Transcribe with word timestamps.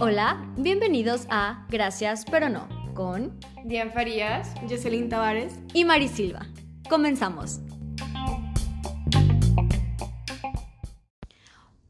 Hola, 0.00 0.52
bienvenidos 0.56 1.26
a 1.30 1.64
Gracias 1.70 2.24
pero 2.28 2.48
no 2.48 2.68
con 2.94 3.38
Diane 3.64 3.92
Farías, 3.92 4.52
Jocelyn 4.68 5.08
Tavares 5.08 5.54
y 5.74 5.84
Mari 5.84 6.08
Silva. 6.08 6.46
Comenzamos. 6.88 7.60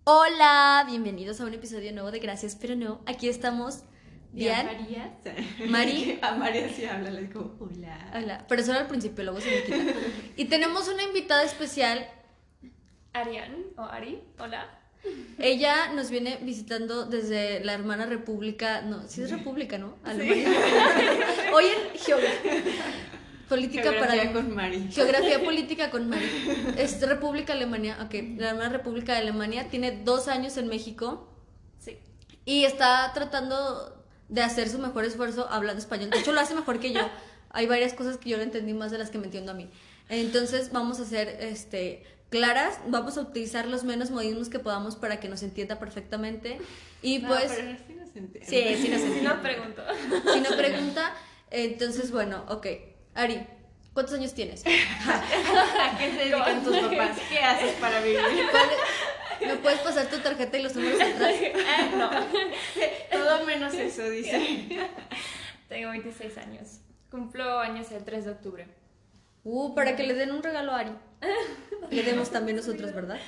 Hola, 0.05 0.85
bienvenidos 0.87 1.41
a 1.41 1.47
un 1.47 1.55
episodio 1.55 1.93
nuevo 1.93 2.11
de 2.11 2.19
Gracias 2.19 2.55
pero 2.55 2.77
no. 2.77 3.01
Aquí 3.07 3.29
estamos 3.31 3.85
Diane, 4.33 4.77
Farías. 4.77 5.11
Mari. 5.71 6.19
A 6.21 6.35
María 6.35 6.69
sí 6.69 6.85
habla, 6.85 7.11
le 7.11 7.23
digo, 7.23 7.57
hola. 7.59 8.11
Hola, 8.15 8.45
pero 8.47 8.63
solo 8.63 8.79
al 8.79 8.89
principio, 8.89 9.25
luego 9.25 9.41
se 9.41 9.51
me 9.51 9.63
quita. 9.63 9.99
Y 10.37 10.45
tenemos 10.45 10.89
una 10.89 11.03
invitada 11.03 11.43
especial. 11.45 12.07
Ariane 13.21 13.65
o 13.77 13.83
Ari, 13.83 14.23
hola. 14.39 14.69
Ella 15.39 15.93
nos 15.93 16.11
viene 16.11 16.39
visitando 16.43 17.07
desde 17.07 17.65
la 17.65 17.75
hermana 17.75 18.07
república, 18.07 18.83
no, 18.83 19.07
sí 19.09 19.23
es 19.23 19.31
república, 19.31 19.79
¿no? 19.79 19.97
Alemania. 20.05 20.49
Hoy 21.55 21.65
en 21.65 21.99
geografía. 21.99 22.63
Política 23.49 23.93
Geografía 23.93 24.23
para 24.23 24.33
con 24.33 24.55
Mari. 24.55 24.89
Geografía 24.91 25.45
política 25.45 25.91
con 25.91 26.09
Mari. 26.11 26.29
Es 26.77 27.01
República 27.01 27.53
Alemania, 27.53 27.97
ok. 28.05 28.15
La 28.39 28.51
hermana 28.51 28.71
República 28.71 29.13
de 29.13 29.19
Alemania 29.21 29.69
tiene 29.69 30.03
dos 30.05 30.27
años 30.27 30.57
en 30.57 30.67
México 30.67 31.33
Sí. 31.79 31.99
y 32.45 32.65
está 32.65 33.13
tratando 33.15 34.05
de 34.29 34.43
hacer 34.43 34.69
su 34.69 34.81
mejor 34.81 35.05
esfuerzo 35.05 35.47
hablando 35.49 35.79
español. 35.79 36.11
De 36.11 36.19
hecho, 36.19 36.33
lo 36.33 36.41
hace 36.41 36.55
mejor 36.55 36.81
que 36.81 36.93
yo. 36.93 37.09
Hay 37.51 37.67
varias 37.67 37.95
cosas 37.95 38.17
que 38.17 38.31
yo 38.31 38.37
no 38.37 38.43
entendí 38.43 38.75
más 38.75 38.91
de 38.91 38.99
las 38.99 39.11
que 39.11 39.19
me 39.19 39.27
entiendo 39.27 39.53
a 39.53 39.55
mí. 39.55 39.71
Entonces, 40.09 40.73
vamos 40.73 40.99
a 40.99 41.03
hacer 41.03 41.29
este, 41.41 42.03
claras, 42.31 42.79
vamos 42.89 43.17
a 43.19 43.23
utilizar 43.23 43.67
los 43.67 43.85
menos 43.85 44.11
modismos 44.11 44.49
que 44.49 44.59
podamos 44.59 44.97
para 44.97 45.21
que 45.21 45.29
nos 45.29 45.43
entienda 45.43 45.79
perfectamente. 45.79 46.59
Y 47.03 47.19
No, 47.21 47.29
pues, 47.29 47.53
pero 47.55 47.77
sí 47.87 47.95
nos 47.95 48.17
entiende. 48.17 48.45
sí, 48.45 48.83
sí 48.83 48.89
nos 48.89 49.01
Si 49.01 49.07
entiende. 49.07 49.23
no 49.23 49.43
pregunto. 49.43 49.83
Si 50.33 50.41
no 50.41 50.57
pregunta, 50.57 51.15
entonces, 51.51 52.11
bueno, 52.11 52.45
ok. 52.49 52.67
Ari, 53.15 53.47
¿cuántos 53.95 54.15
años 54.15 54.35
tienes? 54.35 54.65
¿A 54.67 55.99
qué 55.99 56.11
se 56.11 56.17
dedican 56.17 56.63
tus 56.65 56.77
papás? 56.79 57.19
¿Qué 57.31 57.39
haces 57.39 57.73
para 57.81 58.01
vivir? 58.01 58.21
¿Cuál- 58.51 59.49
¿Me 59.49 59.57
puedes 59.57 59.81
pasar 59.81 60.07
tu 60.07 60.19
tarjeta 60.21 60.57
y 60.59 60.63
los 60.63 60.75
números 60.75 60.99
atrás? 61.01 61.35
Eh, 61.39 61.53
no. 61.99 62.09
Todo 63.13 63.45
menos 63.45 63.75
eso, 63.75 64.09
dice. 64.09 64.89
Tengo 65.69 65.91
26 65.91 66.39
años. 66.39 66.81
Cumplo 67.11 67.59
años 67.61 67.91
el 67.93 68.03
3 68.05 68.25
de 68.25 68.31
octubre. 68.31 68.67
Uh, 69.45 69.75
para 69.75 69.95
que 69.95 70.05
le 70.05 70.15
den 70.15 70.33
un 70.33 70.43
regalo 70.43 70.73
a 70.73 70.81
Ari. 70.81 70.93
Le 71.91 72.03
demos 72.03 72.31
también 72.31 72.57
nosotros, 72.57 72.93
¿verdad? 72.95 73.19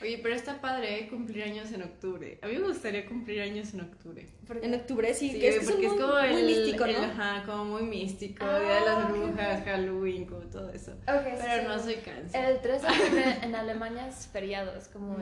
Oye, 0.00 0.18
pero 0.20 0.34
está 0.34 0.60
padre 0.60 0.98
¿eh? 0.98 1.08
cumplir 1.08 1.44
años 1.44 1.70
en 1.72 1.82
octubre. 1.82 2.38
A 2.42 2.48
mí 2.48 2.56
me 2.58 2.66
gustaría 2.66 3.06
cumplir 3.06 3.40
años 3.40 3.72
en 3.72 3.82
octubre. 3.82 4.28
En 4.60 4.74
octubre, 4.74 5.14
sí, 5.14 5.30
Sí, 5.30 5.38
que 5.38 5.48
es, 5.48 5.58
que 5.60 5.66
porque 5.66 5.86
es 5.86 5.92
muy, 5.92 6.00
como 6.00 6.18
el, 6.18 6.32
muy 6.32 6.42
místico, 6.42 6.84
el- 6.86 6.92
¿no? 6.94 6.98
ajá, 7.04 7.42
como 7.46 7.64
muy 7.66 7.82
místico, 7.82 8.44
Ah, 8.44 8.58
Día 8.58 8.74
de 8.74 8.80
las 8.80 9.08
Brujas, 9.12 9.64
Halloween, 9.64 10.26
como 10.26 10.40
todo 10.42 10.70
eso. 10.70 10.90
Ok, 11.06 11.22
sí, 11.36 11.42
Pero 11.42 11.62
sí. 11.62 11.68
no 11.68 11.78
soy 11.78 11.94
cáncer. 11.96 12.44
El 12.44 12.60
3 12.60 12.82
de 12.82 12.88
octubre 12.88 13.24
en 13.44 13.54
Alemania 13.54 14.08
es 14.08 14.26
feriado, 14.26 14.76
es 14.76 14.88
como 14.88 15.18
Mm. 15.18 15.20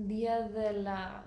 el 0.00 0.08
día 0.08 0.40
de 0.40 0.72
la... 0.72 1.24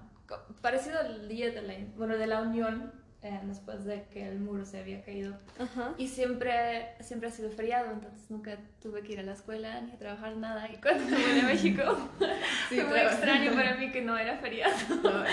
Parecido 0.61 0.99
al 0.99 1.29
día 1.29 1.51
de 1.51 1.61
la, 1.61 1.75
bueno, 1.95 2.17
de 2.17 2.27
la 2.27 2.41
unión, 2.41 2.91
eh, 3.25 3.39
después 3.43 3.85
de 3.85 4.03
que 4.13 4.27
el 4.27 4.39
muro 4.39 4.65
se 4.65 4.79
había 4.79 5.03
caído. 5.03 5.35
Ajá. 5.57 5.93
Y 5.97 6.07
siempre, 6.09 6.89
siempre 6.99 7.29
ha 7.29 7.31
sido 7.31 7.49
feriado, 7.49 7.91
entonces 7.91 8.29
nunca 8.29 8.55
tuve 8.79 9.01
que 9.01 9.13
ir 9.13 9.19
a 9.19 9.23
la 9.23 9.33
escuela 9.33 9.81
ni 9.81 9.93
a 9.93 9.97
trabajar 9.97 10.37
nada. 10.37 10.69
Y 10.71 10.77
cuando 10.77 11.05
me 11.05 11.17
vine 11.17 11.41
a 11.41 11.43
México, 11.47 11.97
Sí, 12.69 12.75
fue 12.75 12.83
muy 12.83 12.99
extraño 12.99 13.51
para 13.53 13.75
mí 13.77 13.91
que 13.91 14.03
no 14.03 14.15
era 14.15 14.37
feriado. 14.37 14.75
No. 15.01 15.23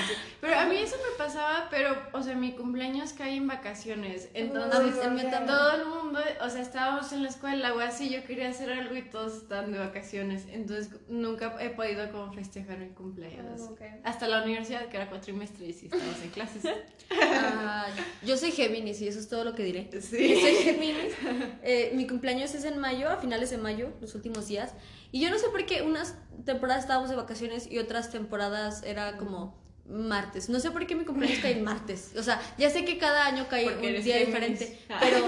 Pero 0.41 0.59
a 0.59 0.65
mí 0.65 0.77
eso 0.77 0.97
me 0.97 1.19
pasaba, 1.19 1.69
pero, 1.70 1.95
o 2.13 2.23
sea, 2.23 2.35
mi 2.35 2.53
cumpleaños 2.53 3.13
cae 3.13 3.37
en 3.37 3.47
vacaciones. 3.47 4.30
Entonces, 4.33 4.98
también. 4.98 5.30
todo 5.30 5.77
el 5.77 5.85
mundo, 5.85 6.20
o 6.41 6.48
sea, 6.48 6.63
estábamos 6.63 7.13
en 7.13 7.23
la 7.23 7.29
escuela 7.29 7.74
o 7.74 7.80
así, 7.80 8.09
yo 8.09 8.24
quería 8.24 8.48
hacer 8.48 8.73
algo 8.73 8.97
y 8.97 9.03
todos 9.03 9.35
estaban 9.36 9.70
de 9.70 9.79
vacaciones. 9.79 10.47
Entonces, 10.48 10.91
nunca 11.09 11.55
he 11.61 11.69
podido 11.69 12.11
como 12.11 12.33
festejar 12.33 12.79
mi 12.79 12.89
cumpleaños. 12.89 13.61
Oh, 13.61 13.73
ok. 13.73 13.83
Hasta 14.05 14.29
la 14.29 14.42
universidad, 14.42 14.89
que 14.89 14.97
era 14.97 15.11
cuatrimestre 15.11 15.67
y 15.67 15.73
sí 15.74 15.91
estábamos 15.92 16.23
en 16.23 16.30
clases. 16.30 16.64
Yo 18.25 18.37
soy 18.37 18.51
Géminis 18.53 19.01
y 19.01 19.09
eso 19.09 19.19
es 19.19 19.29
todo 19.29 19.45
lo 19.45 19.55
que 19.55 19.63
diré. 19.65 19.89
Sí. 20.01 20.41
Soy 20.41 20.55
Géminis. 20.57 21.15
Eh, 21.63 21.93
mi 21.95 22.07
cumpleaños 22.07 22.55
es 22.55 22.65
en 22.65 22.79
mayo, 22.79 23.09
a 23.09 23.17
finales 23.17 23.51
de 23.51 23.59
mayo, 23.59 23.91
los 24.01 24.15
últimos 24.15 24.48
días. 24.48 24.73
Y 25.11 25.20
yo 25.20 25.31
no 25.31 25.39
sé 25.39 25.48
por 25.48 25.65
qué 25.67 25.83
unas 25.83 26.17
temporadas 26.45 26.85
estábamos 26.85 27.11
de 27.11 27.17
vacaciones 27.17 27.71
y 27.71 27.79
otras 27.79 28.11
temporadas 28.11 28.83
era 28.83 29.17
como 29.17 29.61
martes. 29.87 30.48
No 30.48 30.61
sé 30.61 30.71
por 30.71 30.87
qué 30.87 30.95
mi 30.95 31.05
cumpleaños 31.05 31.41
cae 31.41 31.53
en 31.53 31.65
martes. 31.65 32.13
O 32.17 32.23
sea, 32.23 32.41
ya 32.59 32.71
sé 32.71 32.85
que 32.85 32.98
cada 32.98 33.27
año 33.27 33.47
cae 33.48 33.65
Porque 33.65 33.97
un 33.97 34.03
día 34.03 34.19
Géminis. 34.19 34.27
diferente. 34.59 34.79
Ah. 34.89 34.98
Pero 35.01 35.25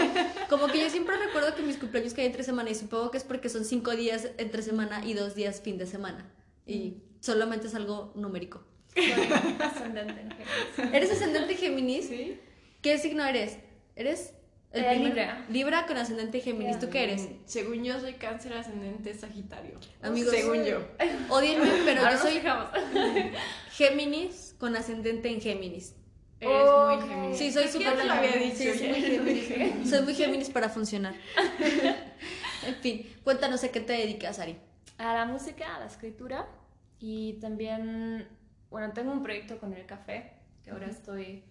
como 0.48 0.68
que 0.68 0.80
yo 0.80 0.90
siempre 0.90 1.16
recuerdo 1.16 1.54
que 1.54 1.62
mis 1.62 1.76
cumpleaños 1.76 2.14
caen 2.14 2.26
entre 2.28 2.44
semana 2.44 2.70
y 2.70 2.74
supongo 2.74 3.10
que 3.10 3.18
es 3.18 3.24
porque 3.24 3.48
son 3.48 3.64
cinco 3.64 3.90
días 3.92 4.28
entre 4.38 4.62
semana 4.62 5.04
y 5.04 5.14
dos 5.14 5.34
días 5.34 5.60
fin 5.60 5.78
de 5.78 5.86
semana. 5.86 6.30
Y 6.66 7.02
solamente 7.20 7.66
es 7.66 7.74
algo 7.74 8.12
numérico. 8.14 8.64
Ascendente 8.96 10.20
en 10.20 10.30
Géminis. 10.30 10.94
¿Eres 10.94 11.10
ascendente 11.12 11.54
Géminis? 11.56 12.08
¿Sí? 12.08 12.38
¿Qué 12.82 12.98
signo 12.98 13.24
eres? 13.24 13.58
¿Eres? 13.96 14.32
Eh, 14.72 14.82
primer- 14.82 14.98
Libra. 15.08 15.46
Libra 15.48 15.86
con 15.86 15.96
ascendente 15.96 16.40
Géminis. 16.40 16.78
¿Tú 16.80 16.90
qué 16.90 17.04
eres? 17.04 17.22
Mm, 17.22 17.34
Según 17.44 17.84
yo, 17.84 18.00
soy 18.00 18.14
cáncer 18.14 18.52
ascendente 18.54 19.14
sagitario. 19.14 19.78
Amigos, 20.02 20.34
Según 20.34 20.64
yo. 20.64 20.78
Odienme, 21.28 21.70
pero 21.84 22.00
Ahora 22.00 22.12
yo 22.12 22.18
soy 22.18 22.32
fijamos. 22.34 22.70
Géminis 23.72 24.54
con 24.58 24.74
ascendente 24.76 25.28
en 25.28 25.40
Géminis. 25.40 25.94
Eres 26.40 26.56
muy 26.98 27.08
Géminis. 27.08 27.38
Sí, 27.38 27.52
soy 27.52 27.68
súper 27.68 28.04
lo 28.04 28.12
había 28.12 28.32
Géminis. 28.32 28.58
dicho. 28.58 28.72
Sí, 28.72 28.78
soy 28.78 28.88
muy 28.88 29.00
Géminis. 29.40 29.90
Soy 29.90 30.02
muy 30.02 30.14
Géminis 30.14 30.50
para 30.50 30.68
funcionar. 30.68 31.14
En 32.66 32.76
fin, 32.76 33.06
cuéntanos 33.22 33.62
a 33.62 33.68
qué 33.70 33.80
te 33.80 33.92
dedicas, 33.92 34.38
Ari. 34.38 34.56
A 34.96 35.12
la 35.12 35.26
música, 35.26 35.76
a 35.76 35.80
la 35.80 35.86
escritura 35.86 36.48
y 36.98 37.34
también, 37.34 38.26
bueno, 38.74 38.92
tengo 38.92 39.12
un 39.12 39.22
proyecto 39.22 39.60
con 39.60 39.72
el 39.72 39.86
café 39.86 40.32
que 40.64 40.72
ahora 40.72 40.88
estoy 40.88 41.44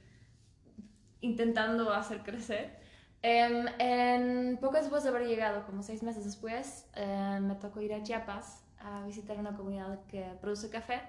intentando 1.21 1.93
hacer 1.93 2.21
crecer. 2.21 2.77
Em, 3.21 3.65
en 3.79 4.57
poco 4.57 4.75
después 4.75 5.03
de 5.03 5.09
haber 5.09 5.25
llegado, 5.25 5.65
como 5.65 5.83
seis 5.83 6.03
meses 6.03 6.25
después, 6.25 6.85
em, 6.95 7.47
me 7.47 7.55
tocó 7.55 7.79
ir 7.79 7.93
a 7.93 8.03
Chiapas 8.03 8.65
a 8.77 9.05
visitar 9.05 9.39
una 9.39 9.55
comunidad 9.55 10.05
que 10.07 10.21
produce 10.41 10.69
café. 10.69 11.01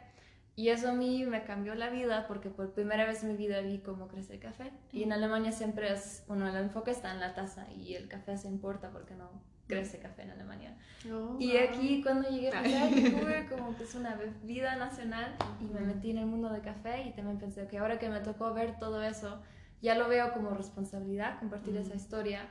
Y 0.55 0.69
eso 0.69 0.91
a 0.91 0.93
mí 0.93 1.27
me 1.27 1.43
cambió 1.43 1.75
la 1.75 1.91
vida 1.91 2.29
porque 2.29 2.49
por 2.49 2.73
primera 2.75 3.05
vez 3.07 3.25
en 3.25 3.31
mi 3.31 3.37
vida 3.37 3.61
vi 3.61 3.81
cómo 3.81 4.07
crece 4.07 4.35
el 4.35 4.39
café. 4.39 4.71
Y 4.93 5.03
en 5.03 5.13
Alemania 5.13 5.51
siempre 5.51 5.93
es, 5.93 6.23
bueno, 6.29 6.47
el 6.47 6.55
enfoque 6.55 6.93
está 6.93 7.11
en 7.11 7.19
la 7.19 7.35
taza 7.35 7.67
y 7.73 7.97
el 7.97 8.07
café 8.07 8.39
se 8.39 8.47
importa 8.47 8.93
porque 8.93 9.17
no 9.17 9.43
crece 9.67 9.99
café 9.99 10.23
en 10.23 10.31
Alemania. 10.31 10.77
Oh, 11.13 11.37
Y 11.39 11.53
wow. 11.53 11.61
aquí 11.69 12.03
cuando 12.03 12.29
llegué 12.29 12.51
a 12.51 12.63
fue 12.63 13.47
como 13.51 13.77
que 13.77 13.85
es 13.85 13.95
una 13.95 14.15
bebida 14.15 14.77
nacional 14.77 15.35
y 15.61 15.65
me 15.65 15.81
metí 15.81 16.11
en 16.11 16.19
el 16.19 16.27
mundo 16.27 16.51
de 16.51 16.61
café 16.61 17.03
y 17.09 17.13
también 17.13 17.39
pensé 17.39 17.67
que 17.67 17.79
ahora 17.79 17.99
que 17.99 18.09
me 18.09 18.21
tocó 18.21 18.53
ver 18.55 18.79
todo 18.79 19.03
eso, 19.03 19.41
ya 19.83 19.95
lo 19.95 20.09
veo 20.09 20.33
como 20.33 20.51
responsabilidad 20.51 21.39
compartir 21.41 21.77
esa 21.77 21.95
historia. 21.95 22.47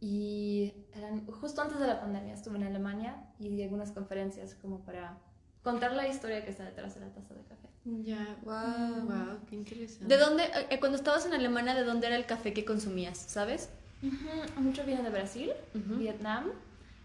Y 0.00 0.72
eran- 0.94 1.26
justo 1.26 1.60
antes 1.62 1.78
de 1.80 1.86
la 1.86 2.00
pandemia 2.00 2.34
estuve 2.34 2.56
en 2.56 2.64
Alemania 2.64 3.16
y 3.40 3.48
di 3.48 3.62
algunas 3.64 3.90
conferencias 3.90 4.54
como 4.54 4.80
para 4.84 5.18
contar 5.62 5.92
la 5.92 6.06
historia 6.06 6.44
que 6.44 6.50
está 6.50 6.64
detrás 6.64 6.94
de 6.94 7.00
la 7.00 7.08
taza 7.12 7.34
de 7.34 7.42
café. 7.42 7.68
Ya, 7.84 8.36
Wow. 8.42 9.06
wow, 9.08 9.38
qué 9.48 9.56
interesante. 9.56 10.06
¿De 10.06 10.20
dónde, 10.20 10.44
eh, 10.70 10.78
cuando 10.78 10.96
estabas 10.98 11.26
en 11.26 11.32
Alemania, 11.34 11.74
de 11.74 11.82
dónde 11.84 12.06
era 12.06 12.16
el 12.16 12.26
café 12.26 12.52
que 12.52 12.64
consumías, 12.64 13.18
sabes? 13.18 13.70
Ujú, 14.02 14.60
Mucho 14.62 14.84
viene 14.84 15.02
de 15.02 15.10
Brasil, 15.10 15.50
Ujú. 15.74 15.96
Vietnam. 15.96 16.46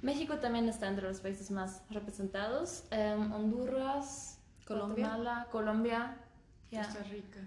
México 0.01 0.37
también 0.37 0.67
está 0.69 0.87
entre 0.89 1.07
los 1.07 1.19
países 1.21 1.49
más 1.49 1.81
representados. 1.89 2.83
Em, 2.91 3.31
Honduras, 3.31 4.39
Colombia. 4.65 5.05
Guatemala, 5.07 5.47
Colombia. 5.51 6.17
ya. 6.71 6.83
Costa 6.85 7.03
Rica. 7.03 7.39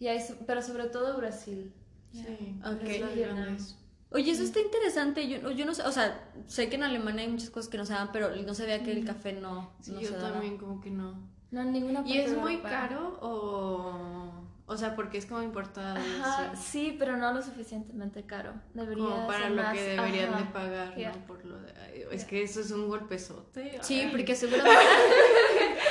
Y 0.00 0.06
so- 0.20 0.34
pero 0.46 0.60
sobre 0.62 0.84
todo 0.86 1.16
Brasil. 1.16 1.72
Ya. 2.12 2.24
Sí, 2.24 2.60
Ok. 2.64 2.82
es 2.82 3.00
las 3.00 3.14
Vietnam. 3.14 3.56
Oye, 4.10 4.30
eso 4.30 4.42
está 4.42 4.60
interesante. 4.60 5.28
Yo, 5.28 5.50
yo 5.50 5.64
no 5.66 5.74
sé, 5.74 5.82
o 5.82 5.90
sea, 5.92 6.30
sé 6.46 6.68
que 6.68 6.76
en 6.76 6.84
Alemania 6.84 7.22
hay 7.24 7.30
muchas 7.30 7.50
cosas 7.50 7.68
que 7.70 7.78
no 7.78 7.84
se 7.84 7.94
dan, 7.94 8.10
pero 8.12 8.34
no 8.36 8.54
sabía 8.54 8.82
que 8.82 8.92
el 8.92 9.04
café 9.04 9.32
no, 9.32 9.72
Sí, 9.80 9.92
no 9.92 10.00
yo 10.00 10.08
se 10.10 10.16
daba. 10.16 10.32
también 10.32 10.56
como 10.58 10.80
que 10.80 10.90
no. 10.90 11.18
No, 11.50 11.60
en 11.62 11.72
ninguna 11.72 12.00
¿Y 12.00 12.02
parte 12.04 12.24
es 12.24 12.30
de 12.32 12.36
muy 12.36 12.58
caro 12.60 13.18
o...? 13.22 14.43
O 14.66 14.78
sea, 14.78 14.96
porque 14.96 15.18
es 15.18 15.26
como 15.26 15.42
importado 15.42 15.98
y 15.98 16.20
Ajá, 16.22 16.56
sí, 16.56 16.96
pero 16.98 17.18
no 17.18 17.32
lo 17.34 17.42
suficientemente 17.42 18.22
caro. 18.24 18.54
Debería 18.72 19.04
Como 19.04 19.26
para 19.26 19.40
ser 19.42 19.50
lo 19.50 19.62
más- 19.62 19.74
que 19.74 19.82
deberían 19.82 20.32
ajá. 20.32 20.38
de 20.38 20.44
pagar. 20.50 20.94
¿no? 20.98 21.26
Por 21.26 21.44
lo 21.44 21.58
de... 21.60 22.08
Es 22.10 22.24
que 22.24 22.42
eso 22.42 22.60
es 22.60 22.70
un 22.70 22.88
golpezote. 22.88 23.78
Sí, 23.82 24.00
ay. 24.00 24.08
porque 24.10 24.34
seguramente 24.36 24.80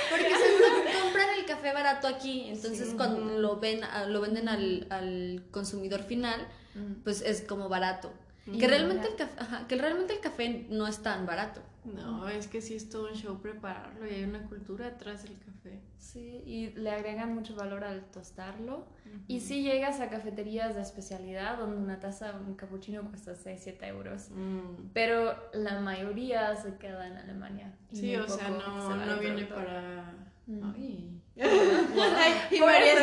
porque 0.09 0.29
seguro 0.35 0.65
compran 1.03 1.29
el 1.37 1.45
café 1.45 1.71
barato 1.73 2.07
aquí, 2.07 2.47
entonces 2.49 2.89
Sí. 2.89 2.95
cuando 2.97 3.37
lo 3.39 3.59
ven 3.59 3.83
a- 3.83 4.05
lo 4.05 4.21
venden 4.21 4.49
al, 4.49 4.87
al 4.89 5.43
consumidor 5.51 6.01
final, 6.03 6.47
Mm. 6.75 7.03
pues 7.03 7.21
es 7.21 7.41
como 7.41 7.69
barato. 7.69 8.11
Mm. 8.47 8.57
Que 8.57 8.67
realmente 8.67 9.07
el 9.07 9.15
café, 9.15 9.33
ajá, 9.39 9.67
que 9.67 9.75
realmente 9.75 10.13
el 10.13 10.19
café 10.19 10.65
no 10.69 10.87
es 10.87 10.97
tan 11.03 11.27
barato. 11.27 11.61
No, 11.85 12.29
es 12.29 12.47
que 12.47 12.61
sí 12.61 12.75
es 12.75 12.89
todo 12.89 13.09
un 13.09 13.15
show 13.15 13.39
prepararlo 13.41 14.07
y 14.07 14.13
hay 14.13 14.23
una 14.23 14.43
cultura 14.43 14.87
atrás 14.87 15.23
del 15.23 15.37
café. 15.37 15.81
Sí, 15.97 16.41
y 16.45 16.69
le 16.71 16.91
agregan 16.91 17.33
mucho 17.33 17.55
valor 17.55 17.83
al 17.83 18.05
tostarlo. 18.11 18.85
Y 19.27 19.41
si 19.41 19.63
llegas 19.63 19.99
a 19.99 20.09
cafeterías 20.09 20.75
de 20.75 20.81
especialidad 20.81 21.57
donde 21.57 21.77
una 21.77 21.99
taza, 21.99 22.33
un 22.45 22.55
cappuccino 22.55 23.07
cuesta 23.09 23.35
6, 23.35 23.59
7 23.63 23.87
euros. 23.87 24.29
Mm. 24.31 24.89
Pero 24.93 25.35
la 25.53 25.79
mayoría 25.81 26.55
se 26.55 26.77
queda 26.77 27.07
en 27.07 27.17
Alemania. 27.17 27.73
Sí, 27.91 28.15
o 28.15 28.27
sea, 28.27 28.47
se 28.47 28.51
no, 28.51 29.05
no 29.05 29.19
viene 29.19 29.45
para... 29.45 30.13
Mm. 30.47 30.73
Ay. 30.75 31.21
Ay, 31.39 32.33
y 32.51 32.59
por 32.59 32.67
María. 32.67 32.93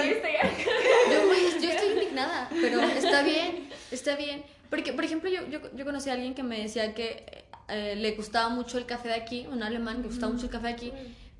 Yo, 1.11 1.69
estoy 1.69 1.93
indignada, 1.93 2.49
pero 2.51 2.81
está 2.81 3.23
bien, 3.23 3.69
está 3.91 4.17
bien. 4.17 4.45
Porque, 4.69 4.93
por 4.93 5.05
ejemplo, 5.05 5.29
yo, 5.29 5.47
yo, 5.49 5.61
yo 5.75 5.85
conocí 5.85 6.11
a 6.11 6.13
alguien 6.13 6.35
que 6.35 6.45
me 6.45 6.61
decía 6.61 6.95
que 6.95 7.50
eh, 7.71 7.97
le 7.97 8.13
gustaba 8.13 8.49
mucho 8.49 8.79
el 8.79 8.87
café 8.87 9.09
de 9.09 9.15
aquí, 9.15 9.47
un 9.51 9.63
alemán 9.63 10.03
que 10.03 10.09
gustaba 10.09 10.33
mucho 10.33 10.47
el 10.47 10.53
café 10.53 10.69
de 10.69 10.73
aquí, 10.75 10.93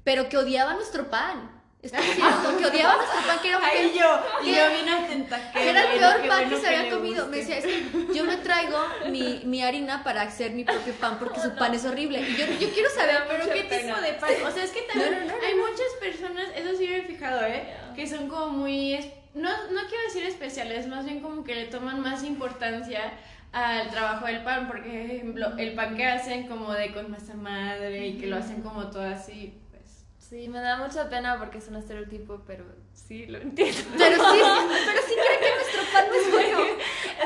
pero 0.05 0.29
que 0.29 0.37
odiaba 0.39 0.75
nuestro 0.75 1.09
pan. 1.11 1.59
Esto 1.83 1.97
es 1.97 2.05
cierto, 2.15 2.59
que 2.59 2.67
odiaba 2.67 2.97
nuestro 2.97 3.21
pan, 3.27 3.39
que 3.41 3.49
era, 3.49 3.59
Ay, 3.63 3.91
que- 3.91 3.99
yo, 3.99 4.21
y 4.43 4.45
¿Qué? 4.53 4.59
yo 4.59 4.71
bien 4.71 4.89
atenta. 4.91 5.53
que 5.53 5.71
era 5.71 5.81
el 5.93 5.99
peor 5.99 6.17
pan 6.19 6.27
bueno 6.27 6.51
que 6.51 6.57
se 6.61 6.67
había 6.77 6.91
comido. 6.91 7.27
Me 7.29 7.37
decía, 7.39 7.57
es 7.57 7.65
que 7.65 7.87
yo 8.15 8.25
me 8.25 8.37
traigo 8.37 8.77
mi, 9.09 9.41
mi 9.47 9.63
harina 9.63 10.05
para 10.05 10.21
hacer 10.23 10.51
mi 10.53 10.65
propio 10.65 10.93
pan 10.95 11.19
porque 11.19 11.41
su 11.41 11.55
pan 11.57 11.73
es 11.73 11.85
horrible. 11.87 12.21
Y 12.21 12.37
yo, 12.37 12.45
yo 12.47 12.69
quiero 12.75 12.91
saber, 12.91 13.23
Pero 13.29 13.51
qué 13.51 13.65
pena. 13.65 13.95
tipo 13.95 14.01
de 14.07 14.13
pan. 14.13 14.31
O 14.47 14.51
sea, 14.51 14.63
es 14.65 14.71
que 14.73 14.83
también 14.83 15.11
No, 15.13 15.21
no, 15.21 15.27
no, 15.27 15.47
hay 15.47 15.55
muchas 15.55 15.87
personas, 16.01 16.49
eso 16.55 16.77
sí 16.77 16.87
me 16.87 16.99
he 16.99 17.03
fijado, 17.03 17.47
¿eh? 17.47 17.65
Yeah. 17.65 17.95
Que 17.95 18.07
son 18.07 18.29
como 18.29 18.49
muy. 18.51 18.99
No, 19.33 19.49
no 19.49 19.81
quiero 19.89 20.03
decir 20.05 20.25
especiales, 20.25 20.87
más 20.87 21.05
bien 21.07 21.21
como 21.21 21.45
que 21.45 21.55
le 21.55 21.65
toman 21.67 22.01
más 22.01 22.25
importancia 22.25 23.13
al 23.53 23.91
trabajo 23.91 24.27
del 24.27 24.43
pan. 24.43 24.67
Porque, 24.69 24.89
por 24.89 25.11
ejemplo, 25.11 25.59
el 25.59 25.75
pan 25.75 25.97
que 25.97 26.07
hacen 26.07 26.49
como 26.49 26.73
de 26.73 26.93
con 26.93 27.11
masa 27.11 27.35
madre 27.35 28.09
y 28.09 28.19
que 28.19 28.27
lo 28.27 28.37
hacen 28.37 28.63
como 28.63 28.89
todo 28.91 29.03
así, 29.03 29.61
pues. 29.71 30.05
Sí, 30.19 30.49
me 30.49 30.61
da 30.61 30.77
mucha 30.79 31.09
pena 31.09 31.39
porque 31.39 31.59
es 31.59 31.69
un 31.69 31.77
estereotipo, 31.77 32.43
pero 32.47 32.65
sí, 32.93 33.27
lo 33.27 33.39
entiendo. 33.39 33.81
pero 33.99 34.17
sí, 34.17 34.41
pero 34.87 35.03
sí 35.07 35.15
cree 35.15 35.39
que 35.41 35.55
nuestro 35.57 35.83
pan 35.93 36.05
no 36.09 36.15
es 36.15 36.33
bueno. 36.33 36.59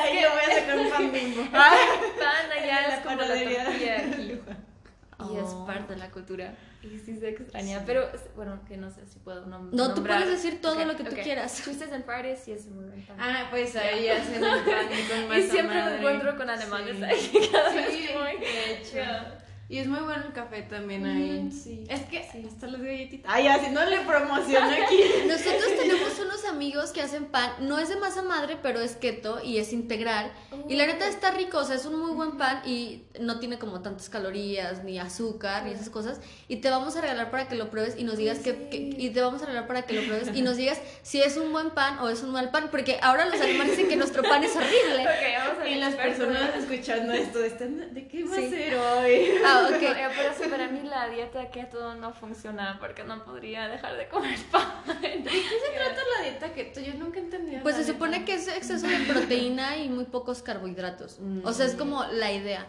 Ay, 0.01 0.23
yo 0.23 0.31
voy 0.31 0.41
a 0.41 0.61
sacar 0.61 0.79
un 0.79 0.91
pan 0.91 1.13
bimbo. 1.13 1.51
pan 1.53 2.53
allá 2.53 2.89
es 2.89 3.01
como 3.01 3.17
la 3.17 3.23
panadería. 3.23 3.65
tortilla 3.65 3.97
aquí. 3.99 4.41
Y 5.33 5.37
es 5.37 5.45
Oh. 5.45 5.47
Parte 5.67 5.95
de 5.95 5.99
la 5.99 6.11
cultura. 6.11 6.55
Y 6.83 6.99
sí 6.99 7.17
se 7.17 7.29
extraña. 7.31 7.83
Pero 7.87 8.03
es- 8.13 8.35
bueno, 8.37 8.61
que 8.69 8.77
no 8.77 8.91
sé 8.91 9.07
si 9.07 9.19
puedo 9.19 9.47
nom- 9.47 9.71
No, 9.73 9.89
tú 9.89 9.97
nombrar. 9.97 10.23
puedes 10.23 10.43
decir 10.43 10.61
todo 10.61 10.79
Ok, 10.79 10.87
lo 10.87 10.97
que 10.97 11.05
tú 11.05 11.15
ok. 11.15 11.23
quieras. 11.23 11.63
Twisted 11.65 11.93
and 11.93 12.05
Fridays 12.05 12.41
sí 12.41 12.53
es 12.53 12.67
muy 12.67 12.85
pan. 13.03 13.17
Ah, 13.19 13.47
pues 13.51 13.75
ahí 13.77 14.09
hacen 14.09 14.35
el 14.35 14.41
pan 14.41 14.65
con 14.65 15.29
masa 15.29 15.39
y 15.39 15.43
siempre 15.49 15.77
madre. 15.77 15.93
me 15.93 15.97
encuentro 15.99 16.37
con 16.37 16.51
alemanes 16.51 16.97
Sí. 16.97 17.05
ahí 17.05 17.49
cada 17.51 17.73
vez 17.75 17.91
Sí, 17.91 18.07
que 18.07 18.15
voy. 18.15 18.37
de 18.41 18.73
hecho. 18.75 18.93
Yeah. 18.95 19.44
Y 19.67 19.79
es 19.79 19.87
muy 19.87 20.01
bueno 20.01 20.23
el 20.27 20.33
café 20.35 20.61
también 20.63 21.07
ahí. 21.07 21.41
Mm, 21.45 21.51
sí. 21.51 21.85
Es 21.89 22.03
que 22.03 22.23
Sí. 22.31 22.45
hasta 22.47 22.67
las 22.67 22.83
galletitas. 22.83 23.33
Ay, 23.35 23.47
haciéndole 23.49 23.99
promoción 24.01 24.63
aquí. 24.85 25.01
Nosotros 25.27 25.65
tenemos 25.81 26.19
unos 26.21 26.45
amigos 26.45 26.91
que 26.91 27.01
hacen 27.01 27.25
pan, 27.25 27.51
no 27.61 27.79
es 27.79 27.89
de 27.89 27.97
masa 27.97 28.23
madre, 28.23 28.59
pero 28.63 28.81
es 28.81 28.95
keto 28.97 29.41
y 29.43 29.57
es 29.59 29.73
integral. 29.73 30.31
Y 30.69 30.77
la 30.77 30.87
neta 30.87 31.09
está 31.09 31.31
rico, 31.31 31.59
o 31.59 31.65
sea, 31.65 31.77
es 31.77 31.87
un 31.87 31.99
muy 31.99 32.13
buen 32.13 32.37
pan 32.37 32.61
y 32.67 33.05
no 33.19 33.41
tiene 33.41 33.59
como 33.59 33.81
tantas 33.81 34.11
calorías, 34.11 34.85
ni 34.85 34.99
azúcar, 34.99 35.65
ni 35.65 35.73
esas 35.73 35.89
cosas. 35.89 36.21
Y 36.47 36.57
te 36.57 36.69
vamos 36.69 36.97
a 36.97 37.01
regalar 37.01 37.31
para 37.31 37.49
que 37.49 37.55
lo 37.55 37.71
pruebes 37.71 37.95
y 37.99 38.05
nos 38.05 38.19
digas 38.19 38.41
que, 38.41 38.69
que- 38.69 38.95
y 38.99 39.11
te 39.11 39.23
vamos 39.23 39.43
a 39.43 39.47
regalar 39.47 39.67
para 39.67 39.83
que 39.83 39.95
lo 39.95 40.03
pruebes 40.07 40.29
y 40.37 40.43
nos 40.43 40.59
digas 40.59 40.79
si 41.03 41.23
es 41.23 41.37
un 41.39 41.53
buen 41.53 41.71
pan 41.71 41.99
o 42.01 42.11
es 42.11 42.23
un 42.23 42.33
mal 42.33 42.51
pan, 42.51 42.69
porque 42.71 42.99
ahora 43.01 43.25
los 43.25 43.41
alemanes 43.41 43.71
dicen 43.73 43.89
que 43.89 43.97
nuestro 43.97 44.23
pan 44.23 44.45
es 44.45 44.55
horrible. 44.55 45.03
Ok, 45.03 45.39
vamos 45.49 45.59
a 45.63 45.69
Y 45.69 45.75
las 45.77 45.95
personas 45.95 46.51
escuchando 46.57 47.13
esto 47.15 47.43
están, 47.43 47.95
¿de 47.95 48.07
qué 48.09 48.25
va 48.25 48.37
Sí. 48.37 48.45
a 48.45 48.51
ser 48.51 48.75
hoy? 48.77 49.29
Ah, 49.45 49.54
Ok, 49.77 49.83
eh, 49.83 50.49
para 50.51 50.69
mí 50.69 50.83
la 50.83 51.09
dieta 51.09 51.51
keto 51.51 51.95
no 51.95 52.13
funciona 52.13 52.77
porque 52.81 53.05
no 53.05 53.25
podría 53.25 53.69
dejar 53.69 53.97
de 53.97 54.09
comer 54.09 54.39
pan. 54.51 54.63
¿De 55.03 55.23
qué 55.23 55.43
se 55.43 55.77
trata 55.77 56.01
la 56.19 56.23
dieta 56.31 56.53
keto? 56.53 56.81
Yo 56.81 56.95
nunca 56.95 57.19
entendí. 57.21 57.57
Pues 57.63 57.77
se 57.77 57.85
supone 57.85 58.25
que 58.25 58.35
es 58.35 58.49
exceso 58.49 58.87
de 58.87 58.99
proteína 59.01 59.77
y 59.79 59.89
muy 59.89 60.05
pocos 60.05 60.43
carbohidratos. 60.43 61.19
O 61.45 61.53
sea, 61.53 61.67
es 61.67 61.75
como 61.75 62.05
la 62.05 62.33
idea. 62.33 62.67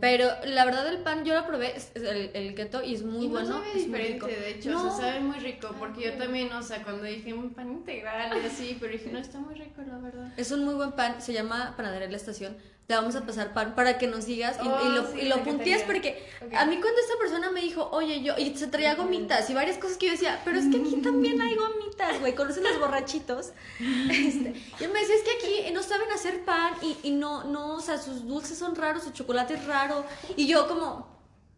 Pero 0.00 0.28
la 0.44 0.64
verdad 0.64 0.86
el 0.86 0.98
pan 0.98 1.24
yo 1.24 1.34
lo 1.34 1.44
probé, 1.48 1.74
el, 1.96 2.30
el 2.32 2.54
keto, 2.54 2.80
y 2.84 2.94
es 2.94 3.02
muy 3.02 3.24
y 3.24 3.28
bueno. 3.28 3.48
no 3.48 3.54
sabe 3.56 3.70
es 3.80 3.88
muy 3.88 3.98
rico. 3.98 4.26
diferente, 4.28 4.40
de 4.40 4.50
hecho, 4.56 4.70
No. 4.70 4.86
o 4.86 4.96
sea, 4.96 5.06
sabe 5.08 5.20
muy 5.20 5.36
rico, 5.40 5.74
porque 5.80 6.04
yo 6.04 6.12
también, 6.12 6.52
o 6.52 6.62
sea, 6.62 6.80
cuando 6.84 7.02
dije 7.02 7.34
un 7.34 7.52
pan 7.54 7.72
integral 7.72 8.40
y 8.40 8.46
así, 8.46 8.76
pero 8.78 8.92
dije, 8.92 9.10
no, 9.10 9.18
está 9.18 9.40
muy 9.40 9.56
rico, 9.56 9.82
la 9.84 9.98
verdad. 9.98 10.32
Es 10.36 10.52
un 10.52 10.64
muy 10.64 10.74
buen 10.74 10.92
pan, 10.92 11.20
se 11.20 11.32
llama 11.32 11.74
Panadería 11.76 12.08
La 12.08 12.16
Estación. 12.16 12.56
Te 12.86 12.94
vamos 12.94 13.16
a 13.16 13.24
pasar 13.24 13.54
pan 13.54 13.74
para 13.74 13.96
que 13.96 14.06
nos 14.06 14.26
digas 14.26 14.58
y, 14.62 14.68
Oh, 14.68 14.86
y 14.86 14.88
lo, 14.90 15.06
sí, 15.10 15.20
y 15.22 15.28
lo 15.28 15.42
puntees 15.42 15.82
porque 15.84 16.28
a 16.54 16.66
mí 16.66 16.78
cuando 16.80 17.00
esta 17.00 17.14
persona 17.18 17.50
me 17.50 17.62
dijo, 17.62 17.88
oye, 17.92 18.22
yo, 18.22 18.34
y 18.36 18.54
se 18.56 18.66
traía 18.66 18.94
gomitas 18.94 19.48
y 19.48 19.54
varias 19.54 19.78
cosas 19.78 19.96
que 19.96 20.06
yo 20.06 20.12
decía, 20.12 20.42
pero 20.44 20.58
es 20.58 20.66
que 20.66 20.80
aquí 20.80 20.96
también 20.96 21.40
hay 21.40 21.54
gomitas, 21.54 22.20
güey, 22.20 22.34
¿conocen 22.34 22.62
los 22.64 22.78
borrachitos? 22.78 23.52
Este, 23.80 24.54
y 24.80 24.84
él 24.84 24.92
me 24.92 25.00
decía, 25.00 25.14
es 25.14 25.22
que 25.22 25.30
aquí 25.62 25.72
no 25.72 25.82
saben 25.82 26.10
hacer 26.12 26.44
pan 26.44 26.74
y, 26.82 26.96
y 27.04 27.10
no, 27.12 27.44
no, 27.44 27.76
o 27.76 27.80
sea, 27.80 27.96
sus 27.96 28.26
dulces 28.26 28.58
son 28.58 28.74
raros, 28.74 29.04
su 29.04 29.10
chocolate 29.12 29.54
es 29.54 29.64
raro. 29.64 30.04
Y 30.36 30.46
yo 30.46 30.68
como, 30.68 31.13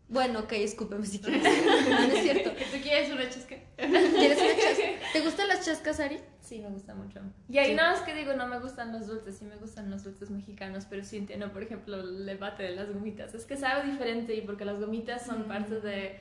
bueno, 0.08 0.41
ok, 0.41 0.53
escúpeme 0.53 1.05
si 1.06 1.19
quieres. 1.23 1.43
No, 1.43 2.00
no 2.08 2.14
es 2.14 2.23
cierto. 2.23 2.50
¿Tú 2.50 2.81
quieres 2.82 3.12
una 3.12 3.29
chasca? 3.29 3.56
¿Quieres 3.76 4.38
una 4.38 4.56
chasca? 4.56 4.85
¿Te 5.12 5.20
gustan 5.20 5.49
las 5.49 5.64
chascas, 5.64 6.00
Ari? 6.00 6.19
Sí, 6.41 6.61
me 6.61 6.69
gusta 6.69 6.94
mucho. 6.94 7.20
Y 7.49 7.58
ahí 7.58 7.70
Sí. 7.70 7.75
nada 7.75 7.93
más 7.93 8.03
que 8.03 8.14
digo, 8.14 8.35
no 8.35 8.47
me 8.47 8.61
gustan 8.61 8.93
los 8.93 9.06
dulces, 9.08 9.37
sí 9.38 9.44
me 9.44 9.56
gustan 9.56 9.91
los 9.91 10.05
dulces 10.05 10.31
mexicanos, 10.31 10.87
pero 10.88 11.03
sí 11.05 11.17
entiendo, 11.17 11.50
por 11.53 11.62
ejemplo, 11.64 11.97
el 12.00 12.25
debate 12.25 12.62
de 12.62 12.70
las 12.76 12.93
gomitas. 12.93 13.35
Es 13.35 13.44
que 13.47 13.56
sabe 13.56 13.91
diferente 13.91 14.32
y 14.35 14.43
porque 14.43 14.64
las 14.64 14.79
gomitas 14.79 15.26
son 15.26 15.44
parte 15.49 15.81
de, 15.81 16.20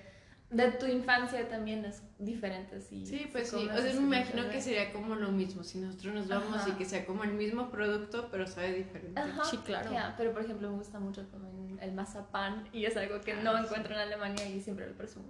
de 0.52 0.72
tu 0.72 0.86
infancia 0.86 1.48
también 1.50 1.84
es 1.86 2.02
diferente. 2.20 2.80
Si 2.80 3.06
Sí, 3.06 3.28
pues 3.32 3.50
sí, 3.50 3.56
o 3.68 3.82
sea, 3.82 3.94
me 3.94 4.18
imagino 4.18 4.48
que 4.50 4.62
sería 4.62 4.94
como 4.94 5.16
lo 5.16 5.32
mismo, 5.32 5.64
si 5.64 5.80
nosotros 5.80 6.14
nos 6.14 6.28
vamos 6.28 6.56
Ajá. 6.62 6.70
y 6.70 6.74
que 6.74 6.86
sea 6.86 7.06
como 7.06 7.24
el 7.24 7.34
mismo 7.34 7.70
producto, 7.70 8.30
pero 8.32 8.48
sabe 8.48 8.74
diferente. 8.74 9.20
Ajá, 9.20 9.44
Sí, 9.44 9.58
claro. 9.58 9.92
pero 10.18 10.32
por 10.34 10.44
ejemplo 10.44 10.70
me 10.70 10.78
gusta 10.78 11.00
mucho 11.00 11.24
también 11.26 11.78
el 11.82 11.92
mazapán 11.94 12.68
y 12.72 12.86
es 12.86 12.96
algo 12.96 13.20
que 13.22 13.34
no 13.34 13.52
Ah, 13.52 13.58
sí. 13.60 13.66
encuentro 13.66 13.96
en 13.96 14.00
Alemania 14.02 14.48
y 14.48 14.62
siempre 14.62 14.88
lo 14.88 14.94
presumo. 14.94 15.26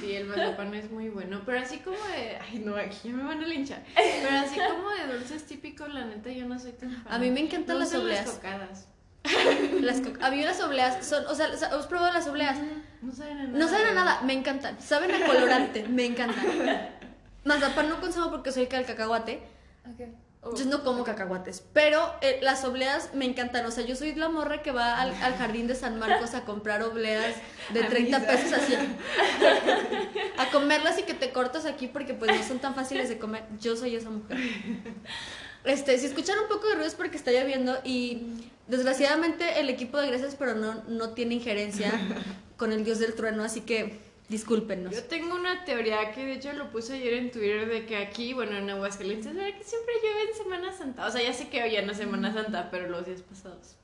Sí, 0.00 0.14
el 0.14 0.26
mazapán 0.26 0.74
es 0.74 0.90
muy 0.90 1.08
bueno, 1.08 1.42
pero 1.44 1.58
así 1.58 1.78
como 1.78 1.96
de, 1.96 2.36
ay 2.38 2.60
no, 2.64 2.76
aquí 2.76 3.08
ya 3.08 3.12
me 3.14 3.24
van 3.24 3.42
a 3.42 3.46
linchar, 3.46 3.82
pero 3.94 4.36
así 4.38 4.58
como 4.76 4.88
de 4.90 5.12
dulces 5.18 5.44
típicos, 5.46 5.92
la 5.92 6.06
neta 6.06 6.30
yo 6.30 6.46
no 6.46 6.58
soy 6.58 6.72
tan 6.72 6.90
fan. 6.92 7.12
A 7.12 7.18
mí 7.18 7.30
me 7.30 7.40
encantan 7.40 7.78
las 7.78 7.94
obleas. 7.94 8.24
Las 8.26 8.34
cocadas. 8.36 8.86
Las 9.82 10.00
co- 10.00 10.12
a 10.24 10.30
mí 10.30 10.42
las 10.42 10.60
obleas 10.62 11.04
son, 11.06 11.26
o 11.26 11.34
sea, 11.34 11.46
¿has 11.48 11.86
probado 11.86 12.12
las 12.12 12.26
obleas? 12.26 12.58
No 13.02 13.12
saben 13.12 13.38
a 13.38 13.44
nada. 13.44 13.58
No 13.58 13.68
saben 13.68 13.86
a 13.86 13.94
nada, 13.94 14.20
me 14.22 14.32
encantan. 14.32 14.80
Saben 14.80 15.10
a 15.10 15.26
colorante, 15.26 15.88
me 15.88 16.04
encantan. 16.04 16.44
Mazapán 17.44 17.88
no 17.88 18.00
consumo 18.00 18.30
porque 18.30 18.52
soy 18.52 18.66
del 18.66 18.84
cacahuate. 18.84 19.42
Okay. 19.94 20.14
Entonces 20.42 20.66
no 20.68 20.82
como 20.84 21.04
cacahuates. 21.04 21.62
Pero 21.74 22.14
eh, 22.22 22.38
las 22.42 22.64
obleas 22.64 23.12
me 23.14 23.26
encantan. 23.26 23.66
O 23.66 23.70
sea, 23.70 23.84
yo 23.84 23.94
soy 23.94 24.14
la 24.14 24.30
morra 24.30 24.62
que 24.62 24.72
va 24.72 24.98
al, 24.98 25.12
al 25.22 25.34
jardín 25.36 25.66
de 25.66 25.74
San 25.74 25.98
Marcos 25.98 26.34
a 26.34 26.44
comprar 26.44 26.82
obleas 26.82 27.34
de 27.74 27.82
30 27.84 28.26
pesos 28.26 28.52
así. 28.54 28.74
A 30.38 30.50
comerlas 30.50 30.98
y 30.98 31.02
que 31.02 31.12
te 31.12 31.32
cortas 31.32 31.66
aquí 31.66 31.86
porque 31.86 32.14
pues 32.14 32.34
no 32.34 32.42
son 32.42 32.58
tan 32.58 32.74
fáciles 32.74 33.10
de 33.10 33.18
comer. 33.18 33.44
Yo 33.60 33.76
soy 33.76 33.94
esa 33.96 34.08
mujer. 34.08 34.38
Este, 35.64 35.98
si 35.98 36.06
escuchan 36.06 36.38
un 36.38 36.48
poco 36.48 36.68
de 36.68 36.74
ruido 36.74 36.88
es 36.88 36.94
porque 36.94 37.18
está 37.18 37.30
lloviendo 37.30 37.78
y 37.84 38.22
desgraciadamente 38.70 39.60
el 39.60 39.68
equipo 39.68 39.98
de 39.98 40.06
Gracias 40.08 40.36
pero 40.38 40.54
no, 40.54 40.82
no 40.88 41.10
tiene 41.10 41.34
injerencia 41.34 41.92
con 42.56 42.72
el 42.72 42.84
dios 42.84 42.98
del 42.98 43.14
trueno, 43.14 43.42
así 43.44 43.62
que 43.62 43.98
discúlpenos. 44.28 44.94
Yo 44.94 45.02
tengo 45.04 45.34
una 45.34 45.64
teoría 45.64 46.12
que 46.12 46.24
de 46.24 46.34
hecho 46.34 46.52
lo 46.52 46.70
puse 46.70 46.94
ayer 46.94 47.14
en 47.14 47.30
Twitter 47.30 47.68
de 47.68 47.84
que 47.84 47.96
aquí, 47.96 48.32
bueno, 48.32 48.56
en 48.56 48.70
Aguascalientes, 48.70 49.34
¿verdad 49.34 49.58
que 49.58 49.64
siempre 49.64 49.92
llueve 50.02 50.30
en 50.30 50.36
Semana 50.36 50.72
Santa? 50.72 51.06
O 51.06 51.10
sea, 51.10 51.20
ya 51.22 51.32
sé 51.32 51.48
que 51.48 51.62
hoy 51.62 51.72
ya 51.72 51.82
no 51.82 51.92
es 51.92 51.98
Semana 51.98 52.32
Santa, 52.32 52.70
pero 52.70 52.88
los 52.88 53.06
días 53.06 53.22
pasados. 53.22 53.76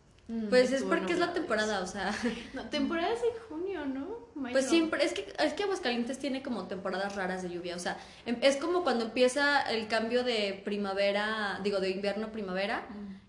Pues 0.51 0.73
es 0.73 0.83
porque 0.83 1.13
es 1.13 1.21
la 1.21 1.33
temporada, 1.33 1.81
o 1.83 1.87
sea, 1.87 2.13
No, 2.55 2.69
temporada 2.69 3.13
es 3.13 3.21
en 3.21 3.41
junio, 3.49 3.87
¿no? 3.87 4.27
Mayo. 4.35 4.53
pues 4.55 4.67
siempre, 4.69 5.05
es 5.05 5.13
que, 5.13 5.33
es 5.39 5.53
que 5.55 5.63
Aguascalientes 5.63 6.19
tiene 6.19 6.43
como 6.43 6.67
temporadas 6.67 7.15
raras 7.15 7.43
de 7.43 7.49
lluvia, 7.51 7.77
o 7.77 7.79
sea, 7.79 7.97
em- 8.27 8.37
es 8.43 8.57
como 8.57 8.83
cuando 8.83 9.05
empieza 9.05 9.63
el 9.71 9.87
cambio 9.87 10.25
de 10.25 10.61
primavera, 10.65 11.61
digo, 11.63 11.79
de 11.81 11.91
invierno 11.91 12.27
a 12.27 12.33
primavera, 12.33 12.87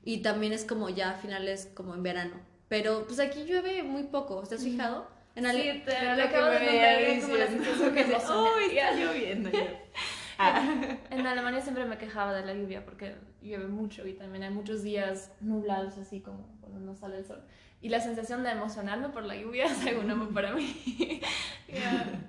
y 0.08 0.20
también 0.20 0.54
es 0.54 0.64
como 0.64 0.88
ya 0.88 1.10
a 1.10 1.14
finales 1.16 1.70
como 1.74 1.94
en 1.94 2.02
verano, 2.02 2.36
pero 2.70 3.06
pues 3.06 3.20
aquí 3.20 3.44
llueve 3.44 3.84
muy 3.84 4.04
poco, 4.04 4.42
¿te 4.48 4.56
has 4.56 4.64
fijado? 4.64 5.06
En 5.36 5.46
Ale- 5.46 5.74
Sí, 5.74 5.84
te, 5.84 6.16
lo 6.16 6.24
acabo 6.24 6.46
de 6.46 7.20
como 7.22 7.36
la 7.36 7.48
sensación 7.48 7.94
que 7.94 8.04
se 8.08 8.16
¡Oh, 8.16 8.58
está 8.58 8.92
lloviendo! 8.94 9.50
En 11.10 11.28
Alemania 11.28 11.60
siempre 11.60 11.84
me 11.84 11.98
quejaba 11.98 12.34
de 12.34 12.46
la 12.46 12.54
lluvia 12.54 12.86
porque 12.86 13.16
llueve 13.42 13.68
mucho 13.68 14.08
y 14.08 14.14
también 14.14 14.44
hay 14.44 14.50
muchos 14.52 14.82
días 14.82 15.30
nublados 15.42 15.98
así 15.98 16.22
como 16.22 16.58
cuando 16.62 16.80
no 16.80 16.96
sale 16.96 17.18
el 17.18 17.26
sol. 17.26 17.42
Y 17.82 17.90
la 17.90 18.00
sensación 18.00 18.44
de 18.44 18.52
emocionarme 18.52 19.10
por 19.10 19.24
la 19.26 19.36
lluvia 19.36 19.66
es 19.66 19.86
algo 19.86 20.04
nuevo 20.04 20.30
para 20.30 20.54
mí. 20.54 21.22
Ya. 21.68 22.22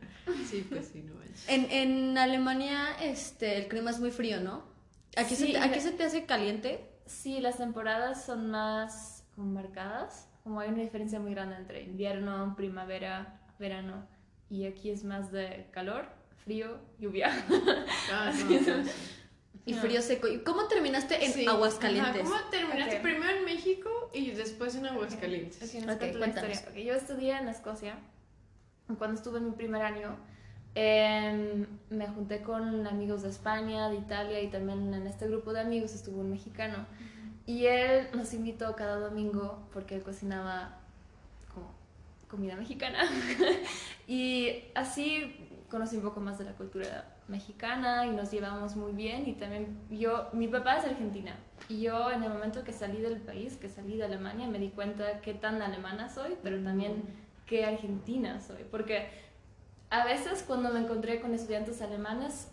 Sí, 0.51 0.67
pues 0.69 0.89
sí, 0.93 1.03
no 1.03 1.15
manches. 1.15 1.49
En, 1.49 1.71
en 1.71 2.19
Alemania 2.19 2.97
este, 3.01 3.57
el 3.57 3.69
clima 3.69 3.93
es 3.93 4.01
muy 4.01 4.11
frío, 4.11 4.41
¿no? 4.41 4.65
Aquí, 5.17 5.37
se 5.37 5.47
Sí, 5.47 5.53
te, 5.53 5.59
aquí 5.59 5.79
se 5.81 5.93
te 5.93 6.03
hace 6.03 6.25
caliente. 6.27 6.81
Sí, 7.09 7.41
las 7.41 7.57
temporadas 7.59 8.25
son 8.25 8.51
más 8.51 9.25
como 9.35 9.51
marcadas, 9.53 10.29
como 10.45 10.61
hay 10.61 10.69
una 10.69 10.83
diferencia 10.83 11.19
muy 11.19 11.33
grande 11.33 11.57
entre 11.57 11.83
invierno, 11.83 12.55
primavera, 12.57 13.41
verano. 13.59 14.07
Y 14.51 14.67
aquí 14.67 14.91
es 14.91 15.05
más 15.05 15.31
de 15.33 15.69
calor, 15.73 16.07
frío, 16.45 16.79
lluvia. 16.99 17.31
Ah, 18.13 18.33
no. 18.49 18.85
Y 19.67 19.75
frío 19.75 20.01
seco. 20.01 20.29
¿Y 20.29 20.39
cómo 20.45 20.67
terminaste 20.69 21.23
en 21.25 21.33
Sí. 21.33 21.47
Aguascalientes? 21.47 22.23
Ajá, 22.23 22.25
¿Cómo 22.25 22.51
terminaste 22.51 23.01
primero 23.01 23.37
en 23.39 23.45
México 23.45 23.91
y 24.15 24.31
después 24.31 24.75
en 24.77 24.87
Aguascalientes? 24.87 25.63
Ok, 25.63 25.75
les 25.75 25.83
Ok, 25.83 25.99
cuento 25.99 26.07
la 26.19 26.25
cuéntanos. 26.25 26.51
historia. 26.57 26.81
Ok, 26.81 26.87
yo 26.87 26.95
estudié 26.95 27.37
en 27.37 27.49
Escocia. 27.49 27.99
Cuando 28.97 29.17
estuve 29.19 29.39
en 29.39 29.45
mi 29.47 29.51
primer 29.53 29.83
año, 29.83 30.17
em, 30.81 31.67
me 31.91 32.07
junté 32.07 32.43
con 32.43 32.87
amigos 32.87 33.23
de 33.23 33.31
España, 33.31 33.89
de 33.89 33.97
Italia 33.97 34.41
y 34.41 34.47
también 34.47 34.95
en 34.95 35.09
este 35.09 35.27
grupo 35.27 35.53
de 35.53 35.61
amigos 35.61 35.93
estuvo 35.93 36.21
un 36.21 36.31
mexicano. 36.31 36.87
Y 37.47 37.67
él 37.67 38.07
nos 38.15 38.33
invitó 38.33 38.77
cada 38.77 39.01
domingo 39.01 39.67
porque 39.73 39.97
él 39.97 40.03
cocinaba 40.05 40.79
como 41.53 41.75
comida 42.29 42.55
mexicana. 42.55 43.01
y 44.07 44.65
así 44.77 45.65
conocí 45.69 45.97
un 45.97 46.03
poco 46.03 46.21
más 46.21 46.39
de 46.39 46.45
la 46.45 46.53
cultura 46.53 47.17
mexicana 47.27 48.07
y 48.07 48.11
nos 48.11 48.31
llevamos 48.31 48.77
muy 48.77 48.93
bien. 48.93 49.27
Y 49.27 49.33
también 49.33 49.77
yo, 49.91 50.29
mi 50.33 50.47
papá 50.47 50.77
es 50.77 50.85
argentina. 50.85 51.35
Y 51.69 51.81
yo 51.81 52.13
en 52.13 52.23
el 52.23 52.31
momento 52.31 52.63
que 52.63 52.73
salí 52.73 53.01
del 53.01 53.21
país, 53.21 53.57
que 53.57 53.69
salí 53.69 53.97
de 53.97 54.05
Alemania, 54.05 54.47
me 54.47 54.61
di 54.61 54.69
cuenta 54.69 55.21
qué 55.23 55.35
tan 55.35 55.61
alemana 55.61 56.09
soy, 56.09 56.37
pero 56.43 56.63
también 56.63 57.03
qué 57.47 57.65
argentina 57.65 58.41
soy. 58.41 58.65
Porque 58.71 59.28
a 59.91 60.05
veces 60.05 60.45
cuando 60.47 60.71
me 60.71 60.81
encontré 60.81 61.21
con 61.21 61.35
estudiantes 61.35 61.81
alemanes, 61.83 62.49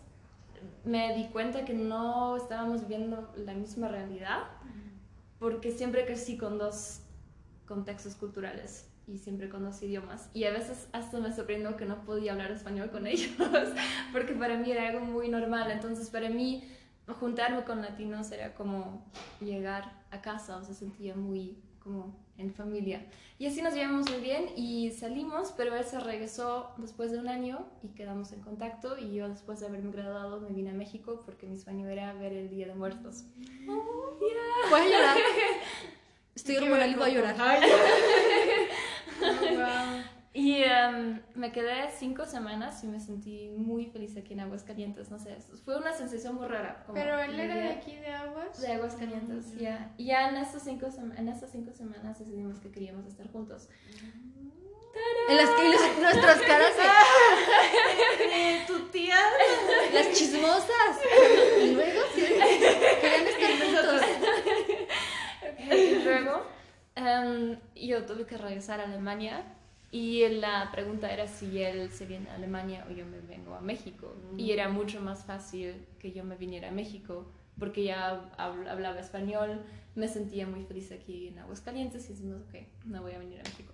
me 0.84 1.14
di 1.14 1.26
cuenta 1.26 1.64
que 1.64 1.74
no 1.74 2.36
estábamos 2.36 2.82
viviendo 2.82 3.32
la 3.36 3.54
misma 3.54 3.88
realidad, 3.88 4.44
porque 5.38 5.70
siempre 5.70 6.06
crecí 6.06 6.38
con 6.38 6.58
dos 6.58 7.00
contextos 7.66 8.14
culturales 8.14 8.88
y 9.06 9.18
siempre 9.18 9.48
con 9.48 9.64
dos 9.64 9.82
idiomas. 9.82 10.30
Y 10.32 10.44
a 10.44 10.50
veces 10.50 10.88
hasta 10.92 11.18
me 11.18 11.32
sorprendió 11.32 11.76
que 11.76 11.84
no 11.84 12.04
podía 12.04 12.32
hablar 12.32 12.50
español 12.52 12.90
con 12.90 13.06
ellos, 13.06 13.30
porque 14.12 14.32
para 14.34 14.56
mí 14.56 14.70
era 14.70 14.88
algo 14.88 15.00
muy 15.00 15.28
normal. 15.28 15.70
Entonces, 15.70 16.08
para 16.08 16.30
mí, 16.30 16.64
juntarme 17.20 17.64
con 17.64 17.82
latinos 17.82 18.30
era 18.32 18.54
como 18.54 19.04
llegar 19.40 20.04
a 20.10 20.20
casa, 20.22 20.56
o 20.56 20.64
sea, 20.64 20.74
sentía 20.74 21.14
muy 21.14 21.58
como 21.80 22.16
en 22.38 22.52
familia. 22.52 23.04
Y 23.38 23.46
así 23.46 23.62
nos 23.62 23.74
llevamos 23.74 24.10
muy 24.10 24.20
bien 24.20 24.50
y 24.56 24.90
salimos, 24.92 25.52
pero 25.56 25.74
él 25.76 25.84
se 25.84 26.00
regresó 26.00 26.70
después 26.78 27.12
de 27.12 27.18
un 27.18 27.28
año 27.28 27.66
y 27.82 27.88
quedamos 27.88 28.32
en 28.32 28.40
contacto 28.40 28.96
y 28.98 29.14
yo 29.14 29.28
después 29.28 29.60
de 29.60 29.66
haberme 29.66 29.92
graduado 29.92 30.40
me 30.40 30.50
vine 30.50 30.70
a 30.70 30.74
México 30.74 31.22
porque 31.24 31.46
mi 31.46 31.58
sueño 31.58 31.88
era 31.88 32.12
ver 32.14 32.32
el 32.32 32.48
Día 32.48 32.66
de 32.66 32.74
Muertos. 32.74 33.24
Voy 33.66 34.80
a 34.80 34.84
llorar. 34.84 35.16
Estoy 36.34 36.56
Qué 36.56 36.62
hormonal 36.62 36.90
y 36.90 36.94
voy 36.94 37.10
a 37.10 37.14
llorar. 37.14 37.60
Oh, 39.18 39.56
wow. 39.56 40.15
Y 40.38 40.62
em, 40.64 41.22
me 41.34 41.50
quedé 41.50 41.88
cinco 41.98 42.26
semanas 42.26 42.84
y 42.84 42.88
me 42.88 43.00
sentí 43.00 43.48
muy 43.56 43.86
feliz 43.86 44.14
aquí 44.18 44.34
en 44.34 44.40
Aguascalientes, 44.40 45.10
no 45.10 45.18
sé, 45.18 45.34
fue 45.64 45.78
una 45.78 45.94
sensación 45.94 46.34
muy 46.34 46.46
rara. 46.46 46.82
como 46.84 46.92
Pero 46.98 47.18
él 47.20 47.40
era 47.40 47.54
de 47.54 47.68
aquí 47.70 47.96
de 47.96 48.08
Aguas. 48.08 48.60
De 48.60 48.70
Aguascalientes, 48.70 49.54
Mm. 49.54 49.58
ya. 49.58 49.94
Y 49.96 50.04
ya 50.06 50.28
en 50.28 50.36
esas, 50.36 50.62
cinco 50.62 50.88
en 51.16 51.34
cinco 51.50 51.72
semanas 51.72 52.18
decidimos 52.18 52.58
que 52.58 52.70
queríamos 52.70 53.06
estar 53.06 53.26
juntos. 53.32 53.70
En 55.30 55.36
las 55.38 55.48
que 55.50 55.68
los- 55.70 55.98
nuestras 56.02 56.42
caras 56.42 56.72
de 56.76 56.82
Tu 58.66 58.78
tía. 58.90 59.16
las 59.94 60.12
chismosas. 60.12 61.00
Y 61.62 61.72
luego 61.72 62.00
sí, 62.14 62.20
querían 63.00 63.26
estar 63.26 63.50
juntos. 63.64 64.02
Y 65.70 65.94
luego 66.04 66.42
em, 66.94 67.58
yo 67.74 68.04
tuve 68.04 68.26
que 68.26 68.36
regresar 68.36 68.80
a 68.80 68.84
Alemania 68.84 69.42
y 69.96 70.28
la 70.28 70.70
pregunta 70.72 71.10
era 71.10 71.26
si 71.26 71.62
él 71.62 71.90
se 71.90 72.04
viene 72.06 72.28
a 72.30 72.34
Alemania 72.34 72.86
o 72.88 72.92
yo 72.92 73.06
me 73.06 73.20
vengo 73.20 73.54
a 73.54 73.60
México. 73.60 74.14
Y 74.36 74.50
era 74.50 74.68
mucho 74.68 75.00
más 75.00 75.24
fácil 75.24 75.86
que 75.98 76.12
yo 76.12 76.22
me 76.24 76.36
viniera 76.36 76.68
a 76.68 76.70
México 76.72 77.32
porque 77.58 77.84
ya 77.84 78.30
habl- 78.36 78.68
hablaba 78.68 79.00
español, 79.00 79.62
me 79.94 80.08
sentía 80.08 80.46
muy 80.46 80.62
feliz 80.64 80.92
aquí 80.92 81.28
en 81.28 81.38
Aguascalientes 81.38 82.04
y 82.06 82.08
decimos, 82.12 82.42
ok, 82.46 82.54
me 82.84 83.00
voy 83.00 83.12
a 83.12 83.18
venir 83.18 83.40
a 83.40 83.44
México. 83.44 83.72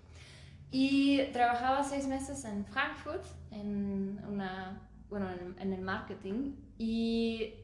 Y 0.70 1.24
trabajaba 1.32 1.82
seis 1.82 2.06
meses 2.06 2.44
en 2.44 2.64
Frankfurt, 2.64 3.24
en, 3.50 4.20
una, 4.28 4.80
bueno, 5.10 5.28
en, 5.32 5.56
en 5.58 5.72
el 5.72 5.80
marketing, 5.82 6.54
y 6.78 7.54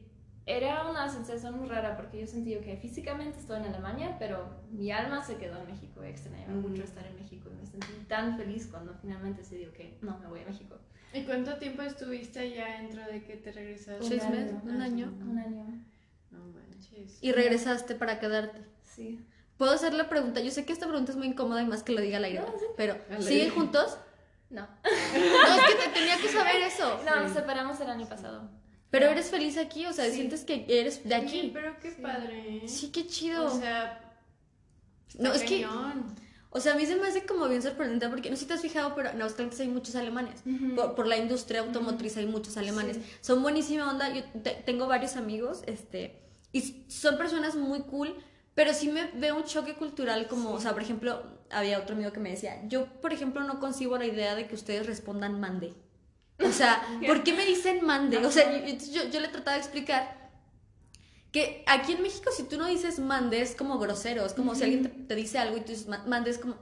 era 0.57 0.89
una 0.89 1.07
sensación 1.09 1.57
muy 1.59 1.67
rara 1.67 1.95
porque 1.95 2.19
yo 2.21 2.27
sentía 2.27 2.59
que 2.61 2.75
físicamente 2.77 3.39
estoy 3.39 3.57
en 3.59 3.65
Alemania, 3.65 4.15
pero 4.19 4.49
mi 4.71 4.91
alma 4.91 5.23
se 5.23 5.37
quedó 5.37 5.57
en 5.61 5.67
México. 5.67 6.01
Extrañaba 6.03 6.53
Mm. 6.53 6.61
mucho 6.67 6.83
estar 6.83 7.05
en 7.05 7.15
México 7.15 7.49
y 7.51 7.55
me 7.55 7.65
sentí 7.65 7.93
tan 8.07 8.35
feliz 8.37 8.67
cuando 8.67 8.93
finalmente 9.01 9.43
se 9.43 9.55
dio 9.57 9.71
que 9.73 9.97
no, 10.01 10.17
me 10.19 10.27
voy 10.27 10.41
a 10.41 10.45
México. 10.45 10.75
¿Y 11.13 11.23
cuánto 11.23 11.57
tiempo 11.57 11.81
estuviste 11.83 12.39
allá 12.39 12.81
dentro 12.81 13.03
de 13.05 13.23
que 13.23 13.35
te 13.37 13.51
regresaste? 13.51 14.05
Seis 14.05 14.23
Un 14.25 14.31
meses, 14.31 14.53
año. 14.53 14.61
un 14.75 14.81
año. 14.81 15.13
Un 15.21 15.39
año. 15.39 15.65
No 16.31 16.39
manches. 16.53 17.17
Y 17.21 17.31
regresaste 17.31 17.95
para 17.95 18.19
quedarte. 18.19 18.59
Sí. 18.83 19.19
Puedo 19.57 19.71
hacer 19.71 19.93
la 19.93 20.07
pregunta. 20.09 20.39
Yo 20.39 20.51
sé 20.51 20.65
que 20.65 20.73
esta 20.73 20.87
pregunta 20.87 21.11
es 21.11 21.17
muy 21.17 21.27
incómoda 21.27 21.61
y 21.61 21.65
más 21.65 21.83
que 21.83 21.91
lo 21.93 22.01
diga 22.01 22.17
al 22.17 22.23
aire. 22.25 22.39
No, 22.41 22.47
sí. 22.57 22.65
Pero, 22.77 22.95
Al 23.09 23.21
¿siguen 23.23 23.49
juntos? 23.51 23.97
No. 24.49 24.67
No, 24.83 25.55
es 25.55 25.75
que 25.75 25.83
te 25.89 25.93
tenía 25.99 26.17
que 26.17 26.27
saber 26.29 26.55
eso. 26.61 26.99
No, 27.05 27.21
nos 27.23 27.31
separamos 27.33 27.79
el 27.81 27.89
año 27.89 28.07
pasado. 28.07 28.49
Pero 28.91 29.05
eres 29.07 29.29
feliz 29.29 29.57
aquí, 29.57 29.85
o 29.85 29.93
sea, 29.93 30.05
Sí. 30.05 30.13
sientes 30.13 30.43
que 30.43 30.65
eres 30.67 31.03
de 31.07 31.13
aquí. 31.15 31.51
pero 31.53 31.75
qué 31.79 31.91
Sí. 31.91 32.01
padre. 32.01 32.61
Sí, 32.67 32.91
qué 32.91 33.05
chido. 33.07 33.45
O 33.45 33.59
sea, 33.59 34.15
no, 35.19 35.31
es 35.33 35.43
que, 35.43 35.65
o 36.51 36.59
sea, 36.59 36.73
a 36.73 36.75
mí 36.75 36.85
se 36.85 36.95
me 36.95 37.07
hace 37.07 37.25
como 37.25 37.47
bien 37.47 37.61
sorprendente 37.61 38.09
porque 38.09 38.29
no 38.31 38.35
sé 38.35 38.41
si 38.43 38.47
te 38.47 38.53
has 38.55 38.61
fijado, 38.61 38.95
pero 38.95 39.09
en 39.09 39.17
Aguascalientes 39.17 39.59
hay 39.59 39.67
muchos 39.67 39.95
alemanes. 39.95 40.41
Ujú. 40.45 40.75
Por, 40.75 40.95
por 40.95 41.07
la 41.07 41.17
industria 41.17 41.59
automotriz 41.61 42.17
hay 42.17 42.25
muchos 42.25 42.57
alemanes. 42.57 42.97
Sí. 42.97 43.03
Son 43.21 43.43
buenísima 43.43 43.89
onda. 43.89 44.11
Yo 44.13 44.23
te- 44.41 44.61
tengo 44.65 44.87
varios 44.87 45.15
amigos, 45.15 45.61
este, 45.67 46.21
y 46.51 46.85
son 46.89 47.17
personas 47.17 47.55
muy 47.55 47.81
cool, 47.81 48.15
pero 48.55 48.73
sí 48.73 48.89
me 48.89 49.05
veo 49.11 49.37
un 49.37 49.43
choque 49.43 49.75
cultural 49.75 50.27
como, 50.27 50.49
o 50.51 50.59
sea, 50.59 50.73
por 50.73 50.81
ejemplo, 50.81 51.21
había 51.51 51.77
otro 51.79 51.95
amigo 51.95 52.11
que 52.11 52.19
me 52.19 52.31
decía, 52.31 52.61
yo, 52.67 52.87
por 53.01 53.13
ejemplo, 53.13 53.43
no 53.43 53.59
concibo 53.59 53.97
la 53.99 54.05
idea 54.05 54.33
de 54.35 54.47
que 54.47 54.55
ustedes 54.55 54.87
respondan 54.87 55.39
mande. 55.39 55.73
O 56.43 56.51
sea, 56.51 56.81
¿por 57.07 57.23
qué 57.23 57.33
me 57.33 57.45
dicen 57.45 57.85
mande? 57.85 58.17
O 58.25 58.31
sea, 58.31 58.65
yo, 58.65 58.75
yo, 58.91 59.09
yo 59.09 59.19
le 59.19 59.27
trataba 59.27 59.55
de 59.57 59.61
explicar 59.63 60.17
que 61.31 61.63
aquí 61.67 61.93
en 61.93 62.01
México 62.01 62.31
si 62.35 62.43
tú 62.43 62.57
no 62.57 62.65
dices 62.65 62.99
mande 62.99 63.41
es 63.41 63.55
como 63.55 63.77
grosero, 63.77 64.25
es 64.25 64.33
como 64.33 64.55
si 64.55 64.63
alguien 64.63 64.83
te, 64.83 64.89
te 64.89 65.15
dice 65.15 65.37
algo 65.37 65.57
y 65.57 65.61
tú 65.61 65.71
dices 65.71 65.87
ma- 65.87 66.03
mande 66.07 66.31
es 66.31 66.39
como... 66.39 66.55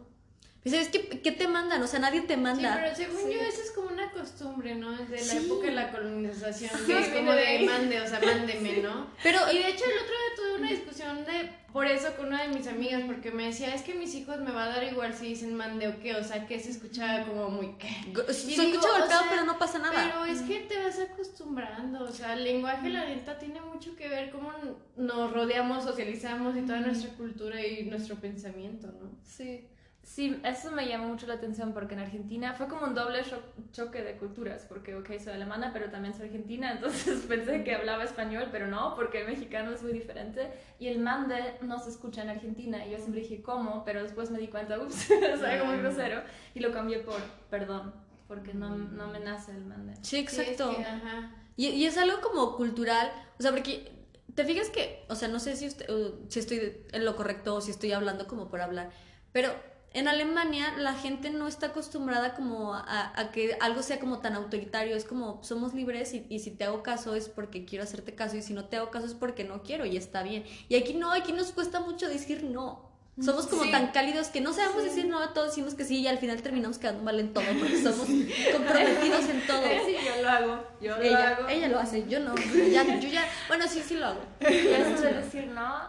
Dices, 0.71 0.89
¿qué, 0.89 1.07
¿qué 1.21 1.31
te 1.31 1.47
mandan? 1.47 1.81
O 1.81 1.87
sea, 1.87 1.99
nadie 1.99 2.21
te 2.21 2.35
Sí, 2.35 2.39
manda. 2.41 2.77
pero 2.81 2.95
según 2.95 3.17
Sí. 3.17 3.33
yo 3.33 3.41
eso 3.41 3.61
es 3.61 3.71
como 3.71 3.87
una 3.87 4.11
costumbre, 4.11 4.75
¿no? 4.75 4.91
Desde 4.91 5.15
la 5.25 5.39
Sí. 5.41 5.45
época 5.45 5.65
de 5.67 5.71
la 5.73 5.91
colonización, 5.91 6.71
Sí, 6.77 6.85
que 6.91 6.99
es 6.99 7.07
como 7.09 7.31
de 7.31 7.59
mande, 7.59 8.01
o 8.01 8.07
sea, 8.07 8.19
mándeme, 8.19 8.77
¿no? 8.81 9.07
Pero 9.23 9.39
Y 9.51 9.57
de 9.59 9.69
hecho 9.69 9.85
el 9.85 9.91
otro 9.91 10.13
día 10.15 10.35
tuve 10.35 10.55
una 10.55 10.69
discusión 10.71 11.23
de 11.25 11.49
por 11.71 11.85
eso 11.85 12.15
con 12.17 12.27
una 12.27 12.41
de 12.41 12.47
mis 12.49 12.67
amigas, 12.67 13.03
porque 13.05 13.29
me 13.31 13.45
decía, 13.45 13.73
es 13.75 13.83
que 13.83 13.93
mis 13.93 14.13
hijos 14.15 14.39
me 14.39 14.51
va 14.51 14.63
a 14.63 14.67
dar 14.69 14.83
igual 14.83 15.13
si 15.13 15.27
dicen 15.27 15.53
mande 15.55 15.87
o 15.87 15.99
qué, 15.99 16.15
o 16.15 16.23
sea, 16.23 16.47
que 16.47 16.59
se 16.59 16.71
escuchaba 16.71 17.25
como 17.25 17.49
muy 17.49 17.75
qué. 17.77 17.87
Se 18.33 18.53
escucha 18.65 18.87
o 18.89 18.99
golpeado, 18.99 19.07
sea, 19.21 19.27
pero 19.29 19.43
no 19.45 19.57
pasa 19.59 19.77
nada. 19.79 19.93
Pero 20.11 20.25
es 20.25 20.41
que 20.41 20.61
te 20.61 20.77
vas 20.83 20.97
acostumbrando, 20.99 22.03
o 22.03 22.11
sea, 22.11 22.33
el 22.33 22.43
lenguaje, 22.43 22.89
la 22.89 23.05
neta, 23.05 23.37
tiene 23.37 23.61
mucho 23.61 23.95
que 23.95 24.09
ver 24.09 24.31
cómo 24.31 24.51
nos 24.95 25.31
rodeamos, 25.31 25.83
socializamos 25.83 26.57
y 26.57 26.61
toda 26.61 26.79
nuestra 26.79 27.11
cultura 27.11 27.65
y 27.65 27.83
nuestro 27.85 28.15
pensamiento, 28.15 28.87
¿no? 28.87 29.11
Sí. 29.23 29.67
Sí, 30.07 30.39
eso 30.45 30.71
me 30.71 30.87
llama 30.87 31.05
mucho 31.07 31.27
la 31.27 31.33
atención 31.33 31.73
porque 31.73 31.93
en 31.93 31.99
Argentina 31.99 32.53
fue 32.53 32.69
como 32.69 32.85
un 32.85 32.95
doble 32.95 33.23
cho- 33.25 33.43
choque 33.73 34.01
de 34.01 34.15
culturas, 34.15 34.65
porque, 34.67 34.95
ok, 34.95 35.05
soy 35.21 35.33
alemana, 35.33 35.71
pero 35.73 35.89
también 35.91 36.13
soy 36.13 36.27
argentina, 36.27 36.71
entonces 36.75 37.25
pensé 37.27 37.65
que 37.65 37.75
hablaba 37.75 38.05
español, 38.05 38.47
pero 38.49 38.67
no, 38.67 38.95
porque 38.95 39.19
el 39.21 39.27
mexicano 39.27 39.71
es 39.71 39.83
muy 39.83 39.91
diferente 39.91 40.49
y 40.79 40.87
el 40.87 40.99
mande 40.99 41.35
no 41.61 41.77
se 41.79 41.89
escucha 41.89 42.21
en 42.23 42.29
Argentina. 42.29 42.85
Y 42.87 42.91
yo 42.91 42.97
siempre 42.99 43.19
dije, 43.19 43.41
¿cómo? 43.41 43.83
Pero 43.83 44.01
después 44.01 44.31
me 44.31 44.39
di 44.39 44.47
cuenta, 44.47 44.79
ups, 44.81 45.11
es 45.11 45.43
algo 45.43 45.65
muy 45.65 45.77
grosero, 45.79 46.21
y 46.55 46.61
lo 46.61 46.71
cambié 46.71 46.99
por 46.99 47.19
perdón, 47.49 47.93
porque 48.29 48.53
no, 48.53 48.77
no 48.77 49.07
me 49.09 49.19
nace 49.19 49.51
el 49.51 49.65
mande. 49.65 49.93
Sí, 49.97 50.01
Sí, 50.03 50.17
es 50.19 50.39
exacto. 50.39 50.73
que, 50.77 50.85
ajá. 50.85 51.35
Y, 51.57 51.67
y 51.67 51.85
es 51.85 51.97
algo 51.97 52.21
como 52.21 52.55
cultural, 52.55 53.11
o 53.37 53.41
sea, 53.41 53.51
porque 53.51 53.91
te 54.35 54.45
fijas 54.45 54.69
que, 54.69 55.03
o 55.09 55.15
sea, 55.15 55.27
no 55.27 55.39
sé 55.39 55.57
si, 55.57 55.67
usted- 55.67 55.89
uh, 55.89 56.25
si 56.29 56.39
estoy 56.39 56.85
en 56.93 57.03
lo 57.03 57.17
correcto 57.17 57.55
o 57.55 57.59
si 57.61 57.71
estoy 57.71 57.91
hablando 57.91 58.25
como 58.25 58.47
por 58.47 58.61
hablar, 58.61 58.89
pero 59.33 59.51
en 59.97 60.07
Alemania 60.07 60.73
la 60.77 60.93
gente 60.93 61.29
no 61.29 61.47
está 61.47 61.67
acostumbrada 61.67 62.33
como 62.35 62.73
a, 62.73 63.11
a 63.19 63.31
que 63.31 63.57
algo 63.61 63.81
sea 63.83 63.99
como 63.99 64.19
tan 64.19 64.35
autoritario, 64.35 64.95
es 64.95 65.05
como 65.05 65.41
somos 65.43 65.73
libres 65.73 66.13
y, 66.13 66.25
y 66.29 66.39
si 66.39 66.51
te 66.51 66.65
hago 66.65 66.83
caso 66.83 67.15
es 67.15 67.29
porque 67.29 67.65
quiero 67.65 67.83
hacerte 67.83 68.13
caso 68.15 68.35
y 68.37 68.41
si 68.41 68.53
no 68.53 68.65
te 68.65 68.77
hago 68.77 68.91
caso 68.91 69.05
es 69.07 69.13
porque 69.13 69.43
no 69.43 69.63
quiero 69.63 69.85
y 69.85 69.97
está 69.97 70.23
bien. 70.23 70.43
Y 70.69 70.75
aquí 70.75 70.93
no, 70.93 71.11
aquí 71.11 71.31
nos 71.33 71.51
cuesta 71.51 71.79
mucho 71.79 72.07
decir 72.07 72.43
no. 72.43 72.85
Somos 73.19 73.47
como 73.47 73.63
Sí. 73.63 73.71
tan 73.71 73.87
cálidos 73.87 74.27
que 74.27 74.41
no 74.41 74.53
sabemos 74.53 74.83
decir 74.83 75.07
no 75.07 75.17
a 75.19 75.33
todos, 75.33 75.47
decimos 75.47 75.73
que 75.73 75.83
sí 75.85 76.01
y 76.01 76.07
al 76.07 76.19
final 76.19 76.39
terminamos 76.43 76.77
quedando 76.77 77.01
mal 77.03 77.19
en 77.19 77.33
todo 77.33 77.45
porque 77.57 77.75
somos 77.81 78.05
comprometidos 78.53 79.29
en 79.29 79.47
todo. 79.47 79.61
Sí, 79.87 79.95
yo 80.05 80.21
lo 80.21 80.29
hago, 80.29 80.63
yo 80.79 80.95
lo 80.97 81.01
Ella, 81.03 81.29
hago. 81.29 81.47
ella 81.49 81.67
lo 81.69 81.79
hace, 81.79 82.07
yo 82.07 82.19
no. 82.19 82.35
Ya, 82.35 82.83
yo 82.99 83.09
ya, 83.09 83.27
bueno, 83.47 83.65
sí, 83.67 83.81
sí 83.83 83.95
lo 83.95 84.05
hago. 84.05 84.21
Eso 84.41 85.01
de 85.01 85.13
decir 85.13 85.47
no, 85.47 85.87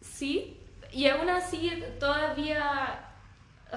sí. 0.00 0.56
Y 0.90 1.06
aún 1.06 1.28
así 1.28 1.70
todavía 2.00 3.05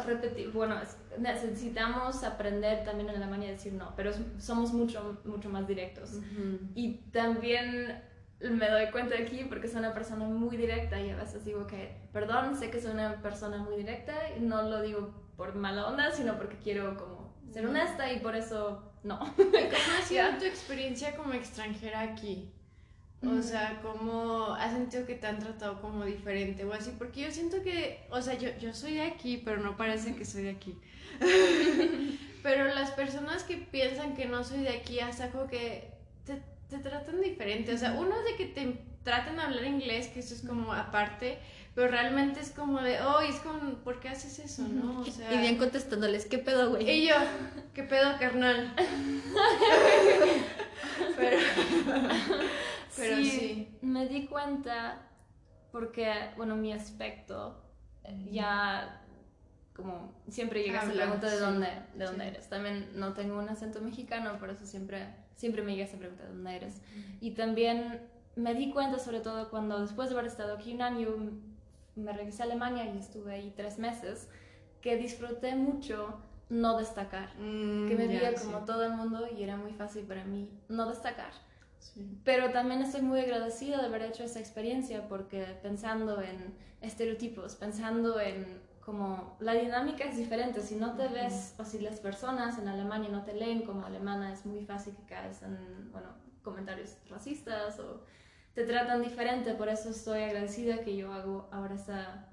repetir, 0.05 0.51
bueno, 0.51 0.79
es- 0.81 0.97
necesitamos 1.17 2.23
aprender 2.23 2.83
también 2.83 3.09
en 3.09 3.15
Alemania 3.17 3.49
a 3.49 3.51
decir 3.53 3.73
no, 3.73 3.93
pero 3.95 4.11
somos 4.37 4.73
mucho, 4.73 5.19
mucho 5.25 5.49
más 5.49 5.67
directos. 5.67 6.19
Y 6.75 6.95
también 7.11 8.03
me 8.39 8.69
doy 8.69 8.89
cuenta 8.91 9.15
aquí 9.17 9.43
porque 9.49 9.67
soy 9.67 9.79
una 9.79 9.93
persona 9.93 10.25
muy 10.25 10.55
directa 10.57 10.99
y 11.01 11.09
a 11.09 11.15
veces 11.17 11.43
digo 11.43 11.67
que, 11.67 11.97
perdón, 12.13 12.55
sé 12.55 12.69
que 12.69 12.79
soy 12.81 12.91
una 12.91 13.21
persona 13.21 13.57
muy 13.57 13.75
directa 13.77 14.13
y 14.37 14.41
no 14.41 14.61
lo 14.63 14.81
digo 14.81 15.11
por 15.35 15.55
mala 15.55 15.87
onda, 15.87 16.11
sino 16.11 16.37
porque 16.37 16.57
quiero 16.57 16.95
como 16.97 17.33
ser 17.51 17.65
honesta 17.65 18.11
y 18.13 18.19
por 18.19 18.35
eso 18.35 18.83
no. 19.03 19.17
¿Cómo 19.19 19.97
ha 19.99 20.01
sido 20.03 20.23
tu 20.39 20.45
experiencia 20.45 21.15
como 21.15 21.33
extranjera 21.33 22.01
aquí? 22.01 22.53
O 23.21 23.41
sea, 23.41 23.79
¿cómo 23.81 24.53
has 24.53 24.71
sentido 24.71 25.05
que 25.05 25.15
te 25.15 25.27
han 25.27 25.39
tratado 25.39 25.81
como 25.81 26.05
diferente 26.05 26.63
o 26.63 26.73
así? 26.73 26.91
Porque 26.97 27.21
yo 27.21 27.31
siento 27.31 27.61
que, 27.61 27.99
o 28.09 28.21
sea, 28.21 28.35
yo, 28.35 28.49
yo 28.61 28.73
soy 28.73 28.93
de 28.93 29.01
aquí, 29.01 29.41
pero 29.43 29.57
no 29.57 29.75
parece 29.75 30.15
que 30.15 30.23
soy 30.23 30.43
de 30.43 30.51
aquí. 30.51 30.77
pero 32.43 32.65
las 32.73 32.91
personas 32.91 33.43
que 33.43 33.57
piensan 33.57 34.15
que 34.15 34.25
no 34.25 34.45
soy 34.45 34.59
de 34.59 34.69
aquí, 34.69 35.01
hasta 35.01 35.31
como 35.31 35.47
que 35.47 35.91
te, 36.25 36.41
te 36.69 36.77
tratan 36.77 37.19
diferente. 37.21 37.73
O 37.73 37.77
sea, 37.77 37.91
uno 37.93 38.15
es 38.19 38.23
de 38.23 38.35
que 38.35 38.45
te 38.45 38.79
traten 39.03 39.35
de 39.35 39.41
hablar 39.41 39.65
inglés, 39.65 40.07
que 40.07 40.21
eso 40.21 40.33
es 40.33 40.41
como 40.41 40.71
aparte, 40.71 41.39
pero 41.75 41.89
realmente 41.89 42.39
es 42.39 42.51
como 42.51 42.79
de, 42.79 43.01
oh, 43.01 43.19
es 43.19 43.35
como, 43.37 43.73
¿por 43.83 43.99
qué 43.99 44.07
haces 44.09 44.39
eso, 44.39 44.61
no? 44.63 45.01
O 45.01 45.05
sea, 45.05 45.33
Y 45.33 45.39
bien 45.39 45.57
contestándoles, 45.57 46.25
¿qué 46.25 46.37
pedo, 46.37 46.69
güey? 46.69 46.89
y 46.89 47.07
yo, 47.09 47.15
¿qué 47.73 47.83
pedo, 47.83 48.17
carnal? 48.17 48.73
pero, 51.17 51.37
pero 52.99 53.17
sí. 53.17 53.77
Me 53.81 54.07
di 54.07 54.25
cuenta 54.27 55.07
porque, 55.71 56.31
bueno, 56.37 56.55
mi 56.55 56.73
aspecto 56.73 57.63
ya 58.31 59.01
como 59.75 60.11
siempre 60.27 60.61
llega 60.63 60.83
esa 60.83 60.91
pregunta 60.91 61.27
de 61.27 61.37
sí, 61.37 61.39
dónde, 61.39 61.67
de 61.95 62.05
dónde 62.05 62.23
sí. 62.25 62.29
eres. 62.29 62.49
También 62.49 62.89
no 62.95 63.13
tengo 63.13 63.39
un 63.39 63.47
acento 63.47 63.79
mexicano, 63.81 64.37
por 64.37 64.49
eso 64.49 64.65
siempre, 64.65 65.07
siempre 65.35 65.61
me 65.61 65.73
llega 65.73 65.85
esa 65.85 65.97
pregunta 65.97 66.23
de 66.23 66.29
dónde 66.29 66.55
eres. 66.55 66.81
Y 67.21 67.31
también 67.31 68.01
me 68.35 68.53
di 68.53 68.71
cuenta, 68.71 68.99
sobre 68.99 69.21
todo 69.21 69.49
cuando 69.49 69.79
después 69.79 70.09
de 70.09 70.15
haber 70.15 70.27
estado 70.29 70.55
aquí 70.55 70.73
un 70.73 70.81
año, 70.81 71.09
me 71.95 72.11
regresé 72.13 72.43
a 72.43 72.45
Alemania 72.45 72.93
y 72.93 72.97
estuve 72.97 73.33
ahí 73.33 73.53
tres 73.55 73.79
meses, 73.79 74.29
que 74.81 74.97
disfruté 74.97 75.55
mucho 75.55 76.19
no 76.49 76.77
destacar. 76.77 77.29
Mm, 77.37 77.87
Que 77.87 77.95
me 77.95 78.07
veía 78.07 78.35
sí. 78.35 78.45
como 78.45 78.65
todo 78.65 78.83
el 78.83 78.91
mundo 78.93 79.27
y 79.37 79.43
era 79.43 79.55
muy 79.55 79.73
fácil 79.73 80.03
para 80.05 80.23
mí 80.25 80.49
no 80.67 80.89
destacar. 80.89 81.31
Sí. 81.79 82.19
Pero 82.23 82.51
también 82.51 82.81
estoy 82.81 83.01
muy 83.01 83.19
agradecida 83.19 83.79
de 83.79 83.87
haber 83.87 84.03
hecho 84.03 84.23
esa 84.23 84.39
experiencia 84.39 85.07
porque 85.07 85.43
pensando 85.61 86.21
en 86.21 86.53
estereotipos, 86.81 87.55
pensando 87.55 88.19
en 88.19 88.61
como 88.81 89.37
la 89.39 89.53
dinámica 89.53 90.03
es 90.05 90.17
diferente, 90.17 90.61
si 90.61 90.75
no 90.75 90.95
te 90.95 91.07
ves 91.09 91.53
o 91.59 91.63
si 91.63 91.79
las 91.79 91.99
personas 91.99 92.57
en 92.57 92.67
Alemania 92.67 93.09
no 93.09 93.23
te 93.23 93.33
leen 93.33 93.61
como 93.61 93.85
alemana 93.85 94.33
es 94.33 94.45
muy 94.45 94.65
fácil 94.65 94.95
que 94.95 95.03
caes 95.03 95.43
en, 95.43 95.91
bueno, 95.91 96.07
comentarios 96.41 96.97
racistas 97.07 97.79
o 97.79 98.03
te 98.55 98.63
tratan 98.63 99.03
diferente, 99.03 99.53
por 99.53 99.69
eso 99.69 99.89
estoy 99.89 100.23
agradecida 100.23 100.81
que 100.83 100.95
yo 100.95 101.13
hago 101.13 101.47
ahora 101.51 101.75
esa 101.75 102.25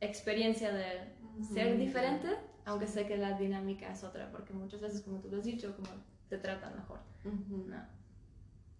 experiencia 0.00 0.72
de 0.72 1.12
ser 1.42 1.72
Ujú. 1.72 1.78
diferente, 1.78 2.28
aunque 2.64 2.86
sé 2.86 3.06
que 3.06 3.16
la 3.16 3.36
dinámica 3.36 3.90
es 3.90 4.04
otra, 4.04 4.30
porque 4.30 4.52
muchas 4.52 4.80
veces, 4.80 5.02
como 5.02 5.18
tú 5.18 5.28
lo 5.28 5.38
has 5.38 5.44
dicho, 5.44 5.74
como 5.74 5.88
te 6.28 6.38
tratan 6.38 6.76
mejor. 6.76 7.00
Ujú. 7.24 7.66
¿no? 7.68 7.95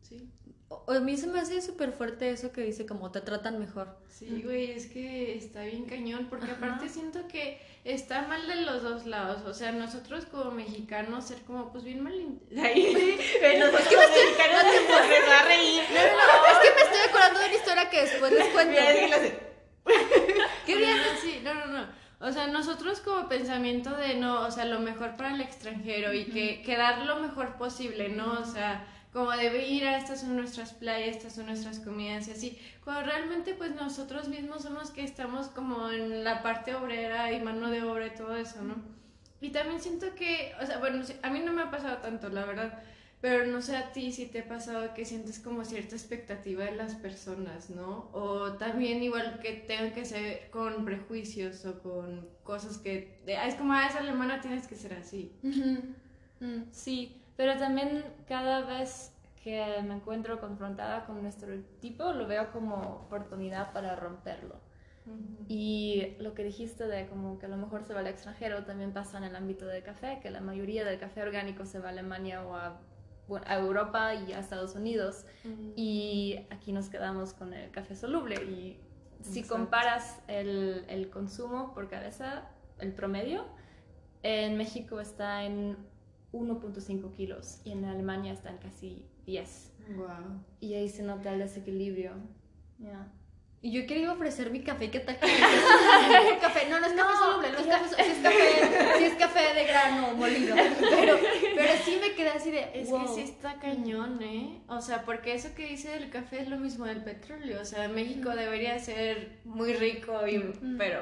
Sí. 0.09 0.29
O- 0.69 0.85
A 0.93 1.01
mí 1.01 1.17
se 1.17 1.27
me 1.29 1.39
hace 1.41 1.61
súper 1.63 1.93
fuerte 1.93 2.31
eso 2.31 2.53
que 2.53 2.63
dice 2.63 2.87
como 2.87 3.11
te 3.13 3.21
tratan 3.21 3.59
mejor. 3.59 3.97
Sí, 4.09 4.43
güey, 4.45 4.71
es 4.73 4.87
que 4.87 5.37
está 5.37 5.63
bien 5.63 5.85
cañón, 5.85 6.27
porque 6.29 6.47
Ajá. 6.47 6.55
aparte 6.57 6.89
siento 6.89 7.29
que 7.29 7.61
está 7.85 8.23
mal 8.27 8.47
de 8.49 8.57
los 8.63 8.83
dos 8.83 9.07
lados, 9.07 9.43
o 9.47 9.55
sea, 9.55 9.71
nosotros 9.73 10.25
como 10.27 10.51
mexicanos 10.51 11.27
ser 11.27 11.39
como, 11.43 11.71
pues 11.71 11.85
bien 11.85 12.03
mal... 12.03 12.13
Ahí, 12.63 13.19
nosotros 13.59 13.83
Es 13.83 13.89
que 13.89 13.97
me 13.97 14.05
estoy- 14.05 14.25
mexicanos 14.25 14.63
nos 14.65 15.29
va 15.31 15.39
a 15.41 15.45
reír. 15.45 15.83
Es 15.83 16.59
que 16.59 16.75
me 16.75 16.83
estoy 16.83 17.01
acordando 17.09 17.41
de 17.41 17.47
una 17.47 17.55
historia 17.55 17.91
que 17.91 18.01
después 18.03 18.33
les 18.33 18.49
cuento. 18.49 18.81
Qué 20.67 20.77
bien. 20.77 20.97
Sí, 21.23 21.41
no, 21.45 21.55
no, 21.55 21.67
no. 21.67 21.87
O 22.21 22.33
sea, 22.33 22.47
nosotros 22.49 23.01
como 23.01 23.29
pensamiento 23.29 23.95
de 23.97 24.15
no, 24.15 24.41
o 24.47 24.51
sea, 24.51 24.65
lo 24.65 24.81
mejor 24.81 25.17
para 25.17 25.35
el 25.35 25.41
extranjero 25.43 26.13
y 26.15 26.25
que, 26.25 26.63
que 26.63 26.77
dar 26.77 27.05
lo 27.05 27.17
mejor 27.21 27.57
posible, 27.57 28.09
¿no? 28.09 28.41
O 28.41 28.45
sea, 28.45 28.87
como 29.17 29.31
de 29.31 29.49
a 29.49 29.97
estas 29.97 30.21
son 30.21 30.37
nuestras 30.37 30.75
playas, 30.75 31.17
estas 31.17 31.37
son 31.37 31.47
nuestras 31.47 31.79
comidas 31.81 32.29
y 32.29 32.33
así. 32.33 32.59
Cuando 32.85 33.05
realmente 33.11 33.55
pues 33.55 33.75
nosotros 33.75 34.29
mismos 34.29 34.65
somos 34.65 34.91
que 34.91 35.05
estamos 35.05 35.47
como 35.49 35.91
en 35.91 36.23
la 36.23 36.43
parte 36.43 36.75
obrera 36.75 37.33
y 37.33 37.41
mano 37.41 37.71
de 37.71 37.83
obra 37.83 38.09
y 38.09 38.15
todo 38.15 38.37
eso, 38.37 38.63
¿no? 38.63 38.75
Y 39.41 39.53
también 39.53 39.81
siento 39.81 40.15
que, 40.15 40.53
o 40.63 40.67
sea, 40.67 40.81
bueno, 40.81 41.03
a 41.23 41.31
mí 41.31 41.41
no 41.41 41.55
me 41.55 41.63
ha 41.63 41.71
pasado 41.71 41.97
tanto, 42.03 42.29
la 42.29 42.45
verdad, 42.45 42.83
pero 43.23 43.47
no 43.47 43.63
sé 43.63 43.79
a 43.79 43.91
ti 43.91 44.13
si 44.13 44.27
te 44.27 44.41
ha 44.41 44.49
pasado 44.49 44.93
que 44.93 45.07
sientes 45.07 45.39
como 45.39 45.65
cierta 45.65 45.95
expectativa 45.97 46.65
de 46.67 46.73
las 46.73 46.95
personas, 46.97 47.71
¿no? 47.71 48.11
O 48.13 48.53
también 48.59 49.03
igual 49.03 49.39
que 49.41 49.53
tengan 49.67 49.93
que 49.95 50.05
ser 50.05 50.51
con 50.51 50.85
prejuicios 50.85 51.65
o 51.65 51.81
con 51.83 52.29
cosas 52.43 52.77
que... 52.77 53.19
de, 53.25 53.39
"Ah, 53.39 53.49
es 53.49 53.55
como, 53.55 53.73
ah, 53.73 53.87
es 53.89 53.97
alemana, 53.97 54.43
tienes 54.43 54.67
que 54.67 54.75
ser 54.77 54.93
así. 54.93 55.33
Mm, 56.41 56.65
Sí, 56.71 57.23
pero 57.37 57.57
también 57.59 58.05
cada 58.27 58.63
vez 58.63 59.13
que 59.43 59.81
me 59.83 59.95
encuentro 59.95 60.41
confrontada 60.41 61.05
con 61.07 61.19
un 61.19 61.27
estereotipo 61.27 62.13
lo 62.13 62.27
veo 62.27 62.51
como 62.51 62.75
oportunidad 63.07 63.73
para 63.73 63.95
romperlo. 63.97 64.57
Y 65.47 66.17
lo 66.19 66.35
que 66.35 66.43
dijiste 66.43 66.89
de 66.89 67.07
como 67.07 67.39
que 67.39 67.47
a 67.47 67.49
lo 67.49 67.57
mejor 67.57 67.85
se 67.85 67.95
va 67.95 68.01
al 68.01 68.09
extranjero 68.09 68.65
también 68.65 68.93
pasa 68.93 69.19
en 69.19 69.25
el 69.25 69.37
ámbito 69.37 69.65
del 69.67 69.85
café, 69.85 70.19
que 70.21 70.33
la 70.33 70.41
mayoría 70.41 70.85
del 70.85 70.99
café 70.99 71.23
orgánico 71.23 71.65
se 71.65 71.79
va 71.79 71.89
a 71.89 71.91
Alemania 71.93 72.45
o 72.45 72.57
a, 72.57 72.81
bueno, 73.29 73.47
a 73.49 73.57
Europa 73.57 74.15
y 74.15 74.33
a 74.33 74.41
Estados 74.41 74.75
Unidos 74.75 75.25
y 75.77 76.41
aquí 76.51 76.73
nos 76.73 76.89
quedamos 76.89 77.35
con 77.35 77.55
el 77.55 77.71
café 77.71 77.95
soluble 77.95 78.35
y 78.35 78.81
si 79.23 79.41
Exacto. 79.41 79.55
comparas 79.55 80.21
el, 80.27 80.85
el 80.89 81.09
consumo 81.09 81.73
por 81.73 81.89
cabeza, 81.89 82.51
el 82.81 82.93
promedio, 82.93 83.47
en 84.25 84.57
México 84.57 84.99
está 84.99 85.45
en 85.45 85.77
1.5 86.33 87.13
kilos 87.15 87.61
y 87.65 87.73
en 87.73 87.85
Alemania 87.85 88.33
está 88.33 88.51
en 88.51 88.59
casi 88.59 89.05
10 89.27 89.73
Wow. 89.97 90.43
y 90.61 90.75
ahí 90.75 90.89
se 90.89 91.03
nota 91.05 91.33
el 91.33 91.39
desequilibrio. 91.39 92.13
Ya. 92.79 93.07
Y 93.63 93.73
yo 93.73 93.87
quería 93.87 94.13
ofrecer 94.13 94.51
mi 94.51 94.63
café, 94.63 94.91
¿qué 94.91 95.01
tal? 95.01 95.19
que 95.19 95.27
el 95.27 95.33
café, 96.41 96.69
no, 96.69 96.79
no 96.81 96.87
es 96.87 96.93
café 96.93 97.05
No, 97.13 97.19
soluble, 97.19 97.53
no 97.53 97.59
es 97.59 97.67
café, 97.67 98.05
sí 98.05 98.11
es 98.11 98.19
café, 98.19 98.99
sí 98.99 99.05
es 99.05 99.15
café 99.15 99.55
de 99.55 99.65
grano 99.65 100.15
molido. 100.15 100.55
Pero, 100.57 101.17
pero 101.55 101.73
sí 101.85 101.99
me 102.01 102.15
quedé 102.15 102.29
así 102.31 102.51
de, 102.51 102.69
Es 102.75 102.91
wow. 102.91 103.03
que 103.03 103.09
sí 103.15 103.21
está 103.21 103.59
cañón, 103.59 104.21
¿eh? 104.23 104.61
O 104.69 104.81
sea, 104.81 105.05
porque 105.05 105.35
eso 105.35 105.55
que 105.55 105.67
dice 105.67 105.89
del 105.91 106.11
café 106.11 106.43
es 106.43 106.49
lo 106.49 106.59
mismo 106.59 106.85
del 106.85 107.03
petróleo. 107.03 107.61
O 107.61 107.65
sea, 107.65 107.89
México 107.89 108.31
debería 108.31 108.79
ser 108.79 109.39
muy 109.45 109.73
rico, 109.73 110.27
y, 110.27 110.39
pero... 110.77 111.01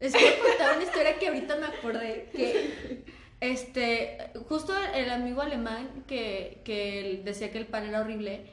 Les 0.00 0.12
voy 0.12 0.22
a 0.22 0.38
contar 0.38 0.76
una 0.76 0.84
historia 0.84 1.18
que 1.18 1.28
ahorita 1.28 1.56
me 1.56 1.66
acordé 1.66 2.30
que 2.32 3.04
este 3.40 4.30
justo 4.48 4.74
el 4.94 5.10
amigo 5.10 5.42
alemán 5.42 5.88
que, 6.06 6.60
que 6.64 7.20
decía 7.24 7.50
que 7.52 7.58
el 7.58 7.66
pan 7.66 7.86
era 7.86 8.00
horrible 8.00 8.46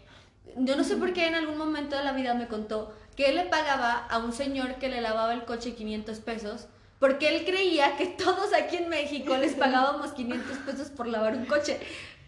yo 0.58 0.76
no 0.76 0.84
sé 0.84 0.96
por 0.96 1.12
qué 1.14 1.26
en 1.28 1.36
algún 1.36 1.58
momento 1.58 1.98
de 1.98 2.04
la 2.04 2.14
vida 2.14 2.34
me 2.36 2.48
contó 2.48 2.96
que 3.16 3.28
él 3.30 3.36
le 3.36 3.46
pagaba 3.46 4.06
a 4.10 4.20
un 4.20 4.32
señor 4.32 4.76
que 4.76 4.90
le 4.90 5.02
lavaba 5.02 5.34
el 5.34 5.44
coche 5.46 5.74
500 5.74 6.20
pesos 6.20 6.68
porque 7.00 7.30
él 7.30 7.46
creía 7.46 7.98
que 7.98 8.06
todos 8.08 8.54
aquí 8.54 8.78
en 8.78 8.90
México 8.90 9.36
les 9.38 9.54
pagábamos 9.54 10.12
500 10.14 10.58
pesos 10.60 10.90
por 10.90 11.08
lavar 11.08 11.34
un 11.36 11.46
coche 11.46 11.80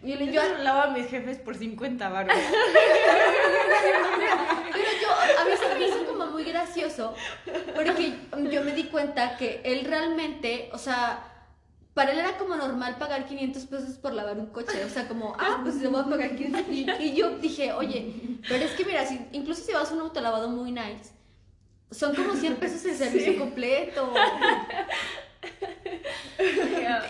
y 0.04 0.10
yo, 0.12 0.16
le- 0.18 0.28
yo 0.28 0.34
Yo 0.44 0.58
lavo 0.60 0.82
a 0.82 0.88
mis 0.88 1.08
jefes 1.08 1.38
por 1.40 1.56
50 1.56 2.10
baros. 2.10 2.32
Pero 4.72 4.90
yo, 5.02 5.10
a 5.42 5.46
mí 5.46 5.52
se 5.58 5.76
me 5.80 5.88
hizo 5.88 6.06
como 6.06 6.28
muy 6.28 6.44
gracioso, 6.44 7.16
porque 7.76 8.14
yo 8.52 8.62
me 8.64 8.74
di 8.74 8.86
cuenta 8.86 9.38
que 9.38 9.62
él 9.64 9.86
realmente, 9.86 10.70
o 10.74 10.78
sea, 10.78 11.24
para 11.98 12.12
él 12.12 12.20
era 12.20 12.38
como 12.38 12.56
normal 12.56 12.96
pagar 13.00 13.26
500 13.26 13.66
pesos 13.66 13.98
por 13.98 14.14
lavar 14.14 14.38
un 14.38 14.46
coche, 14.46 14.86
o 14.86 14.90
sea, 14.90 15.08
como, 15.08 15.36
ah, 15.40 15.62
pues 15.64 15.78
le 15.78 15.88
voy 15.88 16.02
a 16.02 16.06
pagar 16.06 16.36
500. 16.36 16.62
Y, 16.72 16.88
y 17.00 17.16
yo 17.16 17.40
dije, 17.40 17.74
oye, 17.74 18.14
pero 18.48 18.64
es 18.64 18.72
que 18.74 18.86
mira, 18.86 19.04
si, 19.04 19.20
incluso 19.32 19.64
si 19.64 19.74
vas 19.74 19.90
a 19.90 19.96
un 19.96 20.02
autolavado 20.02 20.48
muy 20.48 20.72
nice, 20.72 21.12
son 21.90 22.14
como 22.14 22.36
100 22.36 22.58
pesos 22.58 22.86
el 22.86 22.96
servicio 22.96 23.38
completo. 23.40 24.14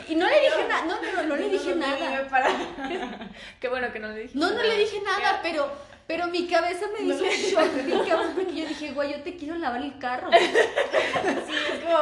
Y 0.08 0.16
no 0.16 0.26
le 0.26 0.40
dije 0.40 0.68
nada, 0.70 0.86
no, 0.86 1.02
no, 1.02 1.12
no, 1.12 1.24
no 1.24 1.36
le 1.36 1.50
dije 1.50 1.76
nada. 1.76 2.28
Qué 3.60 3.68
bueno 3.68 3.92
que 3.92 4.00
no 4.00 4.08
le 4.10 4.22
dije. 4.22 4.38
No, 4.38 4.52
no 4.52 4.64
le 4.64 4.78
dije 4.78 5.02
nada, 5.02 5.42
pero, 5.44 5.70
pero 6.08 6.28
mi 6.28 6.48
cabeza 6.48 6.86
me 6.94 7.06
hizo 7.06 7.24
un 7.24 7.30
shock 7.30 7.86
bien 7.86 8.06
cabrón 8.08 8.32
porque 8.36 8.56
yo 8.56 8.68
dije, 8.68 8.94
güey, 8.94 9.12
yo 9.12 9.22
te 9.22 9.36
quiero 9.36 9.56
lavar 9.56 9.82
el 9.82 9.98
carro. 10.00 10.30
Sí, 10.32 11.54
es 11.74 11.84
como. 11.84 11.98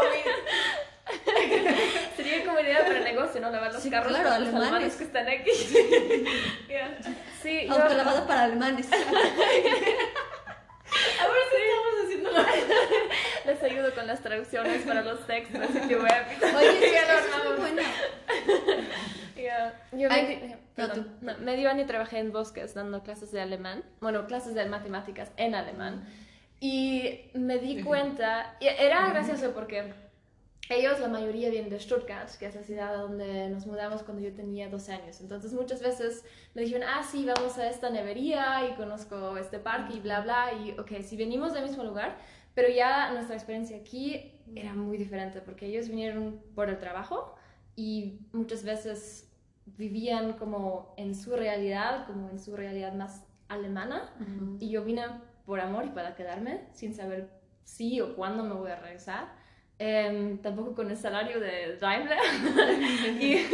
Sería 2.15 2.43
como 2.45 2.59
idea 2.59 2.79
para 2.79 2.97
el 2.97 3.03
negocio, 3.03 3.39
¿no? 3.41 3.49
Lavar 3.51 3.73
los 3.73 3.81
Sí, 3.83 3.89
carros 3.89 4.09
claro, 4.09 4.23
para 4.23 4.39
los 4.39 4.47
alemanes. 4.49 4.67
alemanes 4.71 4.95
que 4.95 5.03
están 5.03 5.27
aquí. 5.27 5.51
Sí, 7.41 7.67
yo- 7.67 7.73
Autolavado 7.75 8.25
para 8.25 8.43
alemanes. 8.45 8.87
Ahora 11.21 11.39
sí 11.51 11.57
estamos 11.61 12.05
haciendo 12.05 12.31
la... 12.31 12.45
les 13.51 13.63
ayudo 13.63 13.93
con 13.93 14.07
las 14.07 14.21
traducciones 14.21 14.81
para 14.83 15.01
los 15.03 15.25
textos 15.27 15.59
de 15.61 15.67
sitio 15.81 16.01
web. 16.01 16.25
Oye, 16.57 16.71
sí, 16.79 16.85
es 16.95 17.45
muy 17.45 17.55
buena. 17.59 17.83
Yeah. 19.35 19.73
Yo 19.91 20.07
Ay, 20.11 20.23
medio, 20.75 20.87
no, 20.87 21.05
no, 21.33 21.37
medio 21.39 21.69
año 21.69 21.85
trabajé 21.85 22.17
en 22.19 22.31
bosques 22.31 22.73
dando 22.73 23.03
clases 23.03 23.31
de 23.31 23.41
alemán, 23.41 23.83
bueno, 24.01 24.25
clases 24.25 24.55
de 24.55 24.65
matemáticas 24.65 25.29
en 25.37 25.53
alemán. 25.53 26.03
Y 26.59 27.29
me 27.33 27.57
di 27.59 27.83
cuenta, 27.83 28.55
y 28.59 28.67
era 28.67 29.07
gracioso 29.09 29.51
porque 29.53 29.93
ellos, 30.69 30.99
la 30.99 31.08
mayoría 31.08 31.49
vienen 31.49 31.69
de 31.69 31.80
Stuttgart, 31.80 32.30
que 32.39 32.47
es 32.47 32.56
la 32.56 32.63
ciudad 32.63 32.97
donde 32.97 33.49
nos 33.49 33.67
mudamos 33.67 34.04
cuando 34.04 34.23
yo 34.23 34.34
tenía 34.34 34.69
12 34.69 34.93
años. 34.93 35.21
Entonces 35.21 35.54
muchas 35.54 35.82
veces 35.82 36.25
me 36.54 36.63
dijeron, 36.63 36.88
ah, 36.88 37.04
sí, 37.04 37.25
vamos 37.25 37.58
a 37.58 37.69
esta 37.69 37.89
nevería 37.89 38.67
y 38.69 38.75
conozco 38.75 39.38
este 39.38 39.60
parque 39.60 39.95
y 39.95 39.99
bla, 39.99 40.21
bla. 40.21 40.54
Y 40.54 40.71
ok, 40.80 41.01
si 41.04 41.17
venimos 41.17 41.54
del 41.54 41.63
mismo 41.63 41.84
lugar, 41.84 42.17
pero 42.56 42.69
ya 42.69 43.12
nuestra 43.12 43.36
experiencia 43.36 43.78
aquí 43.78 44.41
era 44.56 44.73
muy 44.73 44.97
diferente 44.97 45.41
porque 45.41 45.67
ellos 45.67 45.89
vinieron 45.89 46.41
por 46.56 46.69
el 46.69 46.80
trabajo 46.80 47.36
y 47.75 48.21
muchas 48.32 48.63
veces 48.63 49.32
vivían 49.65 50.34
como 50.34 50.93
en 50.97 51.15
su 51.15 51.36
realidad, 51.36 52.08
como 52.08 52.30
en 52.30 52.39
su 52.39 52.56
realidad 52.56 52.93
más 52.93 53.25
alemana. 53.49 54.15
Y 54.60 54.69
yo 54.69 54.84
vine 54.84 55.04
por 55.45 55.60
amor 55.60 55.86
y 55.86 55.89
para 55.89 56.15
quedarme, 56.15 56.62
sin 56.73 56.93
saber 56.95 57.30
si 57.63 58.01
o 58.01 58.15
cuándo 58.15 58.43
me 58.43 58.54
voy 58.54 58.71
a 58.71 58.78
regresar. 58.78 59.44
Em, 59.77 60.38
tampoco 60.38 60.73
con 60.73 60.89
el 60.89 60.97
salario 60.97 61.39
de 61.39 61.77
Daimler. 61.77 62.17
y 63.21 63.45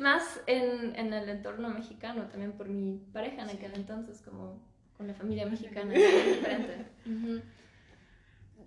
más 0.00 0.40
en, 0.46 0.96
en, 0.96 1.12
el 1.12 1.28
entorno 1.28 1.68
mexicano, 1.68 2.24
también 2.26 2.52
por 2.52 2.68
mi 2.68 2.98
pareja 3.12 3.42
en 3.42 3.50
aquel 3.50 3.74
entonces, 3.74 4.20
como 4.22 4.60
con 4.96 5.06
la 5.06 5.14
familia 5.14 5.46
mexicana, 5.46 5.92
diferente. 5.94 6.86
Ujú. 7.06 7.40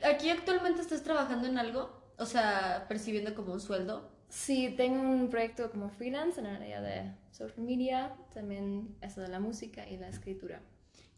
¿Aquí 0.04 0.30
actualmente 0.30 0.82
estás 0.82 1.04
trabajando 1.04 1.47
en 1.47 1.58
algo? 1.58 2.02
O 2.17 2.26
sea, 2.26 2.86
percibiendo 2.88 3.36
como 3.36 3.54
un 3.54 3.60
sueldo. 3.60 4.10
Sí, 4.30 4.74
tengo 4.78 5.02
un 5.02 5.30
proyecto 5.30 5.69
como 5.69 5.89
freelance 5.89 6.39
en 6.39 6.45
el 6.45 6.56
área 6.56 6.82
de 6.82 7.12
social 7.32 7.65
media, 7.65 8.15
también 8.34 8.95
eso 9.02 9.19
de 9.19 9.28
la 9.28 9.39
música 9.41 9.88
y 9.88 9.97
la 9.97 10.08
escritura. 10.08 10.62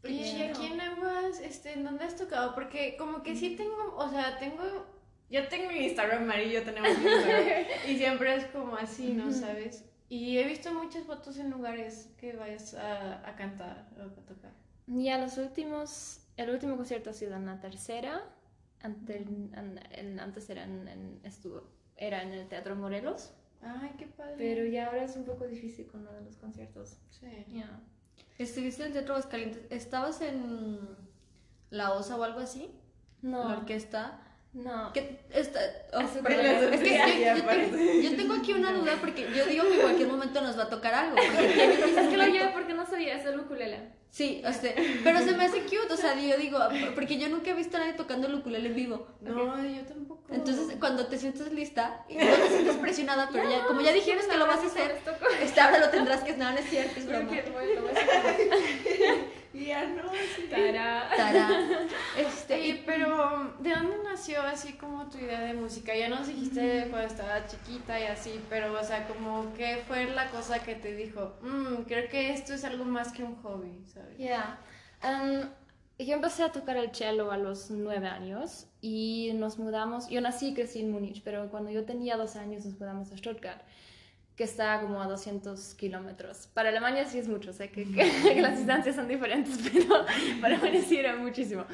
Oye, 0.02 0.36
¿y 0.36 0.42
aquí 0.42 0.66
en 0.66 0.80
Aguas, 0.80 1.40
este, 1.40 1.72
en 1.74 1.84
dónde 1.84 2.04
has 2.04 2.16
tocado? 2.16 2.54
Porque 2.54 2.96
como 2.98 3.22
que 3.22 3.36
sí 3.36 3.56
tengo, 3.56 3.94
o 3.96 4.10
sea, 4.10 4.38
tengo, 4.38 4.86
yo 5.34 5.48
tengo 5.48 5.70
mi 5.70 5.84
Instagram, 5.86 6.24
Mari 6.24 6.44
y 6.44 6.52
yo 6.52 6.62
tenemos 6.62 6.90
Instagram, 6.90 7.64
y 7.88 7.96
siempre 7.96 8.34
es 8.36 8.44
como 8.46 8.76
así, 8.76 9.12
¿no 9.12 9.32
sabes? 9.32 9.84
Y 10.08 10.38
he 10.38 10.44
visto 10.44 10.72
muchas 10.72 11.04
fotos 11.04 11.38
en 11.38 11.50
lugares 11.50 12.08
que 12.18 12.34
vayas 12.34 12.74
a, 12.74 13.28
a 13.28 13.34
cantar 13.36 13.88
o 13.98 14.02
a 14.02 14.24
tocar. 14.26 14.52
Ya 14.86 15.18
los 15.18 15.38
últimos, 15.38 16.20
el 16.36 16.50
último 16.50 16.76
concierto 16.76 17.10
ha 17.10 17.12
sido 17.14 17.34
en 17.36 17.46
la 17.46 17.58
tercera, 17.58 18.22
ante- 18.80 19.16
en- 19.16 19.80
en- 19.92 20.20
antes 20.20 20.48
era 20.50 20.64
en, 20.64 20.86
en- 20.88 21.20
estuvo, 21.24 21.68
era 21.96 22.22
en 22.22 22.32
el 22.32 22.46
Teatro 22.48 22.76
Morelos, 22.76 23.32
Ay, 23.62 23.92
qué 23.98 24.06
padre. 24.06 24.34
pero 24.36 24.66
ya 24.66 24.86
ahora 24.88 25.04
es 25.04 25.16
un 25.16 25.24
poco 25.24 25.46
difícil 25.46 25.86
con 25.86 26.04
lo 26.04 26.12
de 26.12 26.20
los 26.20 26.36
conciertos. 26.36 26.98
Sí. 27.10 27.26
Ya. 27.48 27.80
Estuviste 28.38 28.82
en 28.82 28.88
el 28.88 28.92
Teatro 28.92 29.14
Aguascalientes. 29.14 29.62
¿Estabas 29.70 30.20
en 30.20 30.80
La 31.70 31.92
Osa 31.94 32.16
o 32.16 32.22
algo 32.24 32.40
así? 32.40 32.70
La 33.22 33.30
No, 33.30 33.48
orquesta. 33.58 34.20
No. 34.54 34.92
¿Qué 34.92 35.18
está? 35.32 35.58
oh, 35.94 36.00
es 36.00 36.80
que 36.80 36.96
yo, 36.96 37.36
yo 37.36 37.44
tengo, 37.44 37.76
yo 38.02 38.16
tengo 38.16 38.34
aquí 38.34 38.52
una 38.52 38.72
duda 38.72 38.92
porque 39.00 39.28
yo 39.34 39.46
digo 39.46 39.64
que 39.64 39.74
en 39.74 39.80
cualquier 39.80 40.08
momento 40.08 40.40
nos 40.40 40.56
va 40.56 40.62
a 40.64 40.70
tocar 40.70 40.94
algo. 40.94 41.16
tiene 41.16 41.76
que 41.76 41.84
Es 42.00 42.08
que 42.08 42.16
lo 42.16 42.26
llevé 42.26 42.50
porque 42.52 42.72
no 42.72 42.86
sabía, 42.86 43.20
el 43.20 43.40
ukulele. 43.40 44.04
Sí, 44.10 44.42
o 44.46 44.52
sea, 44.52 44.72
pero 45.02 45.18
se 45.18 45.34
me 45.34 45.44
hace 45.44 45.62
cute, 45.62 45.92
o 45.92 45.96
sea, 45.96 46.14
yo 46.14 46.36
digo, 46.36 46.60
porque 46.94 47.18
yo 47.18 47.28
nunca 47.28 47.50
he 47.50 47.54
visto 47.54 47.76
a 47.76 47.80
nadie 47.80 47.94
tocando 47.94 48.28
el 48.28 48.36
ukulele 48.36 48.68
en 48.68 48.76
vivo. 48.76 49.08
No, 49.20 49.60
yo 49.60 49.82
tampoco. 49.82 50.22
Entonces, 50.32 50.76
cuando 50.78 51.08
te 51.08 51.18
sientes 51.18 51.52
lista, 51.52 52.04
no 52.08 52.20
te 52.20 52.48
sientes 52.48 52.76
presionada, 52.76 53.28
pero 53.32 53.50
ya, 53.50 53.66
como 53.66 53.80
ya 53.80 53.92
dijeron 53.92 54.22
que 54.30 54.36
lo 54.36 54.46
vas 54.46 54.62
a 54.62 54.66
hacer, 54.66 55.00
tocó. 55.04 55.26
este, 55.42 55.60
ahora 55.60 55.80
lo 55.80 55.90
tendrás 55.90 56.22
que... 56.22 56.36
No, 56.36 56.52
no 56.52 56.58
es 56.58 56.70
cierto, 56.70 57.00
es 57.00 57.08
broma. 57.08 57.28
Ya 59.54 59.86
no, 59.86 60.10
sí. 60.12 60.48
Este, 62.18 62.82
pero 62.84 63.54
¿de 63.60 63.70
dónde 63.70 63.96
nació 64.04 64.42
así 64.42 64.74
como 64.74 65.08
tu 65.08 65.18
idea 65.18 65.40
de 65.40 65.54
música? 65.54 65.94
Ya 65.96 66.08
nos 66.08 66.26
dijiste 66.26 66.88
cuando 66.90 67.06
estaba 67.08 67.46
chiquita 67.46 67.98
y 68.00 68.04
así, 68.04 68.40
pero 68.50 68.78
o 68.78 68.84
sea, 68.84 69.06
como 69.06 69.52
qué 69.54 69.82
fue 69.86 70.06
la 70.06 70.28
cosa 70.30 70.58
que 70.62 70.74
te 70.74 70.94
dijo, 70.94 71.34
"Mm, 71.42 71.82
creo 71.86 72.08
que 72.08 72.32
esto 72.32 72.54
es 72.54 72.64
algo 72.64 72.84
más 72.84 73.12
que 73.12 73.22
un 73.22 73.36
hobby, 73.42 73.84
¿sabes? 73.92 74.18
Ya. 74.18 74.58
Em, 75.02 75.48
yo 75.98 76.14
empecé 76.14 76.42
a 76.42 76.50
tocar 76.50 76.76
el 76.76 76.92
cello 76.94 77.30
a 77.30 77.36
los 77.36 77.70
nueve 77.70 78.08
años 78.08 78.66
y 78.80 79.30
nos 79.34 79.58
mudamos. 79.58 80.08
Yo 80.08 80.20
nací 80.20 80.48
y 80.48 80.54
crecí 80.54 80.80
en 80.80 80.90
Múnich, 80.90 81.22
pero 81.22 81.48
cuando 81.50 81.70
yo 81.70 81.84
tenía 81.84 82.16
dos 82.16 82.34
años 82.36 82.64
nos 82.64 82.78
mudamos 82.80 83.12
a 83.12 83.16
Stuttgart, 83.16 83.60
que 84.36 84.44
está 84.44 84.80
como 84.80 85.00
a 85.00 85.06
200 85.06 85.74
kilómetros. 85.74 86.48
Para 86.54 86.70
Alemania 86.70 87.04
sí 87.04 87.18
es 87.18 87.28
mucho, 87.28 87.52
sé 87.52 87.70
que, 87.70 87.84
que- 87.84 88.10
que 88.34 88.42
las 88.42 88.56
distancias 88.58 88.96
son 88.96 89.06
diferentes, 89.08 89.58
pero 89.72 90.04
para 90.40 90.54
Alemania 90.56 90.82
sí 90.82 90.96
era 90.98 91.16
muchísimo. 91.16 91.64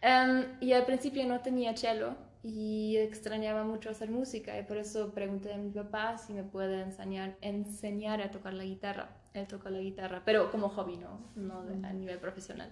Em, 0.00 0.44
y 0.60 0.72
al 0.72 0.84
principio 0.84 1.24
no 1.26 1.40
tenía 1.40 1.76
cello 1.76 2.14
y 2.42 2.96
extrañaba 2.96 3.64
mucho 3.64 3.90
hacer 3.90 4.10
música 4.10 4.58
y 4.58 4.62
por 4.62 4.76
eso 4.78 5.12
pregunté 5.12 5.52
a 5.52 5.56
mi 5.58 5.70
papá 5.70 6.18
si 6.18 6.32
me 6.32 6.44
puede 6.44 6.82
enseñar, 6.82 7.36
enseñar 7.40 8.20
a 8.22 8.30
tocar 8.30 8.54
la 8.54 8.64
guitarra. 8.64 9.10
Él 9.34 9.46
toca 9.46 9.70
la 9.70 9.78
guitarra, 9.78 10.22
pero 10.24 10.50
como 10.50 10.68
hobby, 10.70 10.96
no, 10.96 11.20
no 11.36 11.64
de- 11.64 11.86
a 11.86 11.92
nivel 11.92 12.18
profesional. 12.18 12.70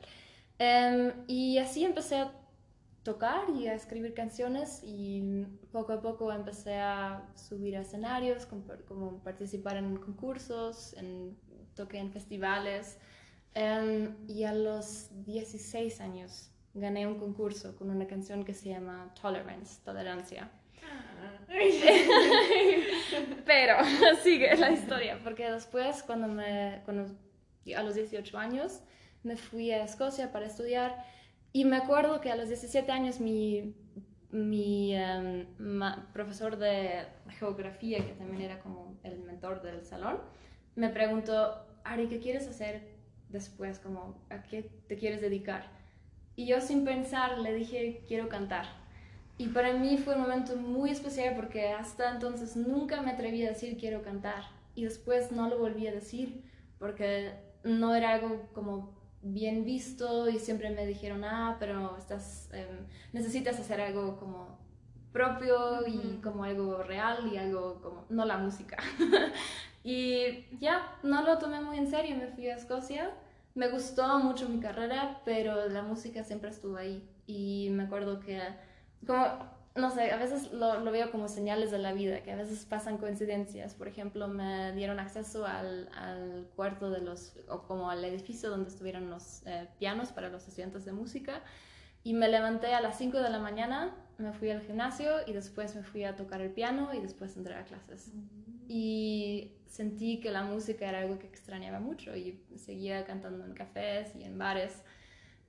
Em, 0.58 1.12
y 1.26 1.58
así 1.58 1.84
empecé 1.84 2.16
a 2.16 2.32
tocar 3.06 3.48
y 3.56 3.68
a 3.68 3.74
escribir 3.74 4.14
canciones 4.14 4.80
y 4.82 5.46
poco 5.70 5.92
a 5.92 6.02
poco 6.02 6.32
empecé 6.32 6.74
a 6.74 7.22
subir 7.36 7.76
a 7.76 7.82
escenarios, 7.82 8.46
como, 8.46 9.22
participar 9.22 9.76
en 9.76 9.96
concursos, 9.96 10.92
en, 10.94 11.38
toqué 11.76 11.98
en 11.98 12.10
festivales. 12.10 12.98
Em, 13.54 14.16
y 14.26 14.42
a 14.42 14.52
los 14.52 15.08
16 15.24 16.00
años 16.00 16.50
gané 16.74 17.06
un 17.06 17.18
concurso 17.18 17.76
con 17.76 17.90
una 17.90 18.08
canción 18.08 18.44
que 18.44 18.54
se 18.54 18.70
llama 18.70 19.14
Tolerance, 19.22 19.80
Tolerancia. 19.84 20.50
Pero 23.46 23.76
sigue 24.24 24.56
la 24.56 24.72
historia, 24.72 25.20
porque 25.22 25.48
después, 25.48 26.02
cuando 26.02 26.26
me, 26.26 26.82
cuando, 26.84 27.04
a 27.76 27.82
los 27.84 27.94
18 27.94 28.36
años, 28.36 28.80
me 29.22 29.36
fui 29.36 29.70
a 29.70 29.84
Escocia 29.84 30.32
para 30.32 30.46
estudiar 30.46 31.04
y 31.56 31.64
me 31.64 31.76
acuerdo 31.78 32.20
que 32.20 32.30
a 32.30 32.36
los 32.36 32.48
17 32.48 32.92
años 32.92 33.18
mi, 33.18 33.74
mi 34.30 34.94
em, 34.94 35.46
ma- 35.56 36.10
profesor 36.12 36.58
de 36.58 37.06
geografía, 37.38 38.04
que 38.06 38.12
también 38.12 38.42
era 38.42 38.60
como 38.60 38.98
el 39.04 39.20
mentor 39.20 39.62
del 39.62 39.82
salón, 39.82 40.18
me 40.74 40.90
preguntó, 40.90 41.66
Ari, 41.82 42.08
¿qué 42.08 42.18
quieres 42.20 42.46
hacer 42.46 42.82
después? 43.30 43.78
Como, 43.78 44.22
¿A 44.28 44.42
qué 44.42 44.64
te 44.86 44.98
quieres 44.98 45.22
dedicar? 45.22 45.62
Y 46.34 46.44
yo 46.46 46.60
sin 46.60 46.84
pensar 46.84 47.38
le 47.38 47.54
dije, 47.54 48.04
quiero 48.06 48.28
cantar. 48.28 48.66
Y 49.38 49.48
para 49.48 49.72
mí 49.72 49.96
fue 49.96 50.14
un 50.16 50.20
momento 50.22 50.56
muy 50.56 50.90
especial 50.90 51.36
porque 51.36 51.68
hasta 51.68 52.10
entonces 52.10 52.54
nunca 52.54 53.00
me 53.00 53.12
atreví 53.12 53.42
a 53.46 53.48
decir 53.48 53.78
quiero 53.78 54.02
cantar. 54.02 54.42
Y 54.74 54.84
después 54.84 55.32
no 55.32 55.48
lo 55.48 55.58
volví 55.58 55.86
a 55.86 55.92
decir 55.92 56.42
porque 56.78 57.32
no 57.64 57.94
era 57.94 58.12
algo 58.12 58.42
como 58.52 58.95
bien 59.32 59.64
visto 59.64 60.28
y 60.28 60.38
siempre 60.38 60.70
me 60.70 60.86
dijeron, 60.86 61.24
ah, 61.24 61.56
pero 61.58 61.96
estás, 61.96 62.48
em, 62.52 62.86
necesitas 63.12 63.58
hacer 63.58 63.80
algo 63.80 64.16
como 64.16 64.58
propio 65.12 65.86
y 65.86 66.20
como 66.22 66.44
algo 66.44 66.82
real 66.82 67.30
y 67.32 67.36
algo 67.36 67.80
como, 67.80 68.04
no 68.08 68.24
la 68.24 68.38
música. 68.38 68.76
y 69.84 70.44
ya, 70.60 70.98
no 71.02 71.22
lo 71.22 71.38
tomé 71.38 71.60
muy 71.60 71.78
en 71.78 71.88
serio, 71.90 72.16
me 72.16 72.28
fui 72.28 72.48
a 72.48 72.56
Escocia. 72.56 73.10
Me 73.54 73.68
gustó 73.68 74.18
mucho 74.18 74.48
mi 74.48 74.60
carrera, 74.60 75.22
pero 75.24 75.68
la 75.68 75.82
música 75.82 76.22
siempre 76.22 76.50
estuvo 76.50 76.76
ahí. 76.76 77.02
Y 77.26 77.68
me 77.70 77.84
acuerdo 77.84 78.20
que 78.20 78.38
como, 79.06 79.55
no 79.76 79.90
sé, 79.90 80.10
a 80.10 80.16
veces 80.16 80.52
lo, 80.52 80.80
lo 80.80 80.90
veo 80.90 81.10
como 81.10 81.28
señales 81.28 81.70
de 81.70 81.78
la 81.78 81.92
vida, 81.92 82.22
que 82.22 82.32
a 82.32 82.36
veces 82.36 82.64
pasan 82.64 82.98
coincidencias. 82.98 83.74
Por 83.74 83.88
ejemplo, 83.88 84.28
me 84.28 84.72
dieron 84.72 84.98
acceso 84.98 85.46
al, 85.46 85.88
al 85.94 86.48
cuarto 86.56 86.90
de 86.90 87.00
los, 87.00 87.34
o 87.48 87.62
como 87.62 87.90
al 87.90 88.04
edificio 88.04 88.50
donde 88.50 88.68
estuvieron 88.68 89.10
los 89.10 89.42
eh, 89.46 89.68
pianos 89.78 90.12
para 90.12 90.28
los 90.28 90.46
estudiantes 90.48 90.84
de 90.84 90.92
música. 90.92 91.42
Y 92.02 92.14
me 92.14 92.28
levanté 92.28 92.72
a 92.74 92.80
las 92.80 92.98
5 92.98 93.18
de 93.18 93.30
la 93.30 93.38
mañana, 93.38 93.94
me 94.18 94.32
fui 94.32 94.50
al 94.50 94.62
gimnasio 94.62 95.26
y 95.26 95.32
después 95.32 95.74
me 95.74 95.82
fui 95.82 96.04
a 96.04 96.14
tocar 96.16 96.40
el 96.40 96.50
piano 96.50 96.94
y 96.94 97.00
después 97.00 97.36
entré 97.36 97.54
a 97.54 97.64
clases. 97.64 98.12
Y 98.68 99.52
sentí 99.66 100.20
que 100.20 100.30
la 100.30 100.44
música 100.44 100.88
era 100.88 101.00
algo 101.00 101.18
que 101.18 101.26
extrañaba 101.26 101.80
mucho 101.80 102.16
y 102.16 102.40
seguía 102.56 103.04
cantando 103.04 103.44
en 103.44 103.54
cafés 103.54 104.14
y 104.14 104.24
en 104.24 104.38
bares. 104.38 104.82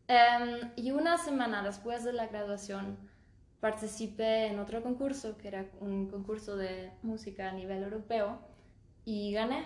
Em, 0.08 0.72
y 0.78 0.92
una 0.92 1.18
semana 1.18 1.62
después 1.64 2.04
de 2.06 2.14
la 2.14 2.28
graduación 2.28 2.98
participé 3.60 4.48
en 4.48 4.60
otro 4.60 4.84
concurso, 4.84 5.38
que 5.38 5.48
era 5.48 5.66
un 5.80 6.08
concurso 6.08 6.56
de 6.58 6.92
música 7.02 7.50
a 7.50 7.54
nivel 7.54 7.84
europeo, 7.84 8.40
y 9.06 9.32
gané 9.34 9.64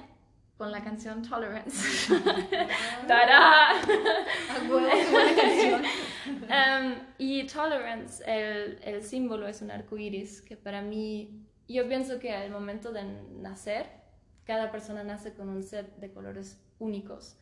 con 0.57 0.71
la 0.71 0.83
canción 0.83 1.23
Tolerance. 1.23 2.13
¡Tará! 3.07 3.71
A 3.71 4.69
huevo, 4.69 4.87
qué 4.91 5.11
buena 5.11 5.35
canción. 5.41 5.81
Em, 6.47 6.99
y 7.17 7.47
Tolerance, 7.47 8.23
el, 8.27 8.79
el 8.83 9.03
símbolo 9.03 9.47
es 9.47 9.61
un 9.63 9.71
arco 9.71 9.97
iris 9.97 10.41
que 10.41 10.55
para 10.55 10.81
mí, 10.83 11.47
yo 11.67 11.87
pienso 11.87 12.19
que 12.19 12.31
al 12.31 12.51
momento 12.51 12.91
de 12.91 13.03
nacer, 13.39 13.87
cada 14.45 14.71
persona 14.71 15.03
nace 15.03 15.33
con 15.33 15.49
un 15.49 15.63
set 15.63 15.95
de 15.97 16.11
colores 16.11 16.61
únicos. 16.77 17.37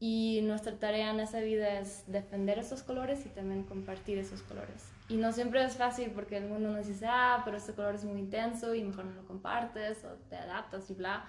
Y 0.00 0.40
nuestra 0.44 0.78
tarea 0.78 1.10
en 1.10 1.18
esa 1.20 1.40
vida 1.40 1.80
es 1.80 2.04
defender 2.06 2.58
esos 2.58 2.82
colores 2.84 3.26
y 3.26 3.30
también 3.30 3.64
compartir 3.64 4.18
esos 4.18 4.42
colores. 4.42 4.84
Y 5.08 5.16
no 5.16 5.32
siempre 5.32 5.64
es 5.64 5.76
fácil 5.76 6.12
porque 6.12 6.36
el 6.36 6.48
mundo 6.48 6.70
nos 6.70 6.86
dice, 6.86 7.06
ah, 7.08 7.42
pero 7.44 7.56
este 7.56 7.72
color 7.72 7.96
es 7.96 8.04
muy 8.04 8.20
intenso 8.20 8.74
y 8.74 8.84
mejor 8.84 9.06
no 9.06 9.12
lo 9.14 9.26
compartes 9.26 10.04
o 10.04 10.10
te 10.28 10.36
adaptas 10.36 10.88
y 10.90 10.94
bla. 10.94 11.24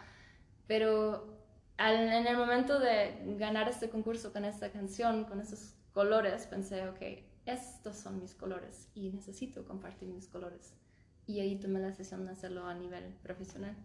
Pero 0.68 1.36
al- 1.78 1.96
en 2.14 2.28
el 2.28 2.38
momento 2.38 2.80
de 2.80 3.36
ganar 3.40 3.68
este 3.70 3.90
concurso 3.90 4.32
con 4.32 4.46
esta 4.46 4.72
canción, 4.72 5.26
con 5.26 5.40
esos 5.40 5.74
colores, 5.94 6.46
pensé, 6.46 6.88
ok, 6.90 7.02
estos 7.48 7.96
son 7.98 8.20
mis 8.20 8.36
colores 8.36 8.90
y 8.94 9.10
necesito 9.10 9.66
compartir 9.66 10.10
mis 10.10 10.28
colores. 10.28 10.76
Y 11.26 11.40
ahí 11.40 11.56
tomé 11.60 11.80
la 11.80 11.88
decisión 11.88 12.26
de 12.26 12.34
hacerlo 12.34 12.68
a 12.68 12.76
nivel 12.76 13.16
profesional. 13.24 13.76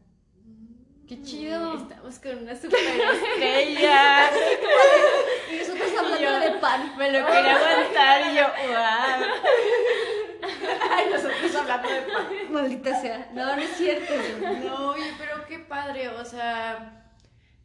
Qué 1.08 1.20
chido. 1.22 1.76
Estamos 1.76 2.18
con 2.18 2.38
una 2.38 2.56
super 2.56 2.80
estrella. 3.34 4.30
Y 5.52 5.58
nosotros 5.58 5.92
hablando 5.98 6.40
de 6.40 6.58
pan. 6.58 6.96
Me 6.96 7.12
lo 7.12 7.26
quería 7.26 7.56
aguantar 7.56 8.32
y 8.32 8.36
yo, 8.36 8.46
wow. 8.68 9.28
Ay, 10.90 11.06
nosotros 11.12 11.54
hablando 11.54 11.88
de 11.88 12.00
pan. 12.02 12.26
Maldita 12.50 13.00
sea. 13.00 13.30
No, 13.34 13.54
no 13.54 13.62
es 13.62 13.76
cierto. 13.76 14.12
No, 14.64 14.90
oye, 14.92 15.12
pero 15.18 15.46
qué 15.46 15.58
padre, 15.58 16.08
o 16.08 16.24
sea, 16.24 17.04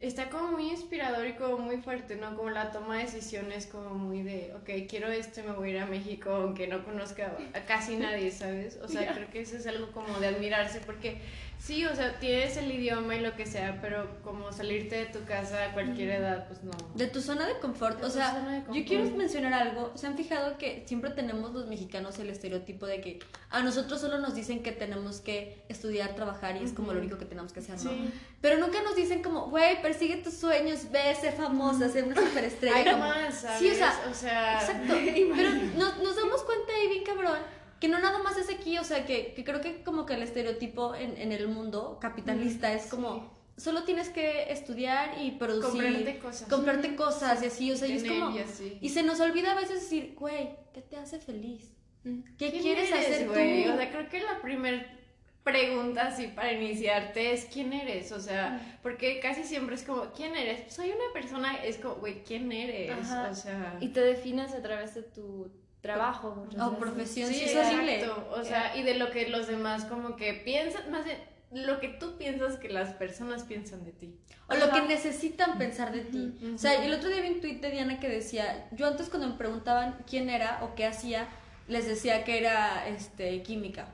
está 0.00 0.28
como 0.28 0.52
muy 0.52 0.70
inspirador 0.70 1.26
y 1.26 1.34
como 1.34 1.58
muy 1.58 1.78
fuerte, 1.78 2.16
¿no? 2.16 2.36
Como 2.36 2.50
la 2.50 2.70
toma 2.70 2.96
de 2.96 3.04
decisiones 3.04 3.66
como 3.66 3.90
muy 3.90 4.22
de, 4.22 4.52
ok, 4.56 4.88
quiero 4.88 5.08
esto 5.08 5.40
y 5.40 5.44
me 5.44 5.52
voy 5.52 5.70
a 5.70 5.72
ir 5.72 5.78
a 5.80 5.86
México, 5.86 6.30
aunque 6.30 6.66
no 6.66 6.84
conozca 6.84 7.36
a 7.54 7.60
casi 7.60 7.96
nadie, 7.96 8.30
¿sabes? 8.30 8.78
O 8.82 8.88
sea, 8.88 9.12
creo 9.14 9.30
que 9.30 9.40
eso 9.40 9.56
es 9.56 9.66
algo 9.66 9.90
como 9.92 10.18
de 10.20 10.28
admirarse, 10.28 10.80
porque 10.80 11.20
sí, 11.62 11.84
o 11.84 11.94
sea, 11.94 12.18
tienes 12.18 12.56
el 12.56 12.72
idioma 12.72 13.14
y 13.14 13.20
lo 13.20 13.36
que 13.36 13.46
sea, 13.46 13.78
pero 13.80 14.20
como 14.22 14.50
salirte 14.52 14.96
de 14.96 15.06
tu 15.06 15.24
casa 15.24 15.66
a 15.66 15.72
cualquier 15.72 16.10
edad, 16.10 16.48
pues 16.48 16.62
no. 16.64 16.70
De 16.94 17.06
tu 17.06 17.20
zona 17.20 17.46
de 17.46 17.58
confort. 17.60 18.00
De 18.00 18.06
O 18.06 18.10
sea, 18.10 18.34
de 18.40 18.58
yo 18.58 18.64
confort. 18.66 18.86
quiero 18.88 19.04
mencionar 19.16 19.52
algo. 19.52 19.92
¿Se 19.94 20.06
han 20.06 20.16
fijado 20.16 20.56
que 20.58 20.84
siempre 20.86 21.10
tenemos 21.10 21.52
los 21.52 21.66
mexicanos 21.66 22.18
el 22.18 22.30
estereotipo 22.30 22.86
de 22.86 23.00
que 23.00 23.18
a 23.50 23.62
nosotros 23.62 24.00
solo 24.00 24.18
nos 24.18 24.34
dicen 24.34 24.62
que 24.62 24.72
tenemos 24.72 25.20
que 25.20 25.62
estudiar, 25.68 26.14
trabajar 26.14 26.56
y 26.56 26.64
es 26.64 26.72
como 26.72 26.92
lo 26.92 27.00
único 27.00 27.18
que 27.18 27.26
tenemos 27.26 27.52
que 27.52 27.60
hacer, 27.60 27.76
¿no? 27.84 27.90
Sí. 27.90 28.10
Pero 28.40 28.58
nunca 28.58 28.82
nos 28.82 28.96
dicen 28.96 29.22
como, 29.22 29.48
güey, 29.50 29.80
persigue 29.82 30.16
tus 30.16 30.34
sueños, 30.34 30.90
ve, 30.90 31.14
sé 31.20 31.30
famosa, 31.32 31.88
sé 31.88 32.02
una 32.02 32.16
superestrella. 32.16 32.76
Hay 32.76 32.84
como- 32.84 32.98
más, 33.06 33.34
¿sabes? 33.34 33.58
Sí, 33.60 33.70
o 33.70 33.74
sea, 33.74 33.94
o 34.10 34.14
sea 34.14 34.60
Exacto. 34.60 34.94
Pero 35.36 35.50
nos, 35.76 35.98
nos 36.02 36.16
damos 36.16 36.42
cuenta 36.42 36.72
ahí 36.74 36.88
bien 36.88 37.04
cabrón 37.04 37.38
que 37.80 37.88
no 37.88 37.98
nada 37.98 38.22
más 38.22 38.36
es 38.36 38.50
aquí, 38.50 38.78
o 38.78 38.84
sea, 38.84 39.06
que, 39.06 39.32
que 39.34 39.42
creo 39.42 39.60
que 39.60 39.82
como 39.82 40.06
que 40.06 40.14
el 40.14 40.22
estereotipo 40.22 40.94
en, 40.94 41.16
en 41.16 41.32
el 41.32 41.48
mundo 41.48 41.98
capitalista 42.00 42.72
es 42.72 42.86
como, 42.86 43.32
solo 43.56 43.84
tienes 43.84 44.10
que 44.10 44.52
estudiar 44.52 45.20
y 45.20 45.32
producir. 45.32 45.82
Comprarte 45.82 46.18
cosas. 46.18 46.48
comprarte 46.48 46.96
cosas 46.96 47.42
y 47.42 47.46
así, 47.46 47.72
o 47.72 47.76
sea, 47.76 47.88
y 47.88 47.92
es 47.92 48.04
como... 48.04 48.36
y 48.36 48.40
así. 48.40 48.78
Y 48.80 48.90
se 48.90 49.02
nos 49.02 49.18
olvida 49.20 49.52
a 49.52 49.54
veces 49.54 49.80
decir, 49.80 50.14
güey, 50.18 50.50
¿qué 50.72 50.82
te 50.82 50.96
hace 50.96 51.18
feliz? 51.18 51.72
¿Qué 52.02 52.50
¿Quién 52.50 52.62
quieres 52.62 52.90
eres, 52.90 53.06
hacer 53.06 53.28
güey? 53.28 53.64
tú? 53.64 53.72
O 53.72 53.76
sea, 53.76 53.90
creo 53.90 54.08
que 54.08 54.20
la 54.20 54.40
primer 54.40 55.00
pregunta 55.42 56.06
así 56.06 56.28
para 56.28 56.52
iniciarte 56.52 57.32
es 57.32 57.46
¿quién 57.46 57.72
eres? 57.72 58.12
O 58.12 58.20
sea, 58.20 58.78
porque 58.82 59.20
casi 59.20 59.44
siempre 59.44 59.74
es 59.74 59.82
como 59.82 60.04
¿quién 60.12 60.36
eres? 60.36 60.72
Soy 60.72 60.88
una 60.90 61.12
persona, 61.12 61.56
es 61.64 61.76
como, 61.78 61.96
güey, 61.96 62.22
¿quién 62.24 62.52
eres? 62.52 62.90
Ajá. 62.90 63.28
O 63.30 63.34
sea, 63.34 63.78
Y 63.80 63.88
te 63.88 64.00
defines 64.00 64.52
a 64.52 64.62
través 64.62 64.94
de 64.94 65.02
tu 65.02 65.50
trabajo. 65.80 66.34
muchas 66.44 66.60
O 66.60 66.70
veces. 66.70 66.78
profesión, 66.80 67.30
sí, 67.32 67.44
es 67.44 67.56
horrible. 67.56 68.00
exacto. 68.00 68.28
O 68.38 68.44
sea, 68.44 68.76
y 68.76 68.82
de 68.82 68.94
lo 68.94 69.10
que 69.10 69.28
los 69.28 69.46
demás 69.46 69.84
como 69.84 70.16
que 70.16 70.34
piensan, 70.34 70.90
más 70.90 71.04
de 71.04 71.18
lo 71.52 71.80
que 71.80 71.88
tú 71.88 72.16
piensas 72.16 72.56
que 72.56 72.68
las 72.68 72.90
personas 72.94 73.42
piensan 73.44 73.84
de 73.84 73.92
ti. 73.92 74.14
O 74.48 74.54
lo 74.54 74.70
que 74.70 74.82
necesitan 74.82 75.58
pensar 75.58 75.92
de 75.92 76.00
ti. 76.02 76.32
O 76.54 76.58
sea, 76.58 76.84
el 76.84 76.92
otro 76.94 77.08
día 77.08 77.20
vi 77.22 77.28
un 77.30 77.40
tweet 77.40 77.56
de 77.60 77.70
Diana 77.70 77.98
que 78.00 78.08
decía, 78.08 78.68
yo 78.72 78.86
antes 78.86 79.08
cuando 79.08 79.28
me 79.28 79.34
preguntaban 79.34 79.96
quién 80.08 80.28
era 80.30 80.60
o 80.62 80.74
qué 80.74 80.86
hacía, 80.86 81.28
les 81.68 81.86
decía 81.86 82.24
que 82.24 82.38
era 82.38 82.86
este 82.88 83.42
química. 83.42 83.88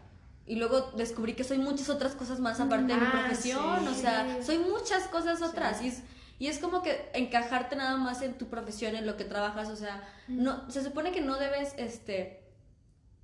Y 0.47 0.57
luego 0.57 0.93
descubrí 0.97 1.35
que 1.35 1.45
soy 1.45 1.59
muchas 1.59 1.89
otras 1.89 2.15
cosas 2.15 2.41
más 2.41 2.61
aparte 2.61 2.93
de 2.93 3.01
mi 3.01 3.07
Ah, 3.07 3.11
profesión. 3.25 3.81
sí. 3.81 3.89
O 3.89 3.95
sea, 3.95 4.43
soy 4.43 4.59
muchas 4.59 5.09
cosas 5.09 5.43
otras. 5.43 5.83
Y, 5.83 5.89
es, 5.89 6.03
y 6.39 6.49
es 6.49 6.59
como 6.59 6.83
que 6.83 7.11
encajarte 7.15 7.77
nada 7.77 7.97
más 7.97 8.21
en 8.23 8.35
tu 8.35 8.47
profesión, 8.49 8.95
en 8.95 9.07
lo 9.07 9.17
que 9.17 9.25
trabajas. 9.25 9.69
O 9.69 9.77
sea, 9.77 10.03
no, 10.29 10.71
se 10.71 10.83
supone 10.85 11.13
que 11.13 11.23
no 11.23 11.39
debes 11.39 11.75
este 11.79 12.43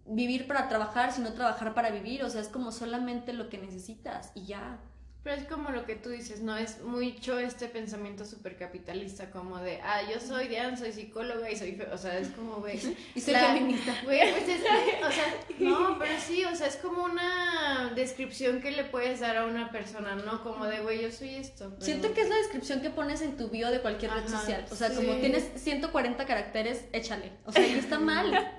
vivir 0.06 0.46
para 0.46 0.68
trabajar, 0.68 1.12
sino 1.12 1.32
trabajar 1.34 1.74
para 1.74 1.90
vivir. 1.90 2.24
O 2.24 2.30
sea, 2.30 2.40
es 2.40 2.48
como 2.48 2.72
solamente 2.72 3.32
lo 3.32 3.48
que 3.50 3.58
necesitas 3.58 4.32
y 4.34 4.46
ya. 4.46 4.78
Pero 5.24 5.36
es 5.36 5.44
como 5.46 5.70
lo 5.70 5.86
que 5.86 5.94
tú 5.94 6.08
dices, 6.08 6.40
¿no? 6.40 6.56
Es 6.56 6.82
mucho 6.82 7.38
este 7.38 7.68
pensamiento 7.68 8.24
súper 8.24 8.56
capitalista, 8.56 9.30
como 9.30 9.58
de, 9.60 9.80
ah, 9.80 10.00
yo 10.12 10.18
soy 10.18 10.48
Diana, 10.48 10.76
soy 10.76 10.92
psicóloga 10.92 11.48
y 11.48 11.54
soy, 11.54 11.72
fe-". 11.76 11.86
o 11.92 11.96
sea, 11.96 12.18
es 12.18 12.28
como, 12.30 12.56
güey. 12.56 12.80
Y 13.14 13.20
soy 13.20 13.34
la- 13.34 13.52
feminista. 13.54 13.94
Güey, 14.04 14.32
pues 14.32 14.48
es 14.48 14.62
que, 14.62 15.04
o 15.04 15.10
sea, 15.12 15.34
no, 15.60 15.96
pero 16.00 16.12
sí, 16.18 16.44
o 16.44 16.56
sea, 16.56 16.66
es 16.66 16.74
como 16.76 17.04
una 17.04 17.92
descripción 17.94 18.60
que 18.60 18.72
le 18.72 18.82
puedes 18.82 19.20
dar 19.20 19.36
a 19.36 19.44
una 19.46 19.70
persona, 19.70 20.16
¿no? 20.16 20.42
Como 20.42 20.64
de, 20.66 20.80
güey, 20.80 21.02
yo 21.02 21.12
soy 21.12 21.36
esto. 21.36 21.70
pero- 21.70 21.82
Siento 21.84 22.12
que 22.14 22.22
es 22.22 22.28
la 22.28 22.36
descripción 22.36 22.80
que 22.80 22.90
pones 22.90 23.22
en 23.22 23.36
tu 23.36 23.48
bio 23.48 23.70
de 23.70 23.80
cualquier 23.80 24.10
red 24.10 24.24
Ajá, 24.26 24.40
social. 24.40 24.66
O 24.72 24.74
sea, 24.74 24.90
sí. 24.90 24.96
como 24.96 25.14
tienes 25.20 25.48
140 25.54 26.26
caracteres, 26.26 26.86
échale. 26.92 27.30
O 27.46 27.52
sea, 27.52 27.64
y 27.64 27.74
está 27.78 28.00
mal. 28.00 28.58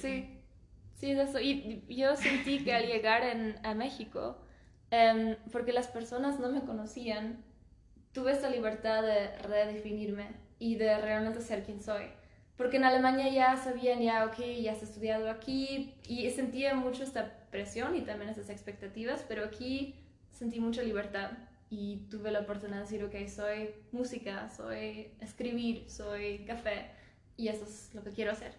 Sí, 0.00 0.30
sí, 1.00 1.10
es 1.10 1.18
eso. 1.30 1.40
Y 1.40 1.82
yo 1.88 2.14
sentí 2.14 2.62
que 2.62 2.72
al 2.72 2.86
llegar 2.86 3.24
en, 3.24 3.58
a 3.64 3.74
México, 3.74 4.38
em, 4.90 5.36
porque 5.52 5.72
las 5.72 5.88
personas 5.88 6.38
no 6.38 6.50
me 6.50 6.62
conocían, 6.62 7.42
tuve 8.12 8.32
esta 8.32 8.50
libertad 8.50 9.02
de 9.02 9.36
redefinirme 9.38 10.28
y 10.58 10.76
de 10.76 10.98
realmente 10.98 11.40
ser 11.40 11.62
quien 11.64 11.82
soy. 11.82 12.04
Porque 12.56 12.76
en 12.76 12.84
Alemania 12.84 13.28
ya 13.30 13.56
sabían, 13.56 14.00
ya, 14.02 14.26
ok, 14.26 14.38
ya 14.60 14.72
has 14.72 14.82
estudiado 14.82 15.30
aquí, 15.30 15.94
y 16.06 16.28
sentía 16.30 16.74
mucho 16.74 17.02
esta 17.02 17.46
presión 17.50 17.96
y 17.96 18.02
también 18.02 18.30
esas 18.30 18.50
expectativas, 18.50 19.24
pero 19.26 19.44
aquí 19.44 19.94
sentí 20.30 20.60
mucha 20.60 20.82
libertad 20.82 21.30
y 21.70 22.06
tuve 22.10 22.30
la 22.30 22.40
oportunidad 22.40 22.78
de 22.78 22.82
decir, 22.82 23.04
ok, 23.04 23.28
soy 23.28 23.70
música, 23.92 24.50
soy 24.50 25.12
escribir, 25.20 25.88
soy 25.88 26.44
café, 26.44 26.90
y 27.36 27.48
eso 27.48 27.64
es 27.64 27.94
lo 27.94 28.02
que 28.02 28.10
quiero 28.10 28.32
hacer. 28.32 28.52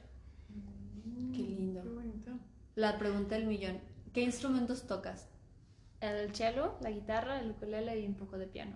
Qué 1.34 1.44
lindo. 1.44 1.84
Qué 1.84 1.90
bonito. 1.90 2.32
La 2.76 2.98
pregunta 2.98 3.36
del 3.36 3.46
millón. 3.46 3.80
¿Qué 4.14 4.22
instrumentos 4.22 4.88
tocas? 4.88 5.28
El 6.02 6.34
cello, 6.36 6.76
la 6.82 6.92
guitarra, 6.92 7.40
el 7.40 7.52
ukulele 7.52 8.00
y 8.00 8.08
un 8.08 8.16
poco 8.16 8.38
de 8.38 8.48
piano. 8.48 8.76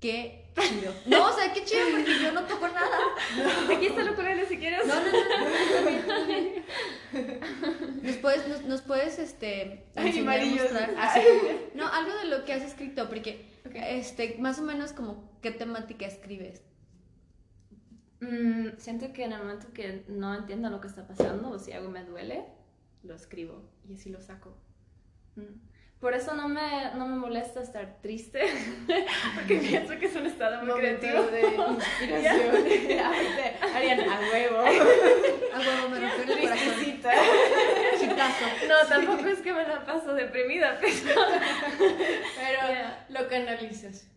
Qué 0.00 0.50
chido. 0.60 0.92
No, 1.06 1.28
o 1.28 1.32
sea, 1.32 1.52
qué 1.52 1.64
chido 1.64 1.86
porque 1.92 2.20
yo 2.20 2.32
no 2.32 2.42
toco 2.44 2.66
nada. 2.66 2.96
Aquí 3.76 3.86
está 3.86 4.02
el 4.02 4.10
ukulele 4.10 4.46
si 4.46 4.58
quieres. 4.58 4.84
No, 4.84 4.94
no, 4.94 5.12
no. 5.12 5.22
Nos 8.02 8.16
puedes, 8.16 8.48
nos, 8.48 8.64
nos 8.64 8.82
puedes, 8.82 9.18
este, 9.18 9.84
enseñar, 9.94 10.44
mostrar, 10.44 10.94
así, 10.98 11.20
no, 11.74 11.86
algo 11.86 12.16
de 12.16 12.24
lo 12.24 12.44
que 12.44 12.52
has 12.52 12.62
escrito, 12.62 13.08
porque, 13.08 13.46
este, 13.74 14.38
más 14.38 14.58
o 14.58 14.62
menos 14.62 14.92
como, 14.92 15.30
¿qué 15.40 15.52
temática 15.52 16.06
escribes? 16.06 16.62
Mm, 18.20 18.76
siento 18.78 19.12
que 19.12 19.24
en 19.24 19.32
el 19.32 19.38
momento 19.38 19.72
que 19.72 20.04
no 20.08 20.34
entiendo 20.34 20.70
lo 20.70 20.80
que 20.80 20.88
está 20.88 21.06
pasando 21.06 21.50
o 21.50 21.58
si 21.58 21.72
algo 21.72 21.90
me 21.90 22.04
duele, 22.04 22.44
lo 23.04 23.14
escribo 23.14 23.62
y 23.88 23.94
así 23.94 24.10
lo 24.10 24.20
saco. 24.20 24.56
Mm. 25.36 25.60
Por 26.00 26.14
eso 26.14 26.34
no 26.34 26.48
me, 26.48 26.90
no 26.96 27.06
me 27.06 27.14
molesta 27.14 27.62
estar 27.62 27.98
triste, 28.02 28.40
porque 29.36 29.58
pienso 29.58 29.96
que 30.00 30.06
es 30.06 30.16
un 30.16 30.26
estado 30.26 30.58
muy 30.64 30.66
Momento 30.72 31.00
creativo. 31.00 31.22
de 31.30 31.40
inspiración. 31.74 33.00
Ariana, 33.76 34.16
a 34.16 34.20
huevo. 34.20 34.58
A 34.58 35.58
huevo, 35.60 35.88
me 35.90 36.00
rompió 36.00 36.22
el 36.34 36.40
corazón. 36.40 36.74
Tristecita. 36.74 37.12
Chitazo. 38.00 38.44
No, 38.68 38.88
tampoco 38.88 39.28
es 39.28 39.38
que 39.42 39.52
me 39.52 39.62
la 39.62 39.84
paso 39.86 40.12
deprimida, 40.14 40.76
pero... 40.80 41.14
Pero 41.78 42.58
Yeah. 42.72 43.06
lo 43.08 43.28
canalizas. 43.28 44.08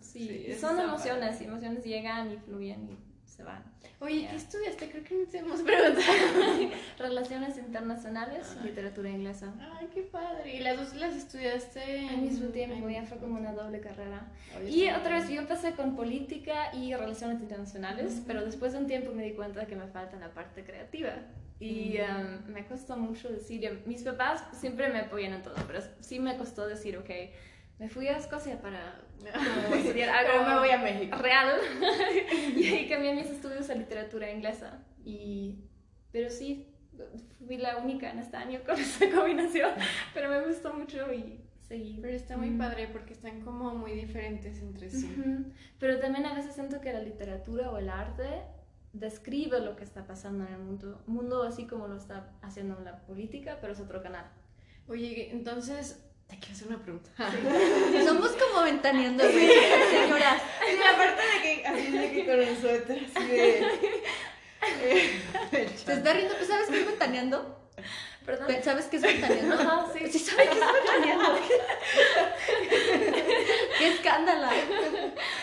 Sí, 0.00 0.52
son 0.60 0.80
emociones, 0.80 1.40
y 1.40 1.44
emociones 1.44 1.84
llegan 1.84 2.32
y 2.32 2.38
fluyen 2.38 2.88
y 2.90 2.98
se 3.30 3.42
van. 3.44 3.62
Oye, 4.00 4.20
Yeah. 4.20 4.30
¿qué 4.30 4.36
estudiaste? 4.36 4.90
Creo 4.90 5.04
que 5.04 5.14
no 5.14 5.26
te 5.26 5.38
hemos 5.38 5.60
preguntado. 5.62 6.06
Relaciones 6.98 7.56
internacionales 7.58 8.56
y 8.60 8.66
literatura 8.66 9.08
inglesa. 9.10 9.52
Ay, 9.78 9.88
qué 9.94 10.02
padre. 10.02 10.56
¿Y 10.56 10.60
las 10.60 10.76
dos 10.76 10.94
las 10.96 11.14
estudiaste 11.14 12.08
Al 12.08 12.18
mismo 12.22 12.48
tiempo, 12.48 12.88
ya 12.88 13.04
fue 13.04 13.18
como 13.18 13.38
una 13.38 13.52
doble 13.52 13.80
carrera. 13.80 14.26
Y 14.68 14.88
otra 14.90 15.18
vez, 15.20 15.28
yo 15.28 15.40
empecé 15.40 15.72
con 15.74 15.96
política 15.96 16.74
y 16.74 16.94
relaciones 16.94 17.40
internacionales, 17.40 18.22
pero 18.26 18.44
después 18.44 18.72
de 18.72 18.78
un 18.78 18.86
tiempo 18.86 19.12
me 19.12 19.22
di 19.24 19.32
cuenta 19.32 19.66
que 19.66 19.76
me 19.76 19.86
falta 19.86 20.16
la 20.16 20.30
parte 20.30 20.64
creativa. 20.64 21.12
Y 21.60 21.98
um, 22.00 22.52
me 22.52 22.66
costó 22.66 22.96
mucho 22.96 23.28
decir, 23.28 23.82
mis 23.84 24.02
papás 24.02 24.42
siempre 24.58 24.88
me 24.88 25.00
apoyan 25.00 25.34
en 25.34 25.42
todo, 25.42 25.54
pero 25.66 25.80
sí 26.00 26.18
me 26.18 26.36
costó 26.38 26.66
decir, 26.66 26.96
ok, 26.96 27.10
me 27.80 27.88
fui 27.88 28.06
a 28.06 28.16
Escocia 28.18 28.60
para 28.62 29.00
estudiar 29.74 30.10
algo 30.10 30.30
Pero 30.32 30.48
me 30.48 30.58
voy 30.60 30.70
a 30.70 30.78
México. 30.78 31.16
real. 31.18 31.56
y 32.56 32.64
ahí 32.68 32.88
cambié 32.88 33.14
mis 33.14 33.26
estudios 33.30 33.68
a 33.70 33.74
literatura 33.74 34.30
inglesa. 34.30 34.84
Y, 35.04 35.64
pero 36.12 36.30
sí, 36.30 36.72
fui 37.46 37.56
la 37.56 37.78
única 37.78 38.10
en 38.10 38.18
este 38.20 38.36
año 38.36 38.60
con 38.64 38.76
esa 38.78 39.10
combinación, 39.10 39.70
pero 40.14 40.28
me 40.28 40.46
gustó 40.46 40.72
mucho 40.74 41.12
y 41.12 41.40
seguí. 41.62 41.98
Pero 42.02 42.14
está 42.14 42.36
muy 42.36 42.50
Mm. 42.50 42.58
padre 42.58 42.88
porque 42.92 43.12
están 43.14 43.40
como 43.40 43.74
muy 43.74 43.92
diferentes 43.92 44.60
entre 44.60 44.90
sí. 44.90 45.12
Ujú. 45.18 45.52
Pero 45.78 45.98
también 45.98 46.26
a 46.26 46.34
veces 46.34 46.54
siento 46.54 46.80
que 46.80 46.92
la 46.92 47.00
literatura 47.00 47.70
o 47.70 47.78
el 47.78 47.88
arte 47.88 48.42
describe 48.92 49.60
lo 49.60 49.76
que 49.76 49.84
está 49.84 50.06
pasando 50.06 50.44
en 50.46 50.52
el 50.52 50.58
mundo, 50.58 51.02
mundo 51.06 51.44
así 51.44 51.66
como 51.66 51.86
lo 51.88 51.96
está 51.96 52.32
haciendo 52.42 52.78
la 52.80 53.06
política, 53.06 53.58
pero 53.60 53.72
es 53.72 53.80
otro 53.80 54.02
canal. 54.02 54.26
Oye, 54.88 55.30
entonces, 55.30 56.04
te 56.30 56.38
quiero 56.38 56.54
hacer 56.54 56.68
una 56.68 56.78
pregunta. 56.78 57.10
Somos 58.06 58.30
como 58.30 58.62
ventaneando. 58.64 59.24
Señoras. 59.24 60.42
Aparte 60.94 61.22
de 61.22 61.42
que, 61.42 61.66
así 61.66 61.90
de 61.90 62.12
que 62.12 62.24
con 62.24 62.40
el 62.40 62.56
suéter, 62.56 63.06
así 63.14 63.26
de... 63.26 63.66
¿Te 65.50 65.92
está 65.92 66.12
riendo? 66.12 66.34
¿Tú 66.34 66.44
sabes 66.44 66.68
qué 66.68 66.80
es 66.80 66.86
ventaneando? 66.86 67.58
¿Perdón? 68.24 68.48
¿Sabes 68.62 68.84
qué 68.86 68.96
es 68.96 69.02
ventaneando? 69.02 69.56
Sí. 69.92 70.12
Sí, 70.12 70.18
¿sabes 70.18 70.50
qué 70.50 70.58
es 70.58 70.64
ventaneando? 70.72 71.38
¡Qué 73.78 73.88
escándalo! 73.88 74.48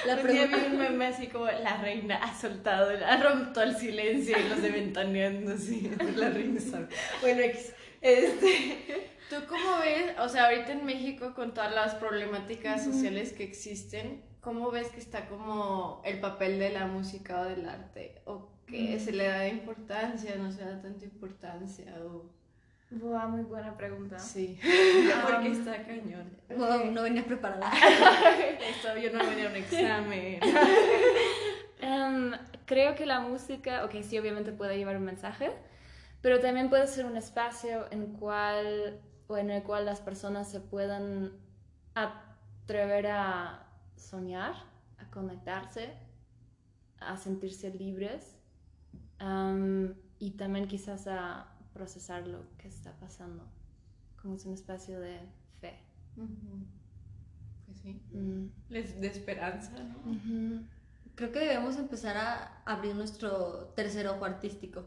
La 0.06 0.16
Un 0.16 0.28
día 0.28 0.46
vi 0.46 0.54
un 0.54 0.78
meme 0.78 1.08
así 1.08 1.28
como 1.28 1.48
la 1.48 1.78
reina 1.78 2.18
ha 2.18 2.40
soltado, 2.40 2.92
ha 3.06 3.18
roto 3.18 3.62
el 3.64 3.76
silencio 3.76 4.38
y 4.38 4.44
los 4.48 4.62
de 4.62 4.70
ventaneando 4.70 5.54
así. 5.54 5.92
La 6.16 6.30
reina 6.30 6.62
sabe. 6.62 6.88
Bueno, 7.22 7.42
X. 7.42 7.74
Este, 8.00 9.17
¿tú 9.30 9.36
cómo 9.48 9.80
ves, 9.80 10.18
o 10.20 10.30
sea, 10.30 10.46
ahorita 10.46 10.72
en 10.72 10.86
México 10.86 11.34
con 11.34 11.54
todas 11.54 11.74
las 11.74 11.96
problemáticas 11.96 12.84
sociales 12.84 13.34
que 13.34 13.44
existen, 13.44 14.24
cómo 14.42 14.72
ves 14.72 14.90
que 14.90 15.00
está 15.00 15.28
como 15.28 16.02
el 16.06 16.20
papel 16.20 16.60
de 16.60 16.72
la 16.72 16.86
música 16.86 17.42
o 17.42 17.46
del 17.46 17.68
arte? 17.68 18.22
¿O 18.26 18.50
que 18.66 19.00
se 19.00 19.12
le 19.12 19.28
da 19.28 19.48
importancia, 19.48 20.36
no 20.36 20.52
se 20.52 20.64
da 20.64 20.82
tanta 20.82 21.06
importancia? 21.06 21.94
O... 22.04 22.30
Buah, 22.90 23.28
muy 23.28 23.44
buena 23.44 23.76
pregunta. 23.76 24.18
Sí, 24.20 24.60
Um, 24.64 25.32
porque 25.32 25.52
está 25.52 25.84
cañón. 25.86 26.38
Wow, 26.56 26.92
no 26.92 27.04
venía 27.04 27.26
preparada. 27.26 27.72
Esto, 28.70 28.98
yo 28.98 29.12
no 29.12 29.26
venía 29.28 29.48
a 29.48 29.50
un 29.50 29.56
examen. 29.56 30.40
Em, 31.80 32.32
creo 32.66 32.96
que 32.96 33.06
la 33.06 33.20
música, 33.20 33.86
ok, 33.86 34.02
sí, 34.02 34.18
obviamente 34.18 34.52
puede 34.52 34.78
llevar 34.78 34.98
un 34.98 35.04
mensaje, 35.04 35.52
pero 36.22 36.40
también 36.40 36.70
puede 36.70 36.88
ser 36.88 37.06
un 37.06 37.18
espacio 37.18 37.88
en, 37.92 38.14
cual, 38.14 39.00
o 39.28 39.38
en 39.38 39.50
el 39.50 39.64
cual 39.64 39.86
las 39.86 40.02
personas 40.02 40.50
se 40.50 40.60
puedan 40.60 41.34
atrever 41.96 43.08
a 43.08 43.68
soñar, 43.96 44.56
a 44.98 45.10
conectarse, 45.12 45.94
a 47.00 47.18
sentirse 47.18 47.72
libres 47.74 48.36
am, 49.20 49.96
y 50.20 50.32
también 50.32 50.68
quizás 50.68 51.08
a 51.08 51.48
procesar 51.74 52.28
lo 52.28 52.44
que 52.58 52.68
está 52.68 52.92
pasando, 53.00 53.44
como 54.22 54.36
es 54.36 54.46
un 54.46 54.54
espacio 54.54 55.00
de 55.00 55.20
fe. 55.62 55.80
Pues 57.66 57.80
sí, 57.80 58.02
Mm. 58.12 58.48
les 58.70 59.00
de 59.00 59.08
esperanza. 59.08 59.72
Creo 61.16 61.32
que 61.32 61.40
debemos 61.40 61.78
empezar 61.78 62.16
a 62.18 62.62
abrir 62.66 62.96
nuestro 62.96 63.74
tercer 63.76 64.08
ojo 64.08 64.24
artístico. 64.26 64.86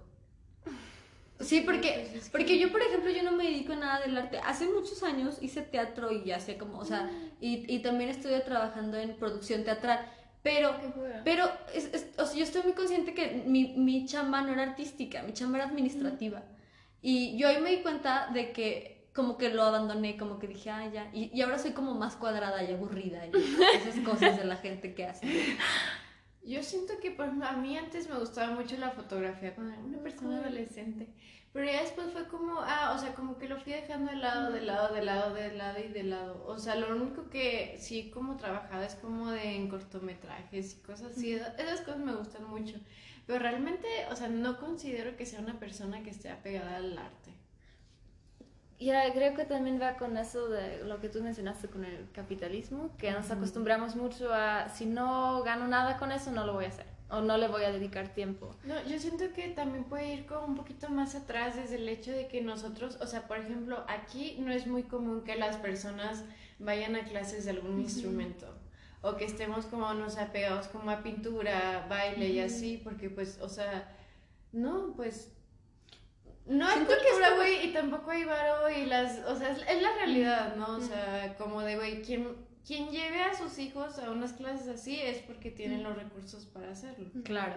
Sí, 1.41 1.63
porque, 1.63 2.07
Pues 2.11 2.15
es 2.17 2.25
que- 2.25 2.31
porque 2.31 2.59
yo, 2.59 2.71
por 2.71 2.83
ejemplo, 2.83 3.11
yo 3.11 3.23
no 3.23 3.33
me 3.33 3.45
dedico 3.45 3.73
a 3.73 3.77
nada 3.77 4.01
del 4.01 4.17
arte. 4.17 4.39
Hace 4.45 4.67
muchos 4.67 5.03
años 5.03 5.39
hice 5.41 5.63
teatro 5.63 6.13
y 6.13 6.25
ya 6.25 6.39
sé 6.41 6.59
como, 6.59 6.79
o 6.79 6.85
sea, 6.85 7.11
y, 7.41 7.65
y 7.75 7.79
también 7.81 8.11
estuve 8.11 8.41
trabajando 8.41 8.97
en 8.99 9.17
producción 9.17 9.65
teatral. 9.65 10.07
Pero, 10.43 10.75
pero 11.25 11.51
es, 11.75 11.87
es- 11.93 12.07
o 12.19 12.25
sea, 12.27 12.37
yo 12.37 12.45
estoy 12.45 12.63
muy 12.63 12.73
consciente 12.73 13.13
que 13.15 13.43
mi, 13.47 13.75
mi 13.77 14.07
chamba 14.07 14.41
no 14.43 14.53
era 14.53 14.63
artística, 14.63 15.23
mi 15.23 15.33
chamba 15.33 15.59
era 15.59 15.67
administrativa. 15.69 16.43
Y 17.03 17.37
yo 17.39 17.49
ahí 17.49 17.61
me 17.61 17.71
di 17.71 17.79
cuenta 17.83 18.29
de 18.33 18.53
que 18.53 19.09
como 19.15 19.37
que 19.39 19.49
lo 19.51 19.63
abandoné, 19.65 20.17
como 20.17 20.39
que 20.39 20.47
dije, 20.47 20.71
ah, 20.71 20.89
ya. 20.93 21.11
Y, 21.13 21.31
y 21.37 21.43
ahora 21.43 21.59
soy 21.59 21.73
como 21.73 21.95
más 21.95 22.17
cuadrada 22.17 22.63
y 22.63 22.73
aburrida 22.73 23.27
y 23.27 23.33
esas 23.77 23.99
cosas 24.05 24.39
de 24.39 24.45
la 24.45 24.57
gente 24.57 24.95
que 24.95 25.07
hace. 25.07 25.27
Yo 26.43 26.63
siento 26.63 26.95
que 27.01 27.11
ejemplo, 27.27 27.47
a 27.49 27.53
mí 27.53 27.77
antes 27.77 28.09
me 28.09 28.19
gustaba 28.19 28.55
mucho 28.55 28.77
la 28.77 28.91
fotografía 28.91 29.55
cuando 29.55 29.73
era 29.75 29.83
una 29.83 29.99
persona 30.03 30.39
adolescente, 30.39 31.09
pero 31.53 31.67
ya 31.67 31.83
después 31.83 32.13
fue 32.13 32.27
como, 32.29 32.61
ah, 32.61 32.95
o 32.97 32.99
sea, 32.99 33.15
como 33.15 33.37
que 33.39 33.49
lo 33.49 33.59
fui 33.59 33.73
dejando 33.73 34.11
de 34.11 34.17
lado, 34.19 34.51
de 34.51 34.63
lado, 34.63 34.95
de 34.95 35.03
lado, 35.03 35.35
de 35.35 35.53
lado 35.53 35.79
y 35.81 35.89
de 35.89 36.03
lado. 36.05 36.43
O 36.47 36.59
sea, 36.59 36.77
lo 36.77 36.95
único 36.97 37.29
que 37.29 37.77
sí 37.79 38.11
como 38.11 38.37
trabajaba 38.37 38.85
es 38.87 38.95
como 38.97 39.31
de 39.31 39.55
en 39.57 39.69
cortometrajes 39.69 40.75
y 40.75 40.81
cosas 40.83 41.13
así, 41.17 41.33
esa- 41.35 41.55
esas 41.57 41.81
cosas 41.83 41.99
me 42.01 42.15
gustan 42.17 42.45
mucho, 42.45 42.79
pero 43.27 43.39
realmente, 43.39 43.87
o 44.11 44.17
sea, 44.17 44.29
no 44.29 44.59
considero 44.59 45.17
que 45.17 45.27
sea 45.27 45.41
una 45.41 45.59
persona 45.59 46.03
que 46.03 46.11
esté 46.11 46.31
apegada 46.31 46.77
al 46.77 46.97
arte. 46.99 47.20
Ya, 48.81 49.13
creo 49.13 49.35
que 49.35 49.45
también 49.45 49.81
va 49.81 49.97
con 49.97 50.17
eso 50.17 50.49
de 50.49 50.83
lo 50.85 51.01
que 51.01 51.11
tú 51.11 51.23
mencionaste 51.23 51.69
con 51.69 51.85
el 51.85 52.11
capitalismo, 52.13 52.91
que 52.97 53.13
nos 53.13 53.31
acostumbramos 53.31 53.95
mucho 53.95 54.33
a 54.33 54.71
si 54.71 54.87
no 54.87 55.43
gano 55.43 55.69
nada 55.69 55.99
con 55.99 56.11
eso, 56.13 56.31
no 56.31 56.47
lo 56.47 56.55
voy 56.55 56.65
a 56.65 56.69
hacer 56.69 56.87
o 57.11 57.21
no 57.21 57.37
le 57.37 57.49
voy 57.49 57.65
a 57.65 57.73
dedicar 57.73 58.09
tiempo. 58.15 58.55
No, 58.65 58.81
yo 58.85 58.99
siento 58.99 59.33
que 59.35 59.49
también 59.49 59.85
puede 59.85 60.15
ir 60.15 60.27
como 60.27 60.47
un 60.47 60.55
poquito 60.55 60.89
más 60.89 61.15
atrás 61.15 61.57
desde 61.57 61.77
el 61.77 61.89
hecho 61.89 62.13
de 62.13 62.29
que 62.29 62.41
nosotros, 62.41 62.99
o 63.01 63.07
sea, 63.07 63.27
por 63.27 63.39
ejemplo, 63.39 63.85
aquí 63.89 64.39
no 64.41 64.53
es 64.53 64.67
muy 64.67 64.85
común 64.85 65.23
que 65.25 65.37
las 65.37 65.57
personas 65.57 66.25
vayan 66.59 66.95
a 66.97 67.05
clases 67.05 67.45
de 67.45 67.51
algún 67.51 67.81
instrumento 67.81 68.47
o 69.03 69.17
que 69.17 69.25
estemos 69.25 69.67
como, 69.67 69.93
no 69.95 70.09
sé, 70.09 70.25
pegados 70.27 70.69
como 70.69 70.91
a 70.91 71.03
pintura, 71.03 71.87
baile 71.89 72.29
y 72.29 72.41
así, 72.41 72.81
porque 72.83 73.11
pues, 73.11 73.39
o 73.41 73.49
sea, 73.49 73.95
no, 74.53 74.93
pues... 74.95 75.33
No 76.51 76.67
hay 76.67 76.75
Siento 76.75 76.91
que 76.95 76.99
es 76.99 77.03
cultura, 77.13 77.29
como- 77.31 77.41
güey, 77.43 77.67
y 77.67 77.73
tampoco 77.73 78.11
hay 78.11 78.25
varo 78.25 78.69
y 78.71 78.87
las, 78.87 79.19
o 79.27 79.37
sea, 79.37 79.51
es, 79.53 79.59
es 79.69 79.83
la 79.83 79.93
realidad, 79.95 80.57
¿no? 80.57 80.77
O 80.77 80.81
sea, 80.81 81.35
como 81.39 81.61
de, 81.63 81.77
güey, 81.77 82.03
quien, 82.03 82.37
quien 82.67 82.91
lleve 82.91 83.23
a 83.23 83.35
sus 83.35 83.59
hijos 83.59 83.99
a 83.99 84.11
unas 84.11 84.33
clases 84.33 84.67
así 84.69 85.01
es 85.01 85.19
porque 85.19 85.51
tienen 85.51 85.83
los 85.85 85.97
recursos 85.97 86.47
para 86.47 86.71
hacerlo. 86.73 87.09
Claro. 87.25 87.55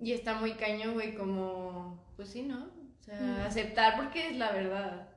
Y 0.00 0.12
está 0.12 0.34
muy 0.34 0.52
cañón, 0.52 0.94
güey, 0.94 1.14
como, 1.14 2.02
pues 2.16 2.28
sí, 2.30 2.42
¿no? 2.42 2.64
O 3.00 3.02
sea, 3.04 3.44
aceptar 3.46 3.96
porque 3.96 4.28
es 4.28 4.36
la 4.36 4.52
verdad. 4.52 5.08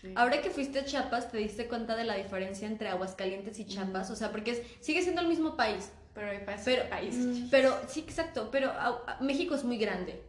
Sí. 0.00 0.14
Ahora 0.16 0.40
que 0.40 0.48
fuiste 0.48 0.78
a 0.78 0.84
Chiapas, 0.86 1.30
¿te 1.30 1.36
diste 1.36 1.68
cuenta 1.68 1.94
de 1.94 2.04
la 2.04 2.14
diferencia 2.16 2.66
entre 2.66 2.88
Aguascalientes 2.88 3.58
y 3.58 3.66
Chiapas? 3.66 4.10
O 4.10 4.16
sea, 4.16 4.30
porque 4.30 4.52
es- 4.52 4.62
sigue 4.80 5.02
siendo 5.02 5.20
el 5.20 5.28
mismo 5.28 5.56
país. 5.56 5.92
Pero 6.20 6.30
hay 6.32 6.38
pas- 6.46 6.62
Pero, 6.64 6.88
países. 6.90 7.48
pero 7.50 7.74
sí, 7.88 8.00
exacto, 8.00 8.50
pero 8.52 8.70
a- 8.70 9.02
a- 9.06 9.18
México 9.22 9.54
es 9.54 9.64
muy 9.64 9.78
grande. 9.78 10.22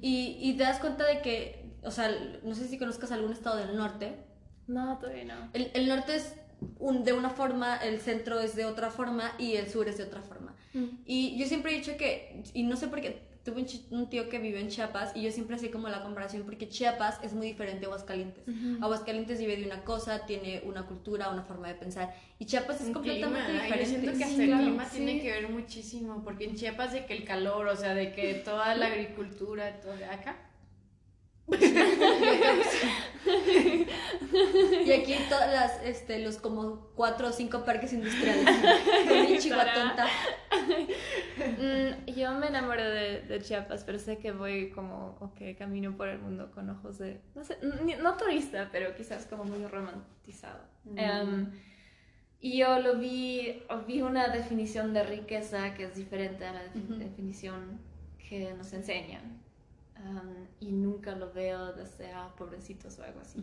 Y, 0.00 0.38
y 0.40 0.54
te 0.56 0.62
das 0.62 0.78
cuenta 0.80 1.06
de 1.06 1.20
que, 1.22 1.70
o 1.82 1.90
sea, 1.90 2.10
no 2.42 2.54
sé 2.54 2.66
si 2.68 2.78
conozcas 2.78 3.12
algún 3.12 3.32
estado 3.32 3.56
del 3.58 3.76
norte. 3.76 4.16
No, 4.66 4.98
todavía 4.98 5.24
no. 5.24 5.50
El, 5.52 5.70
el 5.74 5.88
norte 5.88 6.16
es 6.16 6.34
un- 6.78 7.04
de 7.04 7.12
una 7.12 7.30
forma, 7.30 7.76
el 7.76 8.00
centro 8.00 8.40
es 8.40 8.56
de 8.56 8.64
otra 8.64 8.90
forma 8.90 9.32
y 9.38 9.56
el 9.56 9.68
sur 9.68 9.88
es 9.88 9.98
de 9.98 10.04
otra 10.04 10.22
forma. 10.22 10.54
Y 11.06 11.38
yo 11.38 11.46
siempre 11.46 11.72
he 11.72 11.76
dicho 11.78 11.96
que, 11.96 12.42
y 12.52 12.62
no 12.64 12.76
sé 12.76 12.88
por 12.88 13.00
qué, 13.00 13.22
tuve 13.46 13.64
un, 13.90 14.10
tío 14.10 14.28
que 14.28 14.40
vive 14.40 14.60
en 14.60 14.68
Chiapas 14.68 15.12
y 15.14 15.22
yo 15.22 15.30
siempre 15.30 15.54
hacía 15.54 15.70
como 15.70 15.88
la 15.88 16.02
comparación 16.02 16.42
porque 16.42 16.68
Chiapas 16.68 17.20
es 17.22 17.32
muy 17.32 17.46
diferente 17.46 17.84
a 17.84 17.88
Aguascalientes. 17.88 18.42
Aguascalientes 18.82 19.38
vive 19.38 19.56
de 19.56 19.64
una 19.64 19.84
cosa, 19.84 20.26
tiene 20.26 20.62
una 20.64 20.84
cultura, 20.84 21.30
una 21.30 21.44
forma 21.44 21.68
de 21.68 21.76
pensar 21.76 22.12
y 22.40 22.46
Chiapas 22.46 22.80
es 22.80 22.88
Un 22.88 22.94
completamente 22.94 23.46
clima, 23.46 23.62
ay, 23.62 23.66
diferente. 23.66 23.84
Yo 23.84 23.90
siento 24.00 24.10
que 24.10 24.16
Sí, 24.16 24.22
hasta 24.24 24.42
el 24.42 24.64
clima 24.64 24.84
sí. 24.84 24.96
tiene 24.96 25.20
que 25.22 25.30
ver 25.30 25.48
muchísimo, 25.48 26.24
porque 26.24 26.46
en 26.46 26.56
Chiapas 26.56 26.92
de 26.92 27.06
que 27.06 27.14
el 27.14 27.22
calor, 27.24 27.68
o 27.68 27.76
sea, 27.76 27.94
de 27.94 28.12
que 28.12 28.34
toda 28.34 28.74
la 28.74 28.86
agricultura, 28.86 29.80
todo 29.80 29.94
acá. 30.10 30.36
Y 34.86 34.92
aquí 34.92 35.14
todas 35.28 35.52
las, 35.52 35.82
este, 35.84 36.18
los 36.20 36.36
como 36.38 36.88
cuatro 36.94 37.28
o 37.28 37.32
cinco 37.32 37.64
parques 37.64 37.92
industriales. 37.92 38.46
Chihuatonta. 39.42 40.06
Mm, 41.58 42.10
yo 42.12 42.32
me 42.34 42.48
enamoré 42.48 42.84
de, 42.84 43.20
de 43.22 43.40
Chiapas, 43.40 43.84
pero 43.84 43.98
sé 43.98 44.18
que 44.18 44.32
voy 44.32 44.70
como, 44.70 45.16
o 45.20 45.34
que 45.34 45.56
camino 45.56 45.96
por 45.96 46.08
el 46.08 46.18
mundo 46.18 46.50
con 46.52 46.68
ojos 46.70 46.98
de, 46.98 47.20
no 47.34 47.44
sé, 47.44 47.58
no 48.02 48.16
turista, 48.16 48.68
pero 48.72 48.94
quizás 48.94 49.26
como 49.26 49.44
muy 49.44 49.66
romantizado. 49.66 50.60
Mm. 50.84 50.98
Em, 50.98 51.50
y 52.40 52.58
yo 52.58 52.78
lo 52.80 52.96
vi, 52.96 53.62
vi 53.86 54.02
una 54.02 54.28
definición 54.28 54.92
de 54.92 55.02
riqueza 55.04 55.74
que 55.74 55.84
es 55.84 55.96
diferente 55.96 56.44
a 56.44 56.52
la 56.52 56.62
defi- 56.64 56.84
Ujú. 56.84 56.94
definición 56.96 57.80
que 58.28 58.52
nos 58.54 58.72
enseñan. 58.72 59.40
Em, 59.96 60.46
y 60.60 60.72
nunca 60.72 61.12
lo 61.16 61.32
veo 61.32 61.72
desde 61.72 62.12
a 62.12 62.28
pobrecitos 62.36 62.98
o 62.98 63.02
algo 63.04 63.20
así. 63.20 63.42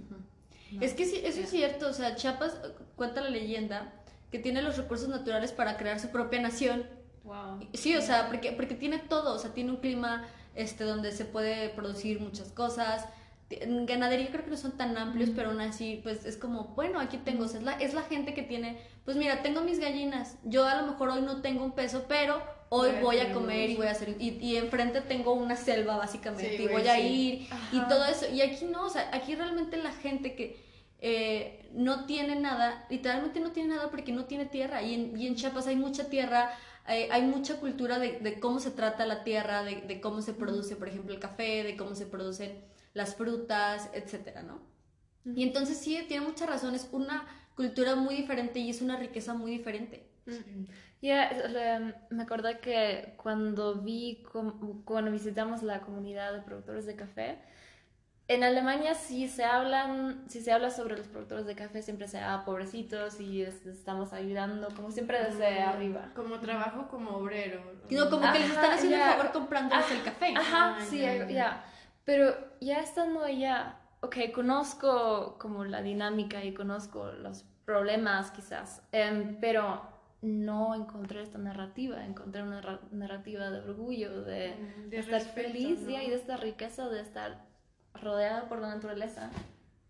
No. 0.73 0.81
Es 0.81 0.93
que 0.93 1.05
sí, 1.05 1.21
eso 1.23 1.39
es 1.41 1.49
cierto, 1.49 1.87
o 1.87 1.93
sea, 1.93 2.15
Chiapas 2.15 2.53
eh, 2.63 2.73
cuenta 2.95 3.21
la 3.21 3.29
leyenda 3.29 3.93
que 4.31 4.39
tiene 4.39 4.61
los 4.61 4.77
recursos 4.77 5.09
naturales 5.09 5.51
para 5.51 5.77
crear 5.77 5.99
su 5.99 6.09
propia 6.09 6.41
nación. 6.41 6.85
Wow. 7.23 7.67
Sí, 7.73 7.95
o 7.95 8.01
sea, 8.01 8.27
porque, 8.27 8.51
porque 8.51 8.75
tiene 8.75 8.99
todo, 8.99 9.35
o 9.35 9.39
sea, 9.39 9.53
tiene 9.53 9.71
un 9.71 9.77
clima 9.77 10.25
este, 10.55 10.83
donde 10.83 11.11
se 11.11 11.25
puede 11.25 11.69
producir 11.69 12.19
muchas 12.19 12.51
cosas, 12.51 13.07
En 13.49 13.85
ganadería 13.85 14.31
creo 14.31 14.43
que 14.43 14.49
no 14.49 14.57
son 14.57 14.71
tan 14.77 14.97
amplios, 14.97 15.29
pero 15.35 15.49
aún 15.51 15.61
así, 15.61 15.99
pues 16.01 16.25
es 16.25 16.37
como, 16.37 16.69
bueno, 16.75 16.99
aquí 16.99 17.17
tengo, 17.17 17.45
o 17.45 17.47
sea, 17.47 17.59
es, 17.59 17.65
la, 17.65 17.73
es 17.73 17.93
la 17.93 18.01
gente 18.01 18.33
que 18.33 18.41
tiene, 18.41 18.79
pues 19.05 19.15
mira, 19.15 19.43
tengo 19.43 19.61
mis 19.61 19.79
gallinas, 19.79 20.37
yo 20.43 20.65
a 20.65 20.81
lo 20.81 20.87
mejor 20.87 21.09
hoy 21.09 21.21
no 21.21 21.41
tengo 21.41 21.63
un 21.63 21.73
peso, 21.73 22.05
pero 22.07 22.41
hoy 22.73 22.91
Voy 23.01 23.19
a 23.19 23.31
comer 23.31 23.69
y 23.69 23.75
voy 23.75 23.87
a 23.87 23.91
hacer, 23.91 24.15
y, 24.19 24.29
y 24.41 24.57
enfrente 24.57 25.01
tengo 25.01 25.33
una 25.33 25.55
selva 25.55 25.97
básicamente, 25.97 26.57
Sí, 26.57 26.63
y 26.63 26.67
voy 26.67 26.87
a 26.87 26.99
ir, 26.99 27.47
y 27.71 27.79
todo 27.87 28.05
eso, 28.05 28.25
y 28.33 28.41
aquí 28.41 28.65
no, 28.65 28.85
o 28.85 28.89
sea, 28.89 29.09
aquí 29.13 29.35
realmente 29.35 29.77
la 29.77 29.91
gente 29.91 30.35
que 30.35 30.57
eh, 30.99 31.69
no 31.73 32.05
tiene 32.05 32.35
nada, 32.35 32.85
literalmente 32.89 33.39
no 33.39 33.51
tiene 33.51 33.75
nada 33.75 33.91
porque 33.91 34.11
no 34.11 34.25
tiene 34.25 34.45
tierra, 34.45 34.81
y 34.81 34.93
en, 34.93 35.17
y 35.17 35.27
en 35.27 35.35
Chiapas 35.35 35.67
hay 35.67 35.75
mucha 35.75 36.09
tierra, 36.09 36.51
eh, 36.87 37.09
hay 37.11 37.21
mucha 37.21 37.59
cultura 37.59 37.99
de, 37.99 38.19
de 38.19 38.39
cómo 38.39 38.59
se 38.59 38.71
trata 38.71 39.05
la 39.05 39.23
tierra, 39.23 39.63
de, 39.63 39.81
de 39.81 40.01
cómo 40.01 40.21
se 40.21 40.33
produce, 40.33 40.75
por 40.75 40.87
ejemplo, 40.87 41.13
el 41.13 41.19
café, 41.19 41.63
de 41.63 41.77
cómo 41.77 41.95
se 41.95 42.05
producen 42.05 42.63
las 42.93 43.15
frutas, 43.15 43.89
etcétera, 43.93 44.43
¿no? 44.43 44.61
Y 45.25 45.43
entonces 45.43 45.77
sí, 45.77 45.97
tiene 46.07 46.25
muchas 46.25 46.49
razones, 46.49 46.89
una 46.91 47.25
cultura 47.55 47.95
muy 47.95 48.15
diferente 48.15 48.59
y 48.59 48.69
es 48.69 48.81
una 48.81 48.97
riqueza 48.97 49.33
muy 49.33 49.51
diferente. 49.51 50.09
Ya, 51.01 51.31
le- 51.31 51.95
me 52.09 52.23
acordé 52.23 52.59
que 52.59 53.13
cuando 53.17 53.75
vi, 53.75 54.23
cuando 54.85 55.11
visitamos 55.11 55.61
la 55.63 55.81
comunidad 55.81 56.31
de 56.33 56.41
productores 56.41 56.85
de 56.85 56.95
café, 56.95 57.39
en 58.29 58.43
Alemania 58.43 58.95
sí 58.95 59.27
se 59.27 59.43
hablan, 59.43 60.23
si 60.29 60.39
se 60.41 60.53
habla 60.53 60.69
sobre 60.71 60.95
los 60.97 61.07
productores 61.07 61.45
de 61.45 61.55
café, 61.55 61.81
siempre 61.81 62.07
se 62.07 62.19
ah, 62.19 62.43
pobrecitos 62.45 63.19
y 63.19 63.43
les 63.43 63.65
estamos 63.65 64.13
ayudando, 64.13 64.69
como 64.75 64.91
siempre 64.91 65.21
desde 65.21 65.61
arriba. 65.61 66.11
Como 66.15 66.39
trabajo 66.39 66.87
como 66.87 67.17
obrero. 67.17 67.61
No, 67.89 68.09
como 68.09 68.31
que 68.31 68.39
les 68.39 68.49
están 68.51 68.71
haciendo 68.71 68.97
ya. 68.97 69.11
el 69.11 69.17
favor 69.17 69.31
comprándoles 69.33 69.91
el 69.91 70.03
café. 70.03 70.33
Ajá, 70.37 70.77
Ah, 70.77 70.85
sí, 70.89 70.99
ya, 71.01 71.27
ya. 71.27 71.65
Pero 72.05 72.33
ya 72.61 72.79
estando 72.79 73.23
allá, 73.23 73.77
ok, 74.01 74.15
conozco 74.33 75.37
como 75.37 75.65
la 75.65 75.81
dinámica 75.81 76.43
y 76.45 76.53
conozco 76.53 77.11
los 77.11 77.43
problemas 77.65 78.31
quizás, 78.31 78.81
em, 78.93 79.37
pero 79.41 79.81
no 80.23 80.73
encontré 80.73 81.21
esta 81.21 81.37
narrativa, 81.37 82.03
encontré 82.05 82.41
una 82.41 82.61
ra- 82.61 82.79
narrativa 82.91 83.51
de 83.51 83.59
orgullo, 83.59 84.23
de, 84.23 84.55
Mm, 84.55 84.81
de 84.83 84.89
de 84.89 84.97
estar 84.99 85.21
respeto, 85.21 85.49
feliz 85.49 85.81
¿no? 85.81 85.89
y 86.01 86.09
de 86.09 86.15
esta 86.15 86.37
riqueza, 86.37 86.87
de 86.89 87.01
estar 87.01 87.45
rodeada 87.93 88.47
por 88.49 88.59
la 88.59 88.69
naturaleza. 88.69 89.29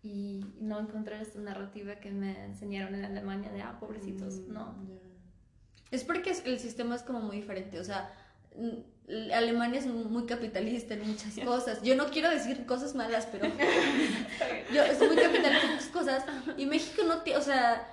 Y 0.01 0.43
no 0.59 0.79
encontré 0.79 1.21
esta 1.21 1.39
narrativa 1.39 1.95
que 1.95 2.11
me 2.11 2.43
enseñaron 2.45 2.95
en 2.95 3.05
Alemania 3.05 3.51
de, 3.51 3.61
ah, 3.61 3.77
pobrecitos, 3.79 4.39
Mm, 4.47 4.53
no. 4.53 4.75
Es 5.91 6.03
porque 6.03 6.31
el 6.45 6.59
sistema 6.59 6.95
es 6.95 7.03
como 7.03 7.19
muy 7.21 7.37
diferente, 7.37 7.79
o 7.79 7.83
sea, 7.83 8.11
mm, 8.57 9.31
Alemania 9.33 9.79
es 9.79 9.85
muy 9.85 10.25
capitalista 10.25 10.95
en 10.95 11.07
muchas 11.07 11.35
cosas. 11.45 11.81
Yo 11.83 11.95
no 11.95 12.07
quiero 12.07 12.29
decir 12.31 12.65
cosas 12.65 12.95
malas, 12.95 13.27
pero 13.31 13.45
yo 14.73 14.81
es 14.83 14.97
muy 14.99 15.15
capitalista 15.15 15.65
en 15.67 15.71
muchas 15.73 15.89
cosas 15.89 16.25
y 16.57 16.65
México 16.65 17.03
no, 17.07 17.21
ti- 17.21 17.33
o 17.35 17.41
sea, 17.41 17.87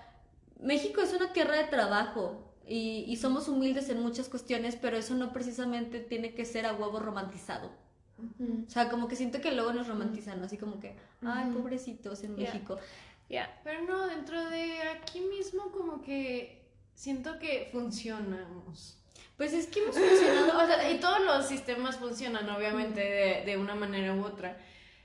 México 0.63 1.01
es 1.01 1.13
una 1.13 1.33
tierra 1.33 1.57
de 1.57 1.65
trabajo 1.65 2.53
y, 2.67 3.05
y 3.07 3.17
somos 3.17 3.49
humildes 3.49 3.89
en 3.89 4.01
muchas 4.01 4.29
cuestiones, 4.29 4.77
pero 4.77 4.97
eso 4.97 5.15
no 5.15 5.33
precisamente 5.33 6.01
tiene 6.01 6.35
que 6.35 6.45
ser 6.45 6.67
a 6.67 6.75
huevo 6.75 7.01
romantizado. 7.01 7.71
O 8.67 8.71
sea, 8.71 8.89
como 8.89 9.09
que 9.09 9.17
siento 9.17 9.41
que 9.41 9.53
luego 9.53 9.73
nos 9.73 9.89
romantizan, 9.89 10.39
¿no? 10.41 10.47
así 10.47 10.57
como 10.57 10.79
que, 10.79 10.95
ay, 11.23 11.51
pobrecitos 11.53 12.23
en. 12.23 12.37
México. 12.37 12.79
Ya. 13.29 13.61
Pero 13.65 13.83
no, 13.83 14.07
dentro 14.07 14.51
de 14.51 14.83
aquí 14.83 15.21
mismo 15.21 15.71
como 15.71 16.03
que 16.03 16.69
siento 16.95 17.39
que 17.39 17.69
funcionamos. 17.73 18.99
Pues 19.37 19.53
es 19.53 19.69
que 19.69 19.83
hemos 19.83 19.97
funcionado, 19.99 20.63
O 20.63 20.67
sea, 20.67 20.91
y 20.91 21.01
todos 21.01 21.21
los 21.21 21.47
sistemas 21.47 21.97
funcionan, 21.97 22.49
obviamente, 22.51 23.01
de, 23.01 23.45
de 23.47 23.57
una 23.57 23.75
manera 23.75 24.15
u 24.15 24.25
otra. 24.25 24.59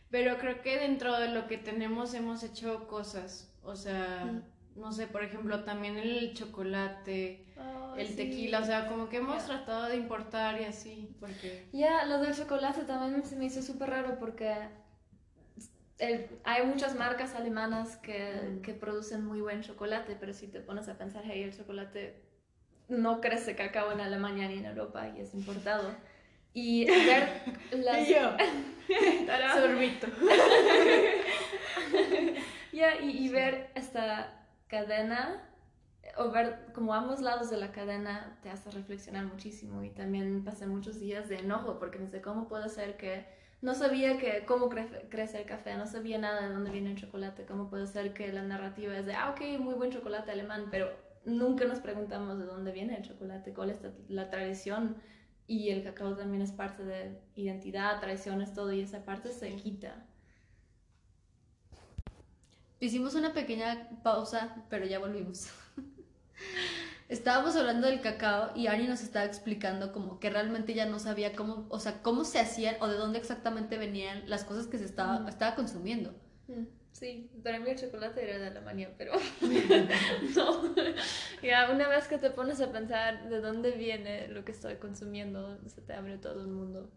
Pero 0.10 0.38
creo 0.38 0.62
que 0.62 0.78
dentro 0.78 1.18
de 1.18 1.30
lo 1.30 1.48
que 1.48 1.58
tenemos 1.58 2.14
hemos 2.14 2.44
hecho 2.44 2.88
cosas. 2.88 3.50
O 3.64 3.76
sea, 3.76 4.44
no 4.76 4.92
sé, 4.92 5.08
por 5.08 5.24
ejemplo, 5.24 5.64
también 5.64 5.98
el 5.98 6.34
chocolate, 6.34 7.46
Oh, 7.58 7.96
el 7.98 8.08
sí. 8.08 8.16
tequila. 8.16 8.60
O 8.60 8.66
sea, 8.66 8.88
como 8.88 9.08
que 9.10 9.18
hemos 9.18 9.46
tratado 9.46 9.86
de 9.88 9.96
importar 9.96 10.60
y 10.62 10.66
así. 10.66 11.16
Porque. 11.20 11.68
Ya, 11.72 12.06
lo 12.06 12.20
del 12.20 12.36
chocolate 12.36 12.82
también 12.84 13.24
se 13.26 13.36
me 13.38 13.46
hizo 13.46 13.62
súper 13.62 13.90
raro 13.90 14.18
porque 14.20 14.54
el- 16.00 16.28
hay 16.44 16.66
muchas 16.66 16.96
marcas 16.96 17.36
alemanas 17.36 17.96
que, 17.98 18.34
Mm. 18.58 18.62
que 18.62 18.74
producen 18.74 19.24
muy 19.26 19.40
buen 19.42 19.62
chocolate, 19.62 20.18
pero 20.20 20.34
si 20.34 20.48
te 20.48 20.60
pones 20.60 20.90
a 20.90 20.98
pensar, 20.98 21.24
hey, 21.26 21.44
el 21.44 21.56
chocolate 21.58 22.22
no 22.90 23.22
crece 23.22 23.56
cacao 23.56 23.92
en 23.94 24.02
Alemania 24.02 24.48
ni 24.50 24.58
en 24.58 24.66
Europa 24.66 25.08
y 25.16 25.22
es 25.22 25.34
importado. 25.34 25.96
Y 26.54 26.86
ver 26.86 27.30
las... 27.72 28.08
Yo, 28.08 28.36
sorbito. 29.56 30.08
Ya, 32.72 33.00
y, 33.02 33.26
y 33.26 33.30
ver 33.30 33.70
esta 33.76 34.45
cadena, 34.68 35.42
o 36.18 36.32
ver 36.32 36.72
como 36.74 36.94
ambos 36.94 37.22
lados 37.22 37.50
de 37.50 37.58
la 37.58 37.72
cadena 37.72 38.38
te 38.42 38.50
hace 38.50 38.72
reflexionar 38.72 39.26
muchísimo 39.26 39.84
y 39.84 39.90
también 39.90 40.44
pasé 40.44 40.68
muchos 40.68 41.00
días 41.00 41.28
de 41.30 41.38
enojo 41.40 41.80
porque 41.80 41.98
pensé, 41.98 42.22
¿cómo 42.22 42.48
puede 42.48 42.70
ser 42.70 42.96
que 42.98 43.26
no 43.62 43.74
sabía 43.74 44.18
que 44.18 44.46
cómo 44.46 44.70
cre- 44.70 45.10
crece 45.10 45.40
el 45.40 45.46
café, 45.46 45.76
no 45.76 45.88
sabía 45.88 46.18
nada 46.20 46.42
de 46.48 46.54
dónde 46.54 46.72
viene 46.72 46.92
el 46.92 46.98
chocolate, 46.98 47.46
cómo 47.46 47.70
puede 47.70 47.88
ser 47.88 48.14
que 48.14 48.32
la 48.32 48.44
narrativa 48.44 48.96
es 48.98 49.06
de, 49.06 49.16
ah, 49.16 49.32
ok, 49.32 49.60
muy 49.60 49.74
buen 49.76 49.92
chocolate 49.92 50.32
alemán, 50.32 50.68
pero 50.72 50.90
nunca 51.26 51.66
nos 51.66 51.80
preguntamos 51.80 52.38
de 52.38 52.46
dónde 52.46 52.72
viene 52.72 52.96
el 52.98 53.04
chocolate, 53.04 53.54
cuál 53.54 53.72
es 53.72 53.80
la 54.10 54.30
tradición 54.30 54.98
y 55.48 55.70
el 55.70 55.84
cacao 55.84 56.16
también 56.16 56.42
es 56.44 56.52
parte 56.52 56.84
de 56.84 57.20
identidad, 57.36 58.00
tradiciones, 58.00 58.54
todo 58.54 58.72
y 58.74 58.82
esa 58.82 59.04
parte 59.06 59.32
se 59.32 59.56
quita. 59.56 60.06
Hicimos 62.86 63.16
una 63.16 63.34
pequeña 63.34 63.90
pausa, 64.04 64.64
pero 64.70 64.86
ya 64.86 65.00
volvimos. 65.00 65.48
Estábamos 67.10 67.56
hablando 67.56 67.88
del 67.88 68.00
cacao 68.02 68.52
y 68.56 68.68
Ari 68.68 68.88
nos 68.88 69.02
estaba 69.02 69.26
explicando 69.26 69.92
como 69.92 70.20
que 70.20 70.30
realmente 70.30 70.76
ya 70.76 70.86
no 70.86 71.00
sabía 71.00 71.34
cómo, 71.36 71.66
o 71.70 71.80
sea, 71.80 72.02
cómo 72.04 72.24
se 72.26 72.40
hacían 72.40 72.76
o 72.82 72.88
de 72.88 72.96
dónde 72.98 73.18
exactamente 73.18 73.78
venían 73.80 74.30
las 74.30 74.44
cosas 74.44 74.68
que 74.68 74.78
se 74.78 74.86
estaba, 74.86 75.22
Ujú. 75.22 75.28
estaba 75.30 75.56
consumiendo. 75.56 76.14
Mm, 76.48 76.66
Sí, 76.92 77.30
para 77.44 77.60
mí 77.60 77.70
el 77.70 77.78
chocolate 77.78 78.24
era 78.24 78.38
de 78.40 78.48
Alemania, 78.48 78.94
pero 78.98 79.14
no. 80.36 80.76
Ya, 81.44 81.70
una 81.72 81.90
vez 81.90 82.08
que 82.08 82.18
te 82.18 82.30
pones 82.30 82.62
a 82.62 82.72
pensar 82.72 83.28
de 83.30 83.42
dónde 83.42 83.72
viene 83.72 84.28
lo 84.30 84.46
que 84.46 84.52
estoy 84.54 84.76
consumiendo, 84.76 85.60
se 85.68 85.82
te 85.82 85.94
abre 85.94 86.18
todo 86.20 86.42
el 86.42 86.48
mundo. 86.48 86.90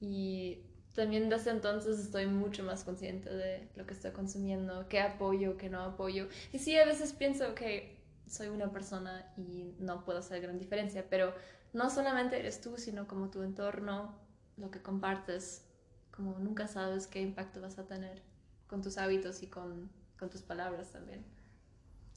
Y 0.00 0.60
también 0.94 1.28
desde 1.28 1.50
entonces 1.50 1.98
estoy 1.98 2.26
mucho 2.26 2.62
más 2.64 2.84
consciente 2.84 3.30
de 3.30 3.68
lo 3.76 3.86
que 3.86 3.94
estoy 3.94 4.10
consumiendo, 4.10 4.86
qué 4.88 5.00
apoyo, 5.00 5.56
qué 5.56 5.70
no 5.70 5.82
apoyo. 5.82 6.28
Y 6.52 6.58
sí, 6.58 6.76
a 6.76 6.84
veces 6.84 7.12
pienso 7.12 7.54
que 7.54 8.02
soy 8.26 8.48
una 8.48 8.70
persona 8.70 9.32
y 9.36 9.74
no 9.78 10.04
puedo 10.04 10.18
hacer 10.18 10.42
gran 10.42 10.58
diferencia, 10.58 11.06
pero 11.08 11.34
no 11.72 11.88
solamente 11.90 12.38
eres 12.38 12.60
tú, 12.60 12.76
sino 12.76 13.06
como 13.06 13.30
tu 13.30 13.42
entorno, 13.42 14.14
lo 14.56 14.70
que 14.70 14.82
compartes, 14.82 15.64
como 16.10 16.38
nunca 16.38 16.68
sabes 16.68 17.06
qué 17.06 17.20
impacto 17.20 17.60
vas 17.60 17.78
a 17.78 17.86
tener 17.86 18.22
con 18.66 18.82
tus 18.82 18.98
hábitos 18.98 19.42
y 19.42 19.46
con, 19.46 19.90
con 20.18 20.28
tus 20.28 20.42
palabras 20.42 20.92
también. 20.92 21.24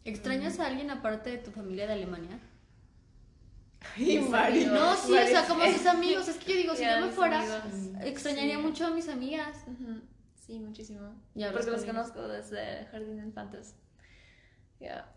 ¿Extrañas 0.03 0.59
a 0.59 0.67
alguien 0.67 0.91
aparte 0.91 1.32
de 1.32 1.38
tu 1.38 1.51
familia 1.51 1.88
de 1.88 1.93
Alemania? 1.93 2.39
Y 3.97 4.19
Mari. 4.19 4.65
No, 4.65 4.95
sí, 4.95 5.13
o 5.13 5.27
sea, 5.27 5.45
como 5.47 5.65
sus 5.71 5.86
amigos. 5.86 6.27
Es 6.27 6.38
que 6.38 6.51
yo 6.53 6.57
digo, 6.57 6.75
si 6.75 6.83
yo 6.83 7.01
me 7.05 7.11
fuera, 7.11 7.39
amigos. 7.39 8.01
extrañaría 8.01 8.57
Sí. 8.57 8.61
mucho 8.61 8.86
a 8.88 8.89
mis 8.91 9.07
amigas. 9.09 9.57
Sí, 10.45 10.59
muchísimo. 10.59 11.13
Porque 11.53 11.71
los 11.71 11.83
conozco 11.86 12.27
desde 12.27 12.86
Jardín 12.91 13.17
de 13.17 13.23
Infantes. 13.23 13.75
Ya. 14.79 15.11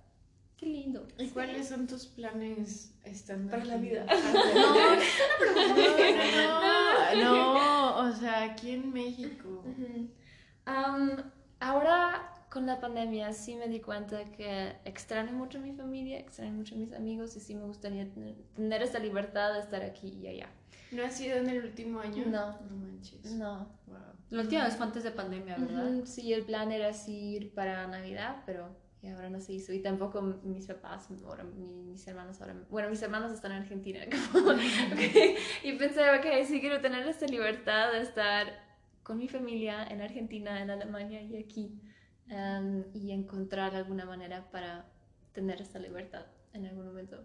Qué 0.56 0.66
lindo. 0.66 1.06
¿Y 1.18 1.28
cuáles 1.28 1.68
son 1.68 1.86
tus 1.86 2.06
planes 2.06 2.92
estando 3.04 3.50
Para 3.50 3.64
la 3.64 3.76
vida. 3.76 4.06
No, 5.48 7.14
no, 7.14 7.14
no, 7.14 7.54
no, 7.54 7.96
o 8.08 8.12
sea, 8.12 8.42
aquí 8.44 8.72
en 8.72 8.92
México. 8.92 9.64
Am, 10.64 11.30
ahora 11.60 12.32
con 12.50 12.66
la 12.66 12.80
pandemia 12.80 13.32
sí 13.32 13.56
me 13.56 13.68
di 13.68 13.80
cuenta 13.80 14.24
que 14.24 14.76
extraño 14.84 15.32
mucho 15.32 15.58
a 15.58 15.60
mi 15.60 15.72
familia, 15.72 16.18
extraño 16.18 16.52
mucho 16.52 16.74
a 16.74 16.78
mis 16.78 16.92
amigos 16.92 17.36
y 17.36 17.40
sí 17.40 17.54
me 17.54 17.64
gustaría 17.64 18.08
tener, 18.10 18.34
tener 18.54 18.82
esta 18.82 18.98
libertad 18.98 19.54
de 19.54 19.60
estar 19.60 19.82
aquí 19.82 20.08
y 20.22 20.26
allá. 20.28 20.48
¿No 20.90 21.04
has 21.04 21.20
ido 21.20 21.36
en 21.36 21.48
el 21.50 21.64
último 21.64 22.00
año? 22.00 22.24
No. 22.26 22.58
No 22.62 22.76
manches. 22.76 23.32
No. 23.32 23.68
Wow. 23.86 23.96
La 24.30 24.42
última 24.42 24.64
vez 24.64 24.76
fue 24.76 24.86
antes 24.86 25.04
de 25.04 25.10
pandemia, 25.10 25.56
¿verdad? 25.58 25.90
Ujú, 25.92 26.06
Sí, 26.06 26.32
el 26.32 26.42
plan 26.44 26.72
era 26.72 26.88
así 26.88 27.36
ir 27.36 27.54
para 27.54 27.86
Navidad, 27.86 28.42
pero 28.46 28.74
y 29.00 29.08
ahora 29.08 29.30
no 29.30 29.40
se 29.40 29.52
hizo. 29.52 29.72
Y 29.72 29.80
tampoco 29.80 30.20
mis 30.22 30.66
papás, 30.66 31.08
ahora 31.24 31.44
mi- 31.44 31.82
mis 31.84 32.06
hermanos 32.08 32.40
ahora... 32.40 32.56
Bueno, 32.68 32.88
mis 32.90 33.00
hermanos 33.02 33.32
están 33.32 33.52
en 33.52 33.58
Argentina. 33.62 34.00
como, 34.32 34.50
ok. 34.50 34.58
Y 35.62 35.72
pensé, 35.74 36.00
ok, 36.10 36.44
sí 36.46 36.60
quiero 36.60 36.80
tener 36.80 37.06
esta 37.06 37.26
libertad 37.26 37.92
de 37.92 38.00
estar 38.02 38.46
con 39.02 39.18
mi 39.18 39.28
familia 39.28 39.84
en 39.86 40.00
Argentina, 40.02 40.60
en 40.60 40.70
Alemania 40.70 41.22
y 41.22 41.36
aquí. 41.36 41.80
Em, 42.30 42.84
y 42.94 43.12
encontrar 43.12 43.74
alguna 43.74 44.04
manera 44.04 44.50
para 44.50 44.86
tener 45.32 45.60
esta 45.60 45.78
libertad 45.78 46.26
en 46.52 46.66
algún 46.66 46.86
momento. 46.86 47.24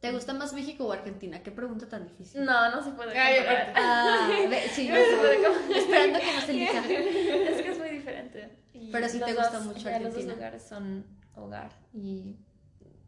¿Te 0.00 0.12
gusta 0.12 0.34
más 0.34 0.52
México 0.52 0.86
o 0.86 0.92
Argentina? 0.92 1.42
Qué 1.42 1.50
pregunta 1.50 1.88
tan 1.88 2.04
difícil. 2.04 2.44
No, 2.44 2.70
no 2.70 2.82
se 2.82 2.90
puede 2.92 3.16
Ay, 3.18 3.38
comparar. 3.38 3.72
Ah, 3.74 4.28
ve- 4.48 4.68
sí, 4.70 4.88
no 4.88 4.94
se 4.96 5.16
puede 5.16 5.42
comparar. 5.42 5.72
Esperando 5.78 6.18
que 6.20 6.34
nos 6.34 6.48
elija. 6.48 6.80
Es 7.50 7.62
que 7.62 7.68
es 7.70 7.78
muy 7.78 7.88
diferente. 7.90 8.58
Y 8.74 8.92
Pero 8.92 9.08
sí 9.08 9.18
te 9.20 9.32
gusta 9.32 9.52
dos- 9.58 9.64
mucho 9.66 9.80
ya, 9.80 9.98
Los 9.98 10.08
Argentina. 10.08 10.26
dos 10.26 10.34
lugares 10.36 10.62
son 10.62 11.06
hogar. 11.34 11.70
Y 11.94 12.36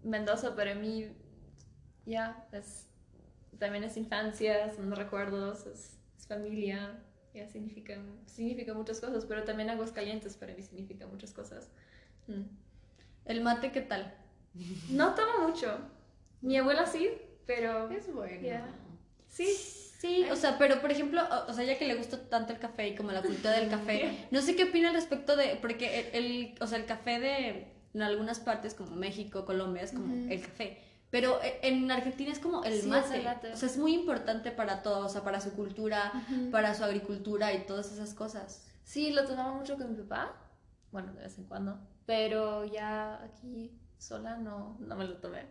Mendoza 0.03 0.57
para 0.57 0.75
mí, 0.75 1.09
ya, 2.07 2.47
es, 2.53 2.89
también 3.59 3.85
es 3.85 3.97
infancia, 3.99 4.73
son 4.75 4.91
recuerdos, 4.93 5.67
es, 5.67 5.99
es 6.17 6.27
familia. 6.27 7.03
Ya 7.39 7.47
significa, 7.49 7.97
significa 8.27 8.75
muchas 8.75 9.01
cosas, 9.01 9.25
pero 9.27 9.45
también 9.45 9.71
Aguascalientes 9.71 10.37
para 10.37 10.55
mí 10.55 10.63
significa 10.63 11.07
muchas 11.07 11.33
cosas. 11.33 11.71
Mm. 12.27 12.43
¿El 13.27 13.43
mate 13.43 13.71
qué 13.71 13.81
tal? 13.81 14.13
No 14.91 15.15
tomo 15.15 15.47
mucho. 15.49 15.79
Mi 16.41 16.57
abuela 16.57 16.85
sí, 16.87 17.11
pero 17.47 17.89
Es 17.91 18.13
bueno. 18.13 18.43
Ya. 18.43 18.67
sí. 19.29 19.47
Sí, 20.01 20.25
o 20.31 20.37
sea, 20.37 20.59
pero 20.59 20.81
por 20.81 20.93
ejemplo, 20.93 21.21
o, 21.23 21.51
o 21.51 21.53
sea, 21.53 21.65
ya 21.65 21.77
que 21.77 21.85
le 21.85 21.97
gusta 21.97 22.29
tanto 22.29 22.53
el 22.53 22.61
café 22.61 22.87
y 22.89 22.95
como 22.95 23.11
la 23.11 23.21
cultura 23.23 23.51
del 23.53 23.69
café, 23.69 24.27
no 24.31 24.41
sé 24.43 24.55
qué 24.55 24.65
opina 24.65 24.89
al 24.91 24.95
respecto 24.95 25.35
de, 25.37 25.57
porque 25.61 25.99
el, 26.13 26.25
el- 26.25 26.55
o 26.61 26.67
sea, 26.69 26.79
el 26.79 26.87
café 26.87 27.19
de 27.19 27.67
en 27.95 28.03
algunas 28.03 28.39
partes 28.39 28.75
como 28.75 28.95
México, 28.95 29.45
Colombia 29.45 29.83
es 29.83 29.91
como 29.93 30.31
el 30.31 30.41
café, 30.41 30.79
pero 31.11 31.41
e- 31.43 31.61
en 31.63 31.91
Argentina 31.91 32.31
es 32.33 32.39
como 32.39 32.65
el 32.65 32.81
Sí, 32.81 32.89
mate. 32.89 33.53
O 33.53 33.57
sea, 33.57 33.69
es 33.69 33.79
muy 33.79 33.95
importante 33.95 34.51
para 34.51 34.83
todo, 34.83 35.07
o 35.07 35.09
sea, 35.09 35.23
para 35.25 35.41
su 35.41 35.53
cultura, 35.53 36.13
para 36.51 36.75
su 36.75 36.85
agricultura 36.85 37.53
y 37.55 37.65
todas 37.67 37.91
esas 37.93 38.15
cosas. 38.15 38.67
Sí, 38.85 39.13
lo 39.13 39.25
tomaba 39.27 39.53
mucho 39.53 39.77
con 39.77 39.91
mi 39.91 40.03
papá. 40.03 40.35
Bueno, 40.93 41.13
de 41.15 41.21
vez 41.23 41.39
en 41.39 41.45
cuando. 41.45 41.79
Pero 42.07 42.65
ya 42.65 43.23
aquí 43.23 43.79
sola 43.99 44.37
no, 44.39 44.77
no 44.81 44.97
me 44.97 45.05
lo 45.05 45.17
tomé. 45.19 45.47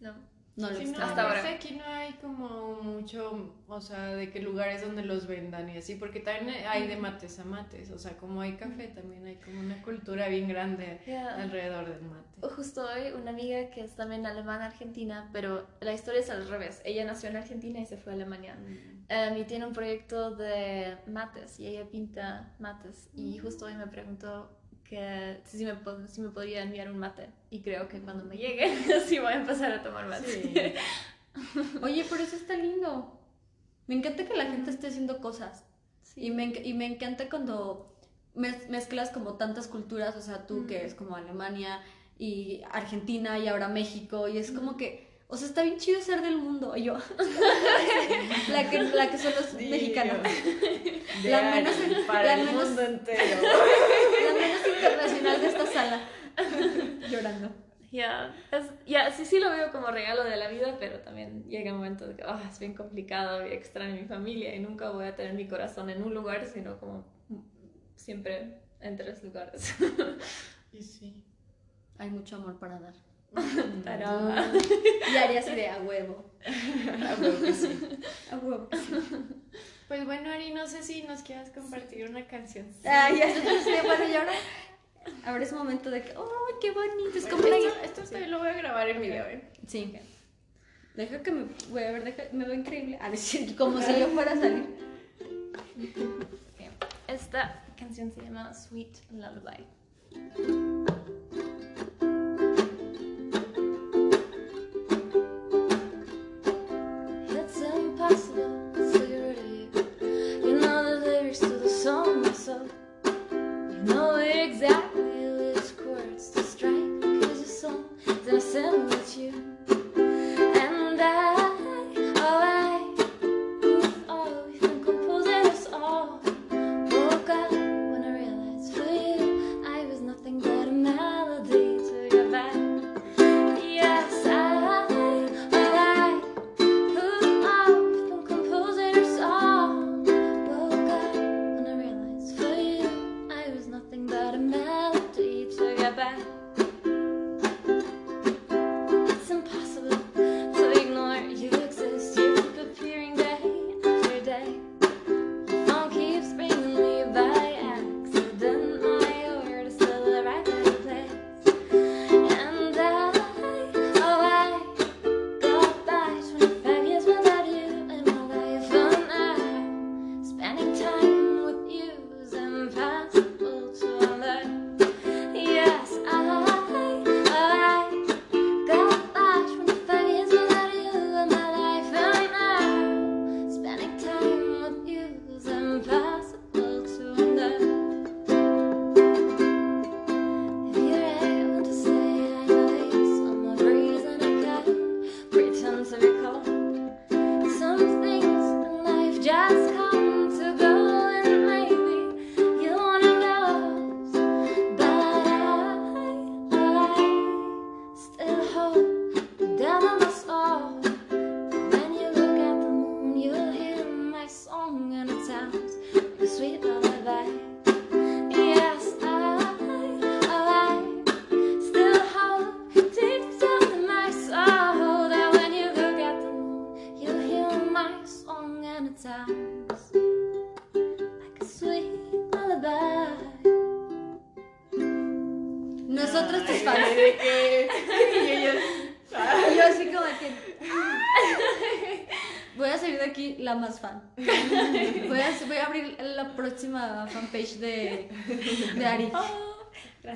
No. 0.00 0.14
No 0.54 0.68
lo 0.70 0.76
Sí, 0.76 0.84
no. 0.84 1.02
Hasta 1.02 1.22
ahora. 1.22 1.48
aquí 1.54 1.74
no 1.76 1.84
hay 1.86 2.12
como 2.14 2.74
mucho, 2.82 3.54
o 3.68 3.80
sea, 3.80 4.08
de 4.14 4.30
que 4.30 4.40
lugares 4.42 4.82
donde 4.82 5.02
los 5.02 5.26
vendan 5.26 5.70
y 5.70 5.78
así, 5.78 5.94
porque 5.94 6.20
también 6.20 6.66
hay 6.68 6.86
de 6.86 6.96
mates 6.96 7.38
a 7.38 7.44
mates, 7.44 7.90
o 7.90 7.98
sea, 7.98 8.18
como 8.18 8.42
hay 8.42 8.56
café, 8.56 8.88
también 8.88 9.24
hay 9.26 9.36
como 9.36 9.60
una 9.60 9.80
cultura 9.82 10.28
bien 10.28 10.48
grande 10.48 11.00
Ya. 11.06 11.36
alrededor 11.36 11.88
del 11.88 12.02
mate. 12.02 12.46
Justo 12.54 12.82
hoy 12.84 13.12
una 13.12 13.30
amiga 13.30 13.70
que 13.70 13.80
es 13.82 13.96
también 13.96 14.26
alemana 14.26 14.66
argentina, 14.66 15.30
pero 15.32 15.66
la 15.80 15.94
historia 15.94 16.20
es 16.20 16.28
al 16.28 16.46
revés. 16.46 16.82
Ella 16.84 17.04
nació 17.06 17.30
en 17.30 17.36
Argentina 17.36 17.80
y 17.80 17.86
se 17.86 17.96
fue 17.96 18.12
a 18.12 18.16
Alemania. 18.16 18.56
Em, 19.08 19.36
y 19.38 19.44
tiene 19.44 19.66
un 19.66 19.72
proyecto 19.72 20.34
de 20.36 20.96
mates 21.06 21.58
y 21.60 21.66
ella 21.66 21.84
pinta 21.90 22.52
mates. 22.58 23.08
Y 23.14 23.38
justo 23.38 23.66
hoy 23.66 23.74
me 23.74 23.86
preguntó 23.86 24.50
que 24.92 25.40
si 25.44 25.64
me, 25.64 25.72
si 26.08 26.20
me 26.20 26.28
podría 26.28 26.62
enviar 26.62 26.90
un 26.90 26.98
mate. 26.98 27.30
Y 27.48 27.60
creo 27.62 27.88
que 27.88 27.98
cuando 28.00 28.24
me 28.26 28.36
llegue, 28.36 28.76
sí 29.06 29.18
voy 29.18 29.32
a 29.32 29.36
empezar 29.36 29.72
a 29.72 29.82
tomar 29.82 30.06
mate. 30.06 30.26
Sí. 30.30 30.54
Oye, 31.82 32.04
pero 32.10 32.22
eso 32.22 32.36
está 32.36 32.54
lindo. 32.56 33.18
Me 33.86 33.94
encanta 33.94 34.26
que 34.26 34.36
la 34.36 34.44
gente 34.44 34.70
esté 34.70 34.88
haciendo 34.88 35.18
cosas. 35.18 35.64
Y, 36.14 36.30
me, 36.30 36.44
y 36.62 36.74
me 36.74 36.84
encanta 36.84 37.30
cuando 37.30 37.96
mez- 38.34 38.68
mezclas 38.68 39.08
como 39.08 39.38
tantas 39.38 39.66
culturas, 39.66 40.14
o 40.16 40.20
sea, 40.20 40.46
tú 40.46 40.66
que 40.66 40.84
es 40.84 40.94
como 40.94 41.16
Alemania 41.16 41.80
y 42.18 42.60
Argentina 42.70 43.38
y 43.38 43.48
ahora 43.48 43.68
México, 43.68 44.28
y 44.28 44.36
es 44.36 44.52
como 44.52 44.76
que, 44.76 45.08
o 45.32 45.36
sea, 45.36 45.48
está 45.48 45.62
bien 45.62 45.78
chido 45.78 46.00
ser 46.00 46.20
del 46.20 46.36
mundo. 46.36 46.76
Y 46.76 46.84
yo, 46.84 46.94
la, 48.52 48.70
que, 48.70 48.82
la 48.82 49.10
que 49.10 49.18
son 49.18 49.32
los 49.34 49.54
mexicanos, 49.54 50.18
De 50.22 51.30
La 51.30 51.42
menos- 51.54 51.74
para 52.06 52.22
la 52.24 52.34
el 52.34 52.46
menos- 52.46 52.64
mundo 52.66 52.82
entero. 52.82 53.22
la 53.42 54.34
menos 54.34 54.66
internacional 54.66 55.40
de 55.40 55.46
esta 55.48 55.66
sala, 55.66 56.00
llorando. 57.10 57.50
Ya, 57.90 58.34
es- 58.52 58.70
ya, 58.86 59.10
sí, 59.10 59.24
sí 59.24 59.38
lo 59.38 59.50
veo 59.50 59.70
como 59.72 59.88
regalo 59.88 60.24
de 60.24 60.36
la 60.36 60.48
vida, 60.48 60.76
pero 60.78 61.00
también 61.00 61.44
llega 61.48 61.72
un 61.72 61.78
momento 61.78 62.06
de 62.06 62.16
que 62.16 62.22
"Ah, 62.26 62.40
es 62.50 62.58
bien 62.58 62.74
complicado 62.74 63.46
y 63.46 63.52
extraño 63.52 63.92
a 63.94 63.96
mi 63.96 64.06
familia 64.06 64.54
y 64.54 64.60
nunca 64.60 64.90
voy 64.90 65.06
a 65.06 65.14
tener 65.16 65.34
mi 65.34 65.46
corazón 65.48 65.90
en 65.90 66.02
un 66.02 66.14
lugar, 66.14 66.46
sino 66.46 66.78
como 66.78 67.04
siempre 67.96 68.60
en 68.80 68.96
tres 68.96 69.22
lugares. 69.22 69.74
Y 70.72 70.82
sí. 70.82 71.22
Hay 71.98 72.08
mucho 72.10 72.36
amor 72.36 72.58
para 72.58 72.78
dar. 72.80 72.94
Tará. 73.84 74.52
Y 75.12 75.16
Ari 75.16 75.36
así 75.36 75.54
de 75.54 75.68
a 75.68 75.78
huevo. 75.78 76.24
Ah, 76.44 77.14
bueno, 77.18 77.40
que 77.40 77.52
sí. 77.52 77.68
A 78.32 78.36
huevo. 78.36 78.68
Pues 79.88 80.04
bueno, 80.04 80.30
Ari, 80.30 80.52
no 80.52 80.66
sé 80.66 80.82
si 80.82 81.02
nos 81.02 81.22
quieras 81.22 81.50
compartir 81.50 82.08
una 82.08 82.26
canción. 82.26 82.66
Ay, 82.84 83.18
ya 83.18 83.26
de, 83.26 83.82
bueno, 83.84 84.08
y 84.08 84.14
ahora, 84.14 84.32
ahora 85.24 85.44
es 85.44 85.52
momento 85.52 85.90
de 85.90 86.02
que, 86.02 86.10
¡ay, 86.10 86.54
qué 86.60 86.70
bonito! 86.72 87.16
Es 87.16 87.26
como 87.26 87.46
una 87.46 87.56
esto, 87.84 88.02
esto 88.02 88.18
lo 88.26 88.38
voy 88.38 88.48
a 88.48 88.54
grabar 88.54 88.88
en 88.88 89.00
video, 89.00 89.26
¿eh? 89.26 89.44
Sí. 89.66 89.94
Deja 90.94 91.22
que 91.22 91.30
me. 91.30 91.44
Voy 91.70 91.84
a 91.84 91.92
ver, 91.92 92.04
deja, 92.04 92.24
me 92.32 92.44
veo 92.44 92.54
increíble. 92.54 92.98
A 93.00 93.10
decir, 93.10 93.54
como 93.56 93.80
si 93.80 93.98
yo 93.98 94.08
fuera 94.08 94.32
a 94.32 94.36
salir. 94.36 94.66
Esta 97.06 97.64
canción 97.78 98.10
se 98.12 98.22
llama 98.22 98.52
Sweet 98.54 98.96
Lullaby. 99.10 99.66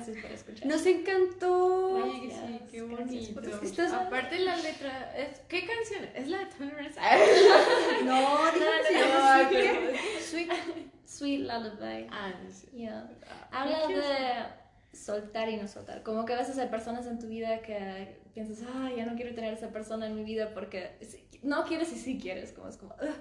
Gracias 0.07 0.23
por 0.23 0.31
escuchar. 0.31 0.67
Nos 0.67 0.85
encantó. 0.85 1.93
Oye, 2.03 2.21
que 2.21 2.31
sí, 2.31 2.59
qué 2.71 2.81
bonito. 2.81 3.41
escuchar. 3.41 3.93
Aparte 4.07 4.39
la 4.39 4.55
letra, 4.57 5.15
es, 5.17 5.39
¿qué 5.47 5.65
canción? 5.65 6.05
¿Es 6.15 6.27
la 6.27 6.39
de 6.39 6.45
Thunderous? 6.47 6.95
No, 8.05 8.21
no, 8.51 8.51
No, 8.51 8.51
ay, 9.23 9.45
Sweet- 10.21 10.51
Sweet. 11.05 11.39
Lullaby. 11.41 12.07
Ah, 12.11 12.33
no 12.43 12.51
sé. 12.51 12.67
Yeah. 12.71 13.09
Ah, 13.51 13.63
Habla 13.63 13.87
de 13.87 14.97
soltar 14.97 15.49
y 15.49 15.57
no 15.57 15.67
soltar. 15.67 16.03
Como 16.03 16.25
que 16.25 16.33
a 16.33 16.37
veces 16.37 16.57
hay 16.57 16.67
personas 16.69 17.05
en 17.07 17.19
tu 17.19 17.27
vida 17.27 17.61
que 17.61 18.19
piensas, 18.33 18.65
ah, 18.73 18.89
ya 18.95 19.05
no 19.05 19.15
quiero 19.15 19.33
tener 19.35 19.53
esa 19.53 19.69
persona 19.69 20.07
en 20.07 20.15
mi 20.15 20.23
vida 20.23 20.51
porque 20.53 20.97
sí- 21.01 21.23
no 21.43 21.63
quieres 21.65 21.91
y 21.93 21.97
sí 21.97 22.19
quieres. 22.19 22.51
Como 22.51 22.67
es 22.67 22.77
como, 22.77 22.93
"Ugh", 23.01 23.15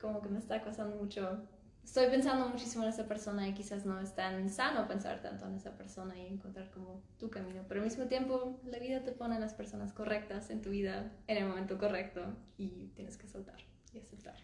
como 0.00 0.20
que 0.20 0.28
me 0.28 0.38
está 0.38 0.60
costando 0.60 0.96
mucho. 0.96 1.38
Estoy 1.84 2.06
pensando 2.08 2.48
muchísimo 2.48 2.82
en 2.84 2.90
esa 2.90 3.06
persona 3.06 3.46
y 3.46 3.52
quizás 3.54 3.84
no 3.86 4.00
es 4.00 4.14
tan 4.14 4.48
sano 4.50 4.88
pensar 4.88 5.20
tanto 5.20 5.46
en 5.46 5.54
esa 5.54 5.76
persona 5.76 6.18
y 6.18 6.26
encontrar 6.26 6.70
como 6.70 7.02
tu 7.18 7.30
camino. 7.30 7.62
Pero 7.68 7.80
al 7.80 7.86
mismo 7.86 8.06
tiempo, 8.06 8.58
la 8.64 8.78
vida 8.78 9.04
te 9.04 9.12
pone 9.12 9.36
a 9.36 9.38
las 9.38 9.52
personas 9.54 9.92
correctas 9.92 10.50
en 10.50 10.62
tu 10.62 10.70
vida 10.70 11.12
en 11.28 11.36
el 11.36 11.44
momento 11.46 11.78
correcto 11.78 12.22
y 12.58 12.88
tienes 12.96 13.16
que 13.18 13.28
soltar 13.28 13.58
y 13.92 13.98
aceptar. 14.00 14.34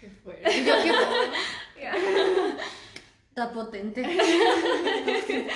Qué 0.00 0.10
fuerte. 0.10 0.44
Está 3.30 3.52
potente. 3.52 4.02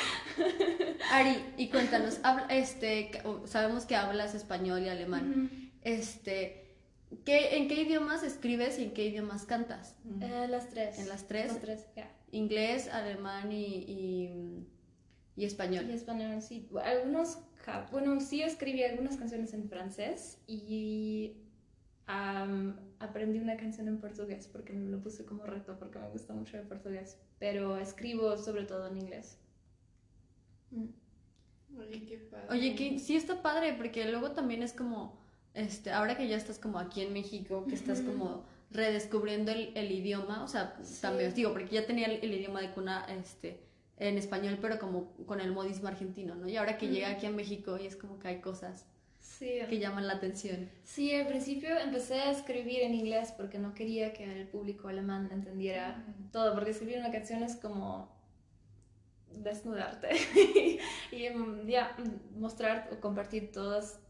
Ari, 1.12 1.44
y 1.56 1.68
cuéntanos, 1.68 2.18
habla- 2.22 2.46
este, 2.50 3.10
sabemos 3.46 3.84
que 3.86 3.96
hablas 3.96 4.34
español 4.34 4.82
y 4.82 4.88
alemán. 4.88 5.50
Este, 5.82 6.59
¿qué, 7.24 7.56
¿en 7.56 7.68
qué 7.68 7.82
idiomas 7.82 8.22
escribes 8.22 8.78
y 8.78 8.84
en 8.84 8.92
qué 8.92 9.06
idiomas 9.06 9.44
cantas? 9.44 9.96
Eh, 10.20 10.46
las 10.48 10.68
tres. 10.68 10.98
¿En 10.98 11.08
las 11.08 11.26
tres? 11.26 11.48
Las 11.48 11.60
tres, 11.60 11.86
ya. 11.96 12.10
Inglés, 12.32 12.88
alemán 12.88 13.52
y, 13.52 13.64
y, 13.64 14.66
y 15.36 15.44
español. 15.44 15.86
Y 15.88 15.92
español, 15.92 16.40
sí. 16.42 16.68
Algunos, 16.82 17.38
bueno, 17.90 18.20
sí 18.20 18.42
escribí 18.42 18.82
algunas 18.84 19.16
canciones 19.16 19.52
en 19.54 19.68
francés 19.68 20.38
y 20.46 21.36
aprendí 22.98 23.38
una 23.38 23.56
canción 23.56 23.86
en 23.86 24.00
portugués 24.00 24.48
porque 24.48 24.72
me 24.72 24.90
lo 24.90 25.00
puse 25.00 25.24
como 25.24 25.44
reto 25.44 25.78
porque 25.78 25.98
me 25.98 26.08
gusta 26.08 26.34
mucho 26.34 26.56
el 26.58 26.66
portugués. 26.66 27.18
Pero 27.38 27.76
escribo 27.78 28.36
sobre 28.36 28.64
todo 28.64 28.88
en 28.88 28.98
inglés. 28.98 29.38
Mm. 30.70 30.86
Oye, 31.78 32.04
qué 32.06 32.18
padre. 32.18 32.46
Oye, 32.50 32.74
que 32.74 32.98
sí 32.98 33.16
está 33.16 33.42
padre, 33.42 33.74
porque 33.74 34.04
luego 34.10 34.32
también 34.32 34.62
es 34.62 34.72
como, 34.72 35.20
este, 35.54 35.90
ahora 35.92 36.16
que 36.16 36.28
ya 36.28 36.36
estás 36.36 36.58
como 36.58 36.78
aquí 36.78 37.02
en 37.02 37.12
México, 37.12 37.64
que 37.68 37.74
estás 37.74 38.00
como 38.00 38.44
redescubriendo 38.70 39.50
el, 39.50 39.72
el 39.76 39.90
idioma, 39.90 40.44
o 40.44 40.48
sea, 40.48 40.76
Sí. 40.82 41.00
también, 41.02 41.34
digo, 41.34 41.52
porque 41.52 41.74
ya 41.74 41.86
tenía 41.86 42.06
el, 42.06 42.20
el 42.22 42.32
idioma 42.34 42.60
de 42.60 42.70
cuna, 42.70 43.04
este, 43.08 43.60
en 43.96 44.16
español, 44.16 44.58
pero 44.62 44.78
como 44.78 45.12
con 45.26 45.40
el 45.40 45.52
modismo 45.52 45.88
argentino, 45.88 46.34
¿no? 46.34 46.48
Y 46.48 46.56
ahora 46.56 46.78
que 46.78 46.88
llega 46.88 47.10
aquí 47.10 47.26
a 47.26 47.30
México 47.30 47.76
y 47.78 47.86
es 47.86 47.96
como 47.96 48.18
que 48.18 48.28
hay 48.28 48.40
cosas 48.40 48.86
Sí. 49.20 49.58
que 49.68 49.78
llaman 49.78 50.06
la 50.06 50.14
atención. 50.14 50.70
Sí, 50.84 51.14
al 51.14 51.26
principio 51.26 51.76
empecé 51.78 52.14
a 52.14 52.30
escribir 52.30 52.80
en 52.82 52.94
inglés 52.94 53.32
porque 53.36 53.58
no 53.58 53.74
quería 53.74 54.12
que 54.14 54.24
el 54.24 54.48
público 54.48 54.88
alemán 54.88 55.28
entendiera 55.32 56.02
todo, 56.32 56.54
porque 56.54 56.70
escribir 56.70 56.98
una 56.98 57.10
canción 57.12 57.42
es 57.42 57.56
como 57.56 58.10
desnudarte 59.32 60.08
y 61.12 61.28
mm, 61.30 61.66
ya 61.68 61.94
mm, 61.98 62.40
mostrar 62.40 62.88
o 62.92 63.00
compartir 63.00 63.52
todas 63.52 64.00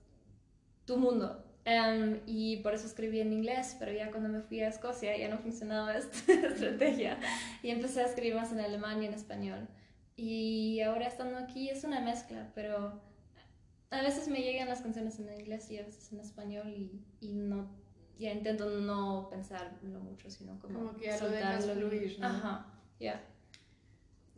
tu 0.91 0.97
mundo. 0.97 1.45
Em, 1.65 2.21
y 2.27 2.57
por 2.59 2.75
eso 2.75 2.87
escribí 2.87 3.21
en 3.21 3.33
inglés, 3.33 3.77
pero 3.79 3.93
ya 3.93 4.11
cuando 4.11 4.29
me 4.29 4.41
fui 4.41 4.61
a 4.61 4.69
Escocia 4.69 5.17
ya 5.17 5.29
no 5.29 5.39
funcionaba 5.39 5.95
esta 5.97 6.33
estrategia 6.33 7.19
y 7.63 7.71
empecé 7.71 8.01
a 8.01 8.07
escribir 8.07 8.35
más 8.35 8.51
en 8.51 8.61
alemán 8.61 9.01
y 9.03 9.07
en 9.07 9.15
español. 9.15 9.69
Y 10.17 10.81
ahora 10.81 11.07
estando 11.07 11.39
aquí 11.39 11.71
es 11.71 11.85
una 11.85 12.01
mezcla, 12.01 12.51
pero 12.57 13.01
a 13.91 14.03
veces 14.03 14.27
me 14.27 14.43
llegan 14.43 14.69
las 14.69 14.81
canciones 14.81 15.21
en 15.21 15.33
inglés 15.33 15.71
y 15.71 15.79
a 15.79 15.85
veces 15.85 16.13
en 16.13 16.19
español 16.21 16.69
y, 16.69 17.05
y 17.21 17.35
no, 17.35 17.71
ya 18.19 18.33
intento 18.33 18.69
no 18.69 19.29
pensarlo 19.31 20.01
mucho, 20.01 20.29
sino 20.29 20.59
como, 20.59 20.79
Como 20.79 20.97
que 20.97 21.07
ya 21.07 21.19
lo 21.21 21.31
dejas 21.31 21.67
fluir, 21.67 22.19
¿no? 22.19 22.27
Ajá, 22.27 22.67
ya. 22.99 23.25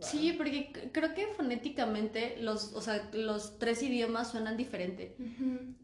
Sí, 0.03 0.33
porque 0.37 0.73
creo 0.93 1.15
que 1.15 1.29
fonéticamente 1.29 2.37
los, 2.41 2.73
o 2.75 2.81
sea, 2.81 3.09
los 3.13 3.59
tres 3.59 3.83
idiomas 3.83 4.31
suenan 4.31 4.57
diferente. 4.57 5.17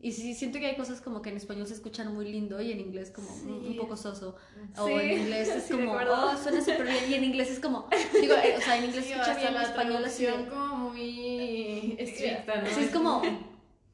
Y 0.00 0.12
sí, 0.12 0.34
siento 0.34 0.58
que 0.58 0.66
hay 0.66 0.76
cosas 0.76 1.00
como 1.00 1.22
que 1.22 1.30
en 1.30 1.36
español 1.36 1.66
se 1.66 1.74
escuchan 1.74 2.12
muy 2.14 2.30
lindo 2.30 2.60
y 2.60 2.72
en 2.72 2.80
inglés 2.80 3.10
como 3.10 3.32
un- 3.32 3.76
poco 3.76 3.96
soso. 3.96 4.36
O 4.76 4.88
en 5.00 5.20
inglés 5.20 5.48
es 5.48 5.64
sí, 5.64 5.72
como, 5.74 5.92
oh, 5.92 6.36
suena 6.36 6.60
súper 6.60 6.84
bien. 6.84 7.04
Y 7.10 7.14
en 7.14 7.24
inglés 7.24 7.50
es 7.50 7.60
como, 7.60 7.88
digo, 8.20 8.34
eh, 8.34 8.54
o 8.56 8.60
sea, 8.60 8.76
en 8.78 8.84
inglés 8.86 9.04
se 9.04 9.12
escucha 9.12 9.36
bien, 9.36 9.54
en 9.54 9.62
español 9.62 10.04
así. 10.04 10.26
como 10.50 10.76
muy 10.90 11.96
estricta, 11.98 12.60
¿no? 12.62 12.68
Sí, 12.68 12.80
es 12.80 12.90
como, 12.90 13.22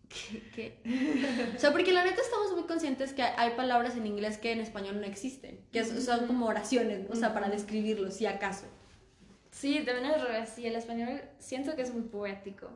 ¿qué, 0.09 0.43
qué? 0.55 1.53
O 1.57 1.59
sea, 1.61 1.72
porque 1.72 1.93
la 1.93 2.05
neta 2.05 2.20
estamos 2.22 2.53
muy 2.53 2.64
conscientes 2.64 3.12
que 3.12 3.22
hay 3.22 3.51
palabras 3.57 3.97
en 3.97 4.07
inglés 4.07 4.39
que 4.39 4.53
en 4.53 4.61
español 4.61 5.01
no 5.01 5.07
existen. 5.07 5.61
Que 5.72 5.85
son 5.85 6.27
como 6.27 6.47
oraciones, 6.47 7.09
o 7.11 7.14
sea, 7.16 7.35
para 7.35 7.49
describirlo, 7.49 8.11
si 8.11 8.27
acaso. 8.27 8.66
Sí, 9.55 9.84
también 9.86 10.07
al 10.07 10.20
revés, 10.20 10.48
sí, 10.48 10.66
el 10.66 10.74
español 10.74 11.22
siento 11.38 11.76
que 11.76 11.82
es 11.82 11.94
muy 11.94 12.02
poético. 12.02 12.68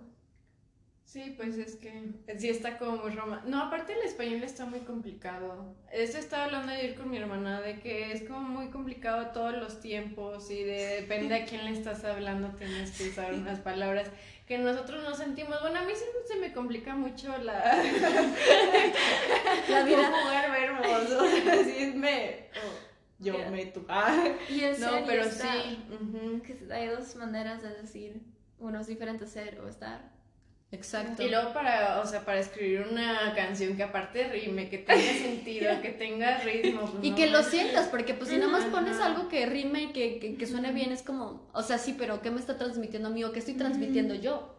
Sí, 1.04 1.34
pues 1.36 1.58
es 1.58 1.74
que 1.76 1.90
sí 2.38 2.48
está 2.50 2.78
como 2.78 2.98
muy 2.98 3.10
roma. 3.10 3.42
No, 3.46 3.62
aparte 3.62 3.94
el 3.94 4.02
español 4.06 4.44
está 4.44 4.64
muy 4.64 4.80
complicado. 4.80 5.74
Eso 5.90 6.18
estaba 6.18 6.44
hablando 6.44 6.70
ayer 6.70 6.94
con 6.94 7.10
mi 7.10 7.16
hermana 7.16 7.60
de 7.60 7.80
que 7.80 8.12
es 8.12 8.22
como 8.22 8.40
muy 8.40 8.68
complicado 8.70 9.32
todos 9.32 9.56
los 9.56 9.80
tiempos 9.80 10.50
y 10.50 10.62
de 10.62 11.00
depende 11.00 11.34
a 11.34 11.46
quién 11.46 11.64
le 11.64 11.72
estás 11.72 12.04
hablando 12.04 12.50
tienes 12.56 12.96
que 12.96 13.08
usar 13.08 13.34
unas 13.34 13.58
palabras 13.58 14.08
que 14.46 14.58
nosotros 14.58 15.02
no 15.02 15.14
sentimos. 15.16 15.60
Bueno, 15.60 15.80
a 15.80 15.82
mí 15.82 15.92
siempre 15.96 16.20
se 16.26 16.36
me 16.36 16.52
complica 16.52 16.94
mucho 16.94 17.36
la 17.38 17.82
La 19.68 19.82
vida. 19.82 20.10
jugar 20.10 20.52
verbos, 20.52 21.10
o 21.10 21.26
sea, 21.26 21.52
así 21.54 21.92
me 21.96 22.48
oh, 22.54 22.88
yo 23.18 23.34
Yeah. 23.34 23.50
me 23.50 23.66
tu 23.66 23.84
ah. 23.88 24.24
Y 24.48 24.60
en 24.62 24.80
No, 24.80 24.90
serio 24.90 25.04
pero 25.06 25.22
está- 25.24 25.52
sí. 25.62 25.84
ujú. 25.92 26.42
que 26.42 26.58
hay 26.72 26.86
dos 26.88 27.16
maneras 27.16 27.62
de 27.62 27.70
decir, 27.80 28.20
uno 28.58 28.80
es 28.80 28.86
diferente 28.86 29.26
ser 29.26 29.60
o 29.60 29.68
estar. 29.68 30.16
Exacto. 30.70 31.22
Y 31.22 31.30
luego 31.30 31.54
para, 31.54 31.98
o 32.02 32.06
sea, 32.06 32.26
para 32.26 32.40
escribir 32.40 32.86
una 32.90 33.32
canción 33.34 33.74
que 33.74 33.82
aparte 33.82 34.28
rime, 34.28 34.68
que 34.68 34.76
tenga 34.78 35.00
sentido, 35.22 35.80
que 35.80 35.88
tenga 35.92 36.38
ritmo. 36.40 36.82
pues, 36.82 37.02
Y 37.04 37.10
no 37.10 37.16
que 37.16 37.26
lo 37.28 37.42
sientas, 37.42 37.86
porque 37.88 38.12
pues 38.12 38.28
si 38.28 38.36
nada 38.36 38.52
más 38.52 38.64
Ajá. 38.64 38.72
pones 38.72 39.00
algo 39.00 39.28
que 39.28 39.46
rime 39.46 39.84
y 39.84 39.92
que, 39.92 40.18
que, 40.18 40.36
que 40.36 40.46
suene 40.46 40.72
bien, 40.72 40.92
es 40.92 41.02
como, 41.02 41.48
o 41.54 41.62
sea, 41.62 41.78
sí, 41.78 41.94
pero 41.98 42.20
¿qué 42.20 42.30
me 42.30 42.38
está 42.38 42.58
transmitiendo 42.58 43.08
a 43.08 43.10
mí 43.10 43.24
o 43.24 43.32
qué 43.32 43.38
estoy 43.38 43.54
transmitiendo 43.54 44.14
yo? 44.14 44.54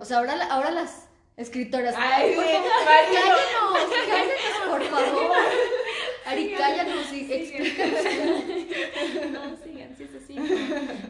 O 0.00 0.04
sea, 0.06 0.18
ahora, 0.18 0.42
ahora 0.50 0.70
las 0.70 1.06
escritoras. 1.36 1.94
Ay, 1.98 2.34
por 2.34 2.44
sí, 2.44 2.50
favor, 2.52 2.70
Mario. 2.86 3.20
cállanos, 3.20 3.90
cállanos, 4.08 4.68
por 4.70 4.82
favor. 4.84 5.36
Ari, 6.26 6.54
cállanos 6.54 7.12
y 7.12 7.32
explícanos. 7.32 8.00
No, 9.32 9.56
sigan, 9.56 9.96
sí 9.96 10.04
es 10.04 10.14
así. 10.14 10.36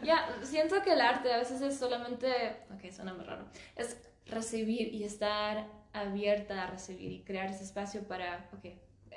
Ya, 0.03 0.27
siento 0.43 0.81
que 0.83 0.93
el 0.93 1.01
arte 1.01 1.33
a 1.33 1.37
veces 1.37 1.61
es 1.61 1.77
solamente, 1.77 2.27
ok, 2.73 2.91
suena 2.91 3.13
muy 3.13 3.25
raro, 3.25 3.45
es 3.75 3.97
recibir 4.27 4.93
y 4.93 5.03
estar 5.03 5.67
abierta 5.93 6.63
a 6.63 6.67
recibir 6.67 7.11
y 7.11 7.23
crear 7.23 7.49
ese 7.49 7.63
espacio 7.63 8.07
para, 8.07 8.49
ok, 8.53 8.65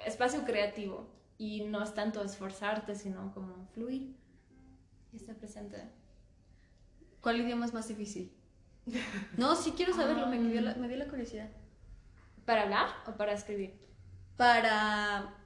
espacio 0.06 0.44
creativo 0.44 1.10
y 1.36 1.64
no 1.64 1.82
es 1.82 1.94
tanto 1.94 2.22
esforzarte, 2.22 2.94
sino 2.94 3.32
como 3.34 3.66
fluir 3.74 4.16
y 5.12 5.16
estar 5.16 5.36
presente. 5.36 5.82
¿Cuál 7.20 7.40
idioma 7.40 7.66
es 7.66 7.74
más 7.74 7.88
difícil? 7.88 8.32
No, 9.36 9.54
sí 9.54 9.72
quiero 9.72 9.92
saberlo, 9.92 10.26
me 10.26 10.38
dio 10.38 10.60
la, 10.60 10.74
me 10.74 10.88
dio 10.88 10.96
la 10.96 11.06
curiosidad. 11.06 11.50
¿Para 12.44 12.62
hablar 12.62 12.88
o 13.06 13.12
para 13.12 13.32
escribir? 13.32 13.74
Para... 14.36 15.36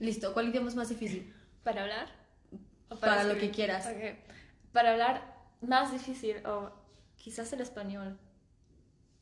Listo, 0.00 0.32
¿cuál 0.32 0.48
idioma 0.48 0.68
es 0.68 0.74
más 0.76 0.88
difícil? 0.88 1.32
¿Para 1.62 1.82
hablar? 1.82 2.08
¿O 2.88 2.96
Para 2.96 3.22
lo 3.24 3.32
escribir? 3.32 3.50
que 3.50 3.54
quieras. 3.54 3.86
Ok. 3.86 4.32
Para 4.72 4.92
hablar, 4.92 5.36
más 5.60 5.92
difícil, 5.92 6.44
o 6.46 6.70
quizás 7.16 7.52
el 7.52 7.60
español. 7.60 8.18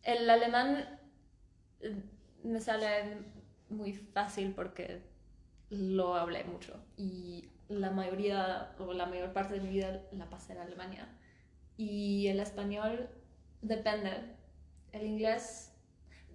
El 0.03 0.31
alemán 0.31 1.01
eh, 1.81 2.03
me 2.45 2.61
sale 2.61 3.19
muy 3.69 3.93
fácil 3.93 4.53
porque 4.55 5.03
lo 5.71 6.15
hablé 6.15 6.45
mucho 6.45 6.83
y 6.97 7.51
la 7.69 7.91
mayoría 7.91 8.75
o 8.79 8.95
la 8.95 9.05
mayor 9.05 9.35
parte 9.35 9.55
de 9.55 9.61
mi 9.61 9.69
vida 9.69 10.01
la 10.13 10.31
pasé 10.31 10.53
en 10.53 10.61
Alemania. 10.61 11.09
Y 11.77 12.29
el 12.29 12.41
español 12.41 13.11
depende. 13.61 14.37
El 14.93 15.05
inglés, 15.07 15.75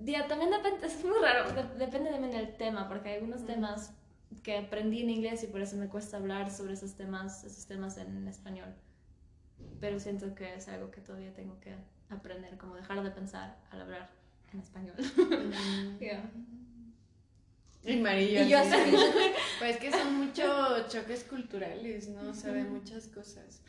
ya, 0.02 0.28
también 0.28 0.52
depende, 0.52 0.86
es 0.88 1.04
muy 1.04 1.18
raro, 1.20 1.52
de- 1.54 1.76
depende 1.86 2.12
también 2.12 2.32
del 2.34 2.56
tema, 2.58 2.88
porque 2.88 3.10
hay 3.10 3.16
algunos 3.16 3.46
temas 3.46 3.96
que 4.42 4.58
aprendí 4.58 5.02
en 5.02 5.10
inglés 5.10 5.44
y 5.44 5.48
por 5.48 5.62
eso 5.62 5.76
me 5.76 5.88
cuesta 5.88 6.18
hablar 6.18 6.52
sobre 6.52 6.74
esos 6.74 6.96
temas, 6.96 7.44
esos 7.44 7.66
temas 7.66 7.98
en 7.98 8.28
español. 8.28 8.74
Pero 9.80 10.00
siento 10.00 10.34
que 10.36 10.56
es 10.56 10.68
algo 10.68 10.92
que 10.92 11.02
todavía 11.02 11.34
tengo 11.34 11.60
que 11.60 11.76
aprender, 12.10 12.58
como 12.58 12.76
dejar 12.76 13.04
de 13.04 13.12
pensar 13.12 13.58
al 13.72 13.82
hablar 13.82 14.10
en 14.54 14.60
español. 14.60 14.96
Yeah. 16.00 16.30
Y 17.86 17.98
María. 17.98 18.44
Y 18.44 18.50
yo 18.50 18.60
así, 18.60 18.78
Pues 19.60 19.78
que 19.78 19.92
son 19.92 20.16
muchos 20.16 20.88
choques 20.88 21.24
culturales, 21.26 22.08
¿no? 22.10 22.30
O 22.30 22.34
sea, 22.34 22.54
de 22.54 22.64
muchas 22.64 23.08
cosas. 23.08 23.62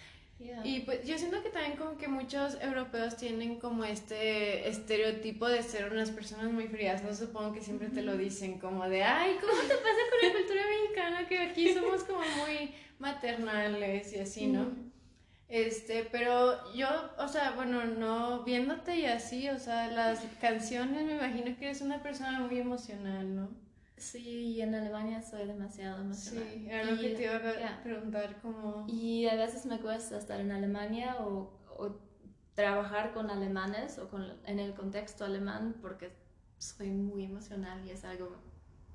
Yeah. 0.45 0.61
Y 0.63 0.81
pues 0.81 1.07
yo 1.07 1.17
siento 1.17 1.43
que 1.43 1.49
también 1.49 1.79
como 1.79 1.97
que 1.97 2.07
muchos 2.07 2.61
europeos 2.61 3.17
tienen 3.17 3.59
como 3.59 3.83
este 3.83 4.69
estereotipo 4.69 5.49
de 5.49 5.63
ser 5.63 5.91
unas 5.91 6.11
personas 6.11 6.53
muy 6.53 6.69
frías, 6.69 7.03
¿no? 7.03 7.15
Supongo 7.15 7.55
que 7.55 7.63
siempre 7.63 7.89
te 7.89 8.03
lo 8.03 8.15
dicen 8.15 8.59
como 8.59 8.87
de, 8.87 9.05
ay, 9.05 9.39
¿cómo 9.41 9.59
te 9.63 9.75
pasa 9.75 10.03
con 10.11 10.29
la 10.29 10.35
cultura 10.39 10.63
mexicana? 10.83 11.27
Que 11.27 11.39
aquí 11.39 11.73
somos 11.73 12.05
como 12.05 12.21
muy 12.21 12.75
maternales 12.99 14.13
y 14.13 14.19
así, 14.19 14.47
¿no? 14.49 14.67
Este, 15.49 16.07
pero 16.13 16.75
yo, 16.75 16.89
o 17.19 17.29
sea, 17.29 17.53
bueno, 17.53 17.85
no 17.87 18.45
viéndote 18.45 18.97
y 18.97 19.07
así, 19.07 19.49
o 19.49 19.59
sea, 19.59 19.91
las 19.91 20.21
canciones 20.43 21.05
me 21.07 21.15
imagino 21.15 21.57
que 21.57 21.67
eres 21.67 21.81
una 21.81 22.03
persona 22.03 22.41
muy 22.41 22.59
emocional, 22.59 23.35
¿no? 23.35 23.64
Sí, 23.97 24.55
y 24.55 24.61
en 24.61 24.75
Alemania 24.75 25.23
soy 25.23 25.47
demasiado 25.47 26.03
emocional. 26.03 26.49
Sí, 26.53 26.67
era 26.69 26.85
lo 26.85 27.01
que 27.01 27.11
te 27.11 27.25
iba 27.25 27.37
a 27.37 27.41
yeah. 27.41 27.81
preguntar 27.83 28.41
como... 28.43 28.85
Y 28.89 29.27
a 29.27 29.37
veces 29.37 29.67
me 29.67 29.79
cuesta 29.81 30.19
estar 30.19 30.41
en 30.41 30.51
Alemania 30.51 31.17
o, 31.21 31.53
o 31.79 32.01
trabajar 32.55 33.13
con 33.13 33.31
alemanes 33.31 33.99
o 33.99 34.09
con, 34.09 34.27
en 34.47 34.59
el 34.59 34.75
contexto 34.75 35.25
alemán 35.25 35.77
porque 35.81 36.13
soy 36.59 36.91
muy 36.91 37.25
emocional 37.25 37.85
y 37.87 37.91
es 37.91 38.05
algo 38.05 38.37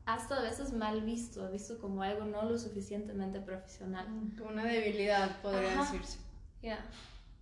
hasta 0.05 0.37
a 0.37 0.41
veces 0.41 0.73
mal 0.73 1.01
visto, 1.01 1.49
visto 1.51 1.77
como 1.79 2.01
algo 2.01 2.25
no 2.25 2.43
lo 2.43 2.57
suficientemente 2.57 3.39
profesional. 3.39 4.07
Como 4.37 4.49
una 4.49 4.65
debilidad, 4.65 5.39
podría 5.41 5.73
Ajá. 5.73 5.91
decirse. 5.91 6.17
Ya. 6.63 6.83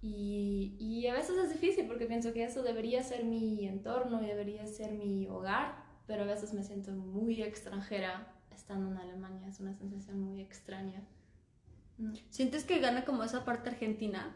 Y, 0.01 0.75
y 0.77 1.07
a 1.07 1.13
veces 1.13 1.37
es 1.37 1.49
difícil 1.49 1.87
porque 1.87 2.05
pienso 2.05 2.33
que 2.33 2.43
eso 2.43 2.63
debería 2.63 3.01
ser 3.03 3.23
mi 3.23 3.65
entorno 3.65 4.21
y 4.21 4.27
debería 4.27 4.67
ser 4.67 4.91
mi 4.91 5.27
hogar, 5.27 5.75
pero 6.07 6.23
a 6.23 6.25
veces 6.25 6.53
me 6.53 6.63
siento 6.63 6.91
muy 6.91 7.43
extranjera 7.43 8.33
estando 8.55 8.89
en 8.91 8.97
Alemania. 8.97 9.47
Es 9.47 9.59
una 9.59 9.73
sensación 9.73 10.19
muy 10.21 10.41
extraña. 10.41 11.01
Mm. 11.97 12.13
¿Sientes 12.29 12.63
que 12.63 12.79
gana 12.79 13.05
como 13.05 13.23
esa 13.23 13.45
parte 13.45 13.69
argentina? 13.69 14.35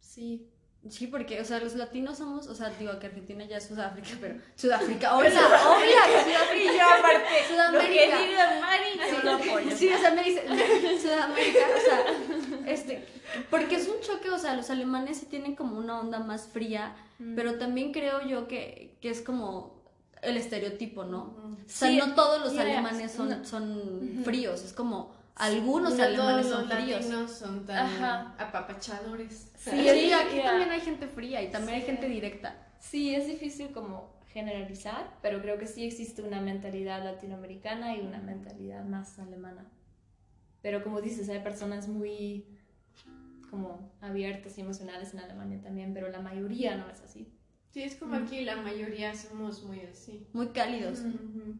Sí. 0.00 0.48
Sí, 0.88 1.08
porque, 1.08 1.40
o 1.40 1.44
sea, 1.44 1.58
los 1.58 1.74
latinos 1.74 2.18
somos, 2.18 2.46
o 2.46 2.54
sea, 2.54 2.70
digo 2.70 2.98
que 3.00 3.08
Argentina 3.08 3.44
ya 3.44 3.56
es 3.56 3.64
Sudáfrica, 3.66 4.10
pero 4.20 4.36
Sudáfrica, 4.54 5.16
hola, 5.16 5.28
hola, 5.28 6.22
Sudáfrica. 6.24 6.72
Y 6.72 6.78
yo 6.78 6.84
aparte, 6.84 7.28
Sudamérica. 7.48 8.04
lo 8.06 8.18
que 8.18 8.28
diga 8.28 8.60
Mari, 8.60 9.12
yo 9.12 9.22
lo 9.24 9.32
apoyo. 9.32 9.76
Sí, 9.76 9.92
o 9.92 9.98
sea, 9.98 10.14
me 10.14 10.22
dice 10.22 10.42
Sudamérica, 11.02 11.58
o 11.76 11.80
sea, 11.84 12.72
este, 12.72 13.04
porque 13.50 13.74
es 13.74 13.88
un 13.88 14.00
choque, 14.00 14.30
o 14.30 14.38
sea, 14.38 14.54
los 14.54 14.70
alemanes 14.70 15.18
sí 15.18 15.26
tienen 15.26 15.56
como 15.56 15.76
una 15.78 15.98
onda 16.00 16.20
más 16.20 16.46
fría, 16.46 16.94
Mm. 17.18 17.34
pero 17.34 17.58
también 17.58 17.92
creo 17.92 18.24
yo 18.26 18.46
que, 18.46 18.96
que 19.00 19.10
es 19.10 19.22
como 19.22 19.77
el 20.22 20.36
estereotipo, 20.36 21.04
¿no? 21.04 21.22
O 21.22 21.56
sea, 21.66 21.88
Sí, 21.88 21.96
no 21.96 22.14
todos 22.14 22.40
los 22.42 22.58
alemanes 22.58 23.12
son, 23.12 23.28
no. 23.28 23.44
son 23.44 24.20
fríos, 24.24 24.64
es 24.64 24.72
como 24.72 25.12
algunos 25.36 25.94
No 25.96 26.02
alemanes 26.04 26.46
todos 26.48 26.58
son 26.60 26.68
los 26.68 26.78
fríos. 26.78 27.00
latinos 27.04 27.30
son 27.32 27.66
tan 27.66 27.76
Ajá. 27.86 28.34
apapachadores. 28.38 29.52
Sí, 29.56 29.70
Sí, 29.70 29.88
sí, 29.88 30.12
aquí 30.12 30.40
también 30.42 30.70
hay 30.70 30.80
gente 30.80 31.06
fría 31.08 31.42
y 31.42 31.50
también 31.50 31.76
hay 31.76 31.82
gente 31.82 32.08
directa. 32.08 32.56
Sí, 32.80 33.14
es 33.14 33.26
difícil 33.26 33.70
como 33.70 34.16
generalizar, 34.32 35.16
pero 35.22 35.40
creo 35.40 35.58
que 35.58 35.66
sí 35.66 35.84
existe 35.86 36.22
una 36.22 36.40
mentalidad 36.40 37.02
latinoamericana 37.04 37.96
y 37.96 38.00
una 38.00 38.18
mentalidad 38.18 38.84
más 38.84 39.18
alemana. 39.18 39.66
Pero 40.62 40.82
como 40.82 41.00
dices, 41.00 41.28
hay 41.28 41.38
personas 41.40 41.88
muy 41.88 42.44
como 43.50 43.92
abiertas 44.00 44.58
y 44.58 44.60
emocionales 44.60 45.14
en 45.14 45.20
Alemania 45.20 45.60
también, 45.62 45.94
pero 45.94 46.08
la 46.10 46.20
mayoría 46.20 46.76
no 46.76 46.90
es 46.90 47.00
así. 47.00 47.32
Sí, 47.70 47.82
es 47.82 47.96
como 47.96 48.16
aquí 48.16 48.44
la 48.44 48.56
mayoría 48.56 49.14
somos 49.14 49.62
muy 49.62 49.80
así. 49.80 50.26
Muy 50.32 50.48
cálidos. 50.48 51.00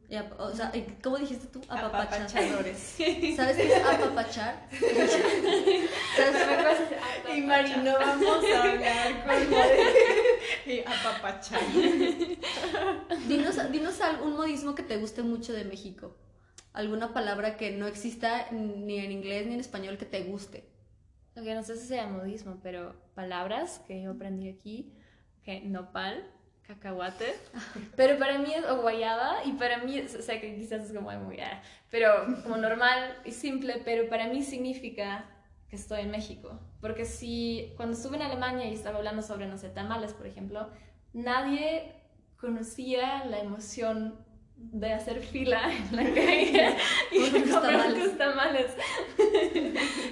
Y 0.08 0.16
ap- 0.16 0.40
o 0.40 0.50
sea, 0.54 0.72
¿cómo 1.02 1.18
dijiste 1.18 1.46
tú? 1.48 1.60
Apapachar. 1.68 2.22
Apapachadores. 2.22 2.78
¿Sabes 3.36 3.56
qué 3.56 3.74
es 3.76 3.84
apapachar? 3.84 4.68
¿Sabes? 6.16 6.88
Y 7.36 7.42
Mari, 7.42 7.70
no 7.84 7.92
vamos 7.92 8.42
a 8.56 8.62
hablar 8.62 9.24
con 9.26 9.36
y 10.72 10.80
apapachar. 10.80 11.60
Dinos, 13.28 13.56
dinos 13.70 14.00
algún 14.00 14.32
modismo 14.34 14.74
que 14.74 14.82
te 14.82 14.96
guste 14.96 15.22
mucho 15.22 15.52
de 15.52 15.64
México. 15.64 16.16
Alguna 16.72 17.12
palabra 17.12 17.56
que 17.58 17.70
no 17.72 17.86
exista 17.86 18.50
ni 18.50 18.98
en 18.98 19.12
inglés 19.12 19.46
ni 19.46 19.54
en 19.54 19.60
español 19.60 19.98
que 19.98 20.06
te 20.06 20.22
guste. 20.24 20.68
Aunque 21.36 21.54
no 21.54 21.62
sé 21.62 21.76
si 21.76 21.86
sea 21.86 22.06
modismo, 22.06 22.58
pero 22.62 22.94
palabras 23.14 23.80
que 23.86 24.02
yo 24.02 24.12
aprendí 24.12 24.48
aquí, 24.48 24.92
que 25.48 25.62
nopal, 25.62 26.30
cacahuate, 26.66 27.34
pero 27.96 28.18
para 28.18 28.38
mí 28.38 28.52
es 28.52 28.66
o 28.66 28.82
guayaba 28.82 29.38
y 29.46 29.52
para 29.52 29.78
mí, 29.78 29.96
es- 29.96 30.14
o 30.14 30.20
sea 30.20 30.38
que 30.42 30.54
quizás 30.56 30.84
es 30.84 30.92
como 30.94 31.10
muy, 31.20 31.40
ah, 31.40 31.62
pero 31.90 32.26
como 32.42 32.58
normal 32.58 33.16
y 33.24 33.32
simple, 33.32 33.80
pero 33.82 34.10
para 34.10 34.26
mí 34.26 34.42
significa 34.42 35.24
que 35.70 35.76
estoy 35.76 36.02
en 36.02 36.10
México, 36.10 36.60
porque 36.82 37.06
si 37.06 37.72
cuando 37.78 37.96
estuve 37.96 38.16
en 38.16 38.22
Alemania 38.24 38.66
y 38.68 38.74
estaba 38.74 38.98
hablando 38.98 39.22
sobre, 39.22 39.46
no 39.46 39.56
sé, 39.56 39.70
tamales, 39.70 40.12
por 40.12 40.26
ejemplo, 40.26 40.68
nadie 41.14 41.94
conocía 42.38 43.24
la 43.24 43.38
emoción 43.40 44.22
de 44.56 44.92
hacer 44.92 45.20
fila 45.22 45.62
en 45.74 45.96
la 45.96 46.02
calle 46.14 46.76
y 47.10 47.30
comer 47.30 47.48
tamales. 47.62 48.04
tus 48.04 48.18
tamales. 48.18 48.76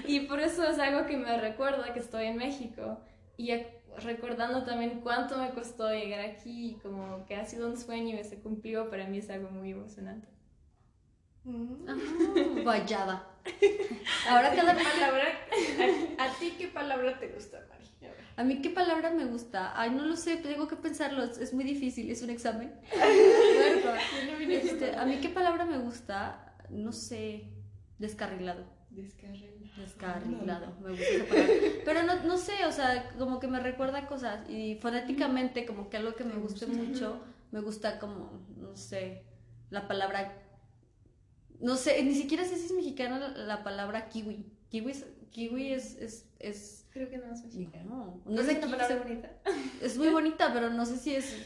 y 0.06 0.20
por 0.20 0.40
eso 0.40 0.64
es 0.66 0.78
algo 0.78 1.06
que 1.06 1.18
me 1.18 1.36
recuerda 1.38 1.92
que 1.92 2.00
estoy 2.00 2.24
en 2.26 2.36
México 2.38 3.00
y 3.36 3.50
recordando 4.02 4.64
también 4.64 5.00
cuánto 5.00 5.38
me 5.38 5.50
costó 5.50 5.90
llegar 5.90 6.20
aquí, 6.20 6.78
como 6.82 7.24
que 7.26 7.36
ha 7.36 7.44
sido 7.44 7.68
un 7.68 7.76
sueño 7.76 8.18
y 8.18 8.24
se 8.24 8.40
cumplió, 8.40 8.90
para 8.90 9.06
mí 9.06 9.18
es 9.18 9.30
algo 9.30 9.50
muy 9.50 9.72
emocionante. 9.72 10.28
Guayaba. 12.64 13.28
Ahora 14.28 14.54
cada 14.54 14.74
palabra. 14.74 15.24
¿A, 16.18 16.24
a 16.24 16.38
ti 16.38 16.54
qué 16.58 16.68
palabra 16.68 17.18
te 17.18 17.28
gusta, 17.28 17.64
Mari? 17.68 17.86
A. 18.36 18.40
A 18.40 18.44
mí 18.44 18.60
qué 18.60 18.70
palabra 18.70 19.10
me 19.10 19.24
gusta. 19.24 19.72
Ay, 19.80 19.90
no 19.90 20.04
lo 20.04 20.16
sé, 20.16 20.36
tengo 20.36 20.66
que 20.66 20.76
pensarlo. 20.76 21.22
Es 21.24 21.54
muy 21.54 21.64
difícil, 21.64 22.10
es 22.10 22.22
un 22.22 22.30
examen. 22.30 22.72
Este, 24.48 24.96
a 24.96 25.04
mí 25.04 25.18
qué 25.20 25.28
palabra 25.28 25.64
me 25.64 25.78
gusta, 25.78 26.56
no 26.70 26.92
sé, 26.92 27.50
descarrilado. 27.98 28.64
Descarrilado. 28.90 29.55
Descarrilado, 29.76 30.74
me 30.82 30.90
gusta 30.90 31.04
esa 31.06 31.24
palabra. 31.26 31.54
Pero 31.84 32.02
no, 32.04 32.22
no 32.24 32.36
sé, 32.38 32.64
o 32.66 32.72
sea, 32.72 33.12
como 33.18 33.38
que 33.40 33.46
me 33.48 33.60
recuerda 33.60 33.98
a 33.98 34.06
cosas 34.06 34.48
y 34.48 34.76
fonéticamente 34.76 35.66
como 35.66 35.90
que 35.90 35.96
algo 35.98 36.14
que 36.14 36.24
me 36.24 36.34
guste 36.36 36.66
mucho, 36.66 37.20
me 37.50 37.60
gusta 37.60 37.98
como, 37.98 38.40
no 38.56 38.74
sé, 38.76 39.24
la 39.70 39.86
palabra, 39.86 40.32
no 41.60 41.76
sé, 41.76 42.02
ni 42.02 42.14
siquiera 42.14 42.44
sé 42.44 42.56
si 42.56 42.66
es 42.66 42.72
mexicana 42.72 43.18
la, 43.18 43.28
la 43.30 43.64
palabra 43.64 44.08
kiwi. 44.08 44.46
Kiwi 44.70 44.90
es, 44.90 45.06
kiwi 45.30 45.72
es, 45.72 45.96
es, 45.96 46.24
es, 46.38 46.86
Creo 46.92 47.10
que 47.10 47.18
no 47.18 47.32
es 47.32 47.42
mexicano. 47.44 47.84
no, 47.84 48.22
No 48.24 48.32
no 48.36 48.40
es 48.40 48.46
sé, 48.46 48.58
una 48.58 48.70
palabra 48.76 48.96
bonita. 48.96 49.30
es 49.82 49.96
muy 49.98 50.08
bonita, 50.08 50.52
pero 50.52 50.70
no 50.70 50.86
sé 50.86 50.96
si 50.96 51.14
es, 51.14 51.36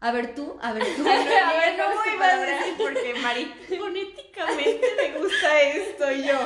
a 0.00 0.12
ver 0.12 0.34
tú, 0.34 0.56
a 0.60 0.72
ver 0.72 0.84
tú. 0.96 1.02
A 1.08 1.52
ver, 1.54 1.76
¿cuál 1.76 1.88
¿cómo 1.88 2.02
es 2.02 2.08
tu 2.10 2.14
ibas 2.16 2.32
a 2.34 2.40
decir? 2.40 2.74
Porque 2.76 3.14
Mari, 3.22 3.44
fonéticamente 3.78 4.86
me 4.96 5.18
gusta 5.18 5.60
esto 5.62 6.12
y 6.12 6.24
yo. 6.28 6.38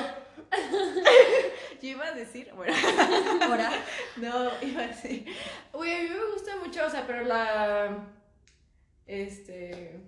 Yo 1.83 1.89
iba 1.89 2.07
a 2.07 2.13
decir, 2.13 2.51
bueno, 2.55 2.75
Ahora, 3.43 3.71
no, 4.17 4.51
iba 4.63 4.83
a 4.83 4.87
decir. 4.89 5.27
Uy, 5.73 5.93
a 5.93 6.03
mí 6.03 6.09
me 6.09 6.33
gusta 6.33 6.57
mucho, 6.57 6.87
o 6.87 6.91
sea, 6.91 7.07
pero 7.07 7.23
la. 7.25 8.07
Este. 9.07 10.01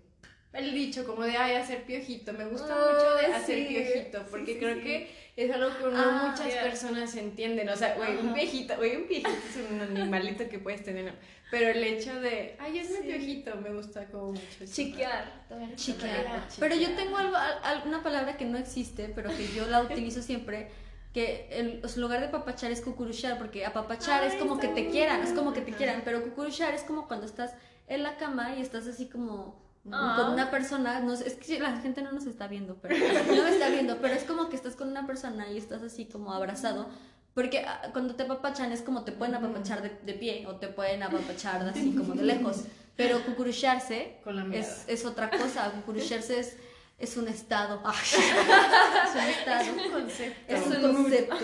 El 0.59 0.75
dicho 0.75 1.07
como 1.07 1.23
de 1.23 1.37
ay, 1.37 1.55
hacer 1.57 1.85
piojito. 1.85 2.33
Me 2.33 2.45
gusta 2.47 2.75
Ay, 2.75 2.95
mucho 2.95 3.15
de 3.15 3.27
hacer 3.35 3.59
sí. 3.59 3.67
piojito, 3.75 4.27
porque 4.31 4.47
Sí, 4.47 4.53
sí, 4.55 4.59
creo 4.59 4.75
sí. 4.75 4.81
que 4.83 5.11
es 5.37 5.51
algo 5.55 5.69
que 5.79 5.85
no 5.85 5.91
Ah, 5.97 6.29
muchas 6.37 6.53
personas 6.65 7.15
entienden. 7.15 7.69
O 7.69 7.77
sea, 7.77 7.95
güey, 7.95 8.17
un 8.17 8.35
piojito, 8.35 8.77
güey, 8.77 8.97
un 8.97 9.05
piojito 9.07 9.29
es 9.31 9.71
un 9.71 9.81
animalito 9.81 10.49
que 10.49 10.59
puedes 10.59 10.83
tener. 10.83 11.13
Pero 11.51 11.69
el 11.71 11.83
hecho 11.85 12.21
de 12.21 12.57
ay, 12.59 12.79
es 12.79 12.91
mi 12.91 12.97
Sí. 12.97 13.03
piojito, 13.05 13.55
me 13.57 13.73
gusta 13.73 14.05
como 14.07 14.33
mucho. 14.33 14.43
Chiquear. 14.71 15.33
es 15.73 15.77
chiquear. 15.83 16.25
palabra. 16.25 16.49
Pero 16.59 16.75
yo 16.75 16.91
tengo 16.97 17.17
algo, 17.17 17.37
al- 17.37 17.61
al- 17.63 17.87
una 17.87 18.03
palabra 18.03 18.37
que 18.37 18.45
no 18.45 18.59
existe, 18.59 19.11
pero 19.15 19.31
que 19.31 19.47
yo 19.55 19.65
la 19.67 19.81
utilizo 19.83 20.21
siempre, 20.23 20.69
que 21.15 21.49
el, 21.53 21.81
lugar 21.97 22.21
de 22.21 22.29
papachar 22.29 22.71
es 22.71 22.81
cucuruchar, 22.83 23.39
porque 23.39 23.65
apapachar 23.65 24.25
es 24.25 24.35
Ay, 24.35 24.39
como 24.41 24.59
que 24.59 24.69
te 24.69 24.89
quieran, 24.91 25.23
es 25.23 25.31
como 25.33 25.53
que 25.55 25.61
te 25.63 25.73
quieran, 25.73 26.03
pero 26.05 26.23
cucuruchar 26.23 26.75
es 26.75 26.83
como 26.83 27.07
cuando 27.09 27.25
estás 27.27 27.55
en 27.87 28.03
la 28.03 28.17
cama 28.19 28.57
y 28.57 28.61
estás 28.61 28.87
así 28.87 29.09
como 29.09 29.68
Ah. 29.93 30.16
con 30.16 30.32
una 30.32 30.51
persona, 30.51 31.01
no 31.01 31.12
es 31.12 31.34
que 31.34 31.61
la 31.61 31.76
gente 31.78 32.03
no 32.03 32.12
nos 32.12 32.26
está 32.26 32.47
viendo, 32.47 32.76
pero 32.76 32.97
no 33.34 33.43
me 33.43 33.51
está 33.51 33.68
viendo, 33.68 33.99
pero 33.99 34.14
es 34.14 34.24
como 34.24 34.49
que 34.49 34.57
estás 34.57 34.76
con 34.76 34.89
una 34.89 35.07
persona 35.07 35.51
y 35.51 35.59
estás 35.59 35.82
así 35.82 36.07
como 36.07 36.32
abrazado. 36.32 36.89
Porque 37.34 37.61
ah, 37.61 37.91
cuando 37.93 38.14
te 38.16 38.24
apapachan 38.24 38.72
es 38.72 38.82
como 38.82 39.05
te 39.05 39.12
pueden 39.12 39.34
apapachar 39.34 39.82
de, 39.82 39.91
de 40.05 40.14
pie 40.14 40.47
o 40.47 40.57
te 40.57 40.68
pueden 40.68 41.03
apapachar 41.03 41.64
de 41.64 41.70
así 41.70 41.93
como 41.93 42.14
de 42.14 42.22
lejos. 42.34 42.64
Pero 42.97 43.24
cucurucharse 43.24 44.16
es, 44.53 44.84
es 44.89 45.05
otra 45.05 45.30
cosa. 45.30 45.70
Cucurucharse 45.70 46.41
es, 46.41 46.57
es 46.99 47.16
un 47.16 47.28
estado. 47.28 47.80
Es 47.93 49.14
un 49.14 49.20
estado. 49.20 49.61
Es 49.61 49.68
un 49.68 49.93
concepto. 49.93 50.55
Es 50.55 50.66
un 50.66 50.95
concepto. 50.95 51.36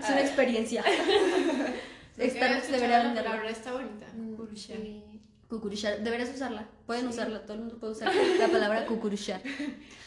es 0.00 0.10
una 0.10 0.20
experiencia. 0.20 0.82
Nunca 0.82 2.24
había 2.24 2.26
Esta 2.26 2.48
noche 2.48 2.58
escuchado 2.58 2.80
debería 2.80 3.14
la 3.14 3.22
palabra, 3.22 3.50
está 3.50 3.72
bonita. 3.72 4.06
Mm, 4.14 4.56
sí. 4.56 5.11
Cucuruchar. 5.52 6.00
Deberías 6.00 6.30
usarla. 6.30 6.66
Pueden 6.86 7.08
usarla. 7.08 7.42
Todo 7.42 7.52
el 7.52 7.58
mundo 7.60 7.76
puede 7.78 7.92
usar 7.92 8.10
la 8.38 8.48
palabra 8.48 8.86
cucuruchar. 8.88 9.42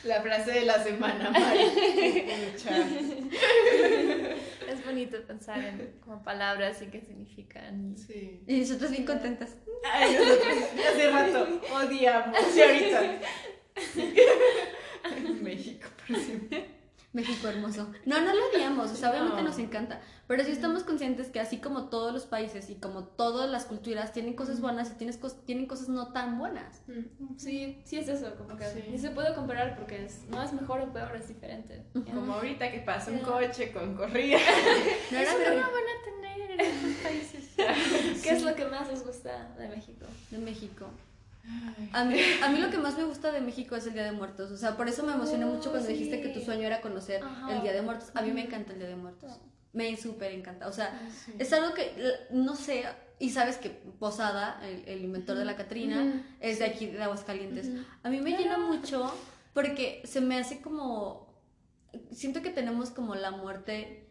La 0.03 0.19
frase 0.23 0.51
de 0.53 0.65
la 0.65 0.83
semana, 0.83 1.29
Mari. 1.29 1.65
Cucuruchar. 1.69 2.81
Es 4.65 4.83
bonito 4.83 5.21
pensar 5.27 5.63
en 5.63 5.99
como 6.03 6.23
palabras 6.23 6.81
y 6.81 6.87
qué 6.87 6.99
significan. 6.99 7.95
Sí. 7.95 8.41
Y 8.47 8.61
nosotros 8.61 8.89
bien 8.89 9.05
contentas. 9.05 9.51
Ay, 9.83 10.15
nosotros 10.15 10.47
hace 10.91 11.11
rato 11.11 11.61
odiamos. 11.75 12.57
Y 12.57 12.61
ahorita. 12.61 13.01
México, 15.43 15.87
por 16.07 16.17
siempre. 16.17 16.74
México 17.15 17.47
hermoso. 17.47 17.89
No, 18.05 18.21
no 18.21 18.35
lo 18.35 18.49
odiamos, 18.49 18.91
o 18.91 18.95
sea, 18.95 19.09
obviamente 19.11 19.37
No. 19.41 19.47
nos 19.49 19.57
encanta, 19.57 20.01
pero 20.27 20.43
sí 20.43 20.51
estamos 20.51 20.83
conscientes 20.83 21.29
que 21.29 21.39
así 21.39 21.57
como 21.59 21.85
todos 21.89 22.13
los 22.13 22.25
países 22.25 22.69
y 22.69 22.75
como 22.75 23.05
todas 23.05 23.49
las 23.49 23.65
culturas 23.65 24.11
tienen 24.13 24.33
cosas 24.35 24.59
buenas 24.61 24.91
y 24.91 24.95
tienes 24.95 25.19
cos- 25.19 25.43
tienen 25.45 25.65
cosas 25.65 25.87
no 25.89 26.11
tan 26.11 26.37
buenas. 26.37 26.81
Sí, 27.37 27.81
sí 27.85 27.97
es 27.97 28.07
eso, 28.09 28.35
como 28.35 28.55
que 28.57 28.65
Sí. 28.65 28.83
ni 28.91 28.99
se 28.99 29.09
puede 29.11 29.33
comparar 29.33 29.75
porque 29.77 30.05
es, 30.05 30.23
no 30.29 30.43
es 30.43 30.51
mejor 30.53 30.81
o 30.81 30.91
peor, 30.93 31.15
es 31.15 31.27
diferente. 31.27 31.85
Como 32.13 32.33
ahorita 32.33 32.69
que 32.71 32.79
pasa 32.79 33.11
un 33.11 33.19
coche 33.19 33.71
con 33.71 33.95
corrida. 33.95 34.37
No 35.11 35.17
era 35.17 35.29
Eso 35.31 35.39
de, 35.39 35.45
no 35.55 35.61
van 35.61 35.65
a 35.65 36.03
tener 36.03 36.51
en 36.51 36.77
otros 36.77 36.93
países. 37.01 37.45
¿Qué 38.23 38.29
es 38.29 38.43
lo 38.43 38.53
que 38.55 38.65
más 38.65 38.87
les 38.89 39.05
gusta 39.05 39.53
de 39.57 39.69
México? 39.69 40.05
de 40.31 40.37
México. 40.39 40.85
A 41.93 42.03
mí, 42.05 42.17
a 42.43 42.49
mí 42.49 42.59
lo 42.59 42.69
que 42.69 42.77
más 42.77 42.97
me 42.97 43.03
gusta 43.03 43.31
de 43.31 43.39
México 43.41 43.75
es 43.75 43.85
el 43.87 43.93
Día 43.93 44.03
de 44.03 44.11
Muertos, 44.11 44.51
o 44.51 44.57
sea, 44.57 44.75
por 44.75 44.87
eso 44.87 45.03
me 45.03 45.13
emocioné 45.13 45.45
mucho 45.45 45.69
cuando 45.71 45.87
dijiste 45.87 46.21
que 46.21 46.29
tu 46.29 46.39
sueño 46.41 46.63
era 46.63 46.81
conocer 46.81 47.23
Ajá. 47.23 47.55
el 47.55 47.61
Día 47.61 47.73
de 47.73 47.81
Muertos. 47.81 48.11
A 48.15 48.21
mí 48.21 48.31
me 48.31 48.41
encanta 48.45 48.73
el 48.73 48.79
Día 48.79 48.87
de 48.87 48.95
Muertos. 48.95 49.31
Me 49.73 49.95
súper 49.97 50.31
encanta, 50.31 50.67
o 50.67 50.71
sea, 50.73 50.99
Sí. 51.25 51.33
es 51.37 51.51
algo 51.53 51.73
que, 51.73 51.93
no 52.31 52.55
sé, 52.55 52.85
y 53.19 53.29
sabes 53.29 53.57
que 53.57 53.69
Posada, 53.69 54.59
el, 54.65 54.87
el 54.87 55.03
inventor 55.03 55.37
de 55.37 55.45
la 55.45 55.55
Catrina, 55.55 56.25
es 56.39 56.59
de 56.59 56.65
aquí, 56.65 56.87
de 56.87 57.01
Aguascalientes. 57.03 57.69
A 58.03 58.09
mí 58.09 58.19
me 58.21 58.31
llena 58.37 58.57
mucho 58.57 59.13
porque 59.53 60.01
se 60.05 60.21
me 60.21 60.37
hace 60.39 60.61
como, 60.61 61.33
siento 62.11 62.41
que 62.41 62.49
tenemos 62.51 62.89
como 62.89 63.15
la 63.15 63.31
muerte 63.31 64.09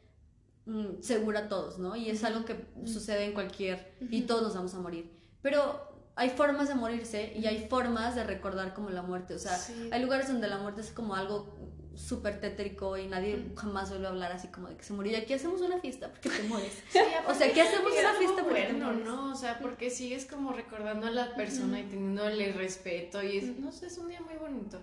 mm, 0.66 1.00
segura 1.02 1.48
todos, 1.48 1.78
¿no? 1.78 1.96
Y 1.96 2.08
es 2.10 2.24
algo 2.24 2.44
que 2.44 2.66
sucede 2.86 3.24
en 3.24 3.32
cualquier, 3.32 3.94
y 4.00 4.22
todos 4.22 4.42
nos 4.42 4.54
vamos 4.54 4.74
a 4.74 4.78
morir. 4.80 5.10
Pero 5.42 5.93
hay 6.16 6.30
formas 6.30 6.68
de 6.68 6.74
morirse 6.74 7.32
y 7.36 7.46
hay 7.46 7.66
formas 7.68 8.14
de 8.14 8.24
recordar 8.24 8.72
como 8.74 8.90
la 8.90 9.02
muerte, 9.02 9.34
o 9.34 9.38
sea, 9.38 9.56
Sí. 9.56 9.88
hay 9.92 10.00
lugares 10.02 10.28
donde 10.28 10.48
la 10.48 10.58
muerte 10.58 10.80
es 10.80 10.90
como 10.92 11.14
algo 11.14 11.52
súper 11.96 12.40
tétrico 12.40 12.96
y 12.98 13.06
nadie 13.06 13.52
jamás 13.56 13.88
vuelve 13.90 14.06
a 14.06 14.10
hablar 14.10 14.32
así 14.32 14.48
como 14.48 14.68
de 14.68 14.76
que 14.76 14.82
se 14.82 14.92
murió. 14.92 15.12
Y 15.12 15.14
aquí 15.14 15.32
hacemos 15.32 15.60
una 15.60 15.78
fiesta 15.78 16.08
porque 16.10 16.28
te 16.28 16.42
mueres. 16.44 16.72
Sí, 16.90 16.98
O 17.28 17.34
sea, 17.34 17.52
¿qué 17.52 17.62
hacemos 17.62 17.92
una 17.92 18.10
es 18.12 18.18
fiesta 18.18 18.42
porque 18.42 18.62
te 18.62 18.72
bueno, 18.72 18.86
mueres? 18.86 19.04
¿no? 19.06 19.32
O 19.32 19.36
sea, 19.36 19.58
porque 19.60 19.90
sigues 19.90 20.26
como 20.26 20.52
recordando 20.52 21.06
a 21.06 21.10
la 21.10 21.34
persona 21.36 21.78
y 21.78 21.84
teniéndole 21.84 22.52
respeto 22.52 23.22
y 23.22 23.38
es, 23.38 23.58
no 23.58 23.70
sé, 23.70 23.86
es 23.86 23.98
un 23.98 24.08
día 24.08 24.20
muy 24.22 24.34
bonito. 24.34 24.80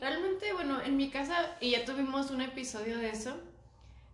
Realmente, 0.00 0.52
bueno, 0.52 0.80
en 0.82 0.96
mi 0.96 1.10
casa, 1.10 1.36
y 1.60 1.70
ya 1.70 1.84
tuvimos 1.84 2.32
un 2.32 2.40
episodio 2.40 2.98
de 2.98 3.10
eso, 3.10 3.36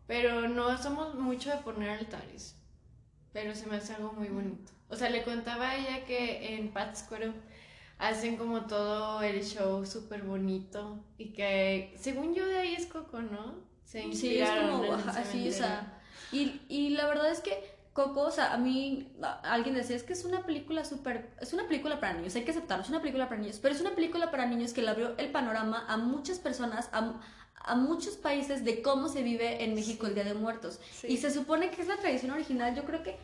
pero 0.07 0.47
no 0.47 0.77
somos 0.83 1.15
mucho 1.15 1.49
de 1.51 1.57
poner 1.59 1.89
altares, 1.91 2.57
pero 3.33 3.55
se 3.55 3.67
me 3.67 3.77
hace 3.77 3.95
algo 3.95 4.12
muy 4.12 4.29
bonito. 4.29 4.71
O 4.95 4.97
sea, 4.97 5.11
le 5.11 5.24
contaba 5.24 5.70
a 5.70 5.76
ella 5.76 6.05
que 6.05 6.55
en 6.55 6.72
Pátzcuaro 6.72 7.34
hacen 7.99 8.36
como 8.36 8.66
todo 8.66 9.22
el 9.22 9.42
show 9.45 9.84
súper 9.84 10.22
bonito 10.22 11.05
y 11.18 11.32
que, 11.32 11.95
según 11.99 12.32
yo, 12.32 12.47
de 12.47 12.59
ahí 12.59 12.74
es 12.74 12.86
Coco, 12.86 13.20
¿no? 13.20 13.57
Se 13.84 14.12
Sí, 14.12 14.38
es 14.38 14.49
como 14.51 14.95
así, 14.95 15.49
o 15.49 15.53
sea. 15.53 16.01
Y, 16.30 16.61
y 16.68 16.90
la 16.90 17.09
verdad 17.09 17.32
es 17.32 17.40
que 17.40 17.74
Coco, 17.92 18.22
o 18.22 18.30
sea, 18.30 18.53
a 18.53 18.57
mí 18.57 19.12
alguien 19.42 19.74
decía, 19.74 19.97
es 19.97 20.05
que 20.05 20.12
es 20.12 20.24
una 20.24 20.47
película 20.47 20.84
súper, 20.84 21.30
es 21.40 21.53
una 21.53 21.66
película 21.66 21.99
para 21.99 22.14
niños, 22.14 22.36
hay 22.36 22.45
que 22.45 22.53
aceptarlo, 22.53 22.84
es 22.84 22.90
una 22.90 23.01
película 23.01 23.28
para 23.28 23.40
niños, 23.40 23.59
pero 23.61 23.74
es 23.74 23.80
una 23.80 23.97
película 23.97 24.30
para 24.30 24.47
niños 24.47 24.72
que 24.72 24.82
le 24.82 24.90
abrió 24.90 25.16
el 25.18 25.32
panorama 25.32 25.84
a 25.88 25.97
muchas 25.97 26.38
personas, 26.38 26.88
a, 26.92 27.20
a 27.57 27.74
muchos 27.74 28.16
países 28.16 28.64
de 28.64 28.80
cómo 28.80 29.09
se 29.09 29.22
vive 29.22 29.64
en 29.64 29.74
México 29.74 30.07
el 30.07 30.14
Día 30.14 30.24
de 30.24 30.34
Muertos. 30.34 30.78
Sí. 30.92 31.09
Y 31.09 31.16
se 31.16 31.32
supone 31.32 31.70
que 31.70 31.82
es 31.82 31.88
la 31.88 31.97
tradición 31.97 32.30
original, 32.30 32.76
yo 32.76 32.84
creo 32.84 33.03
que 33.03 33.16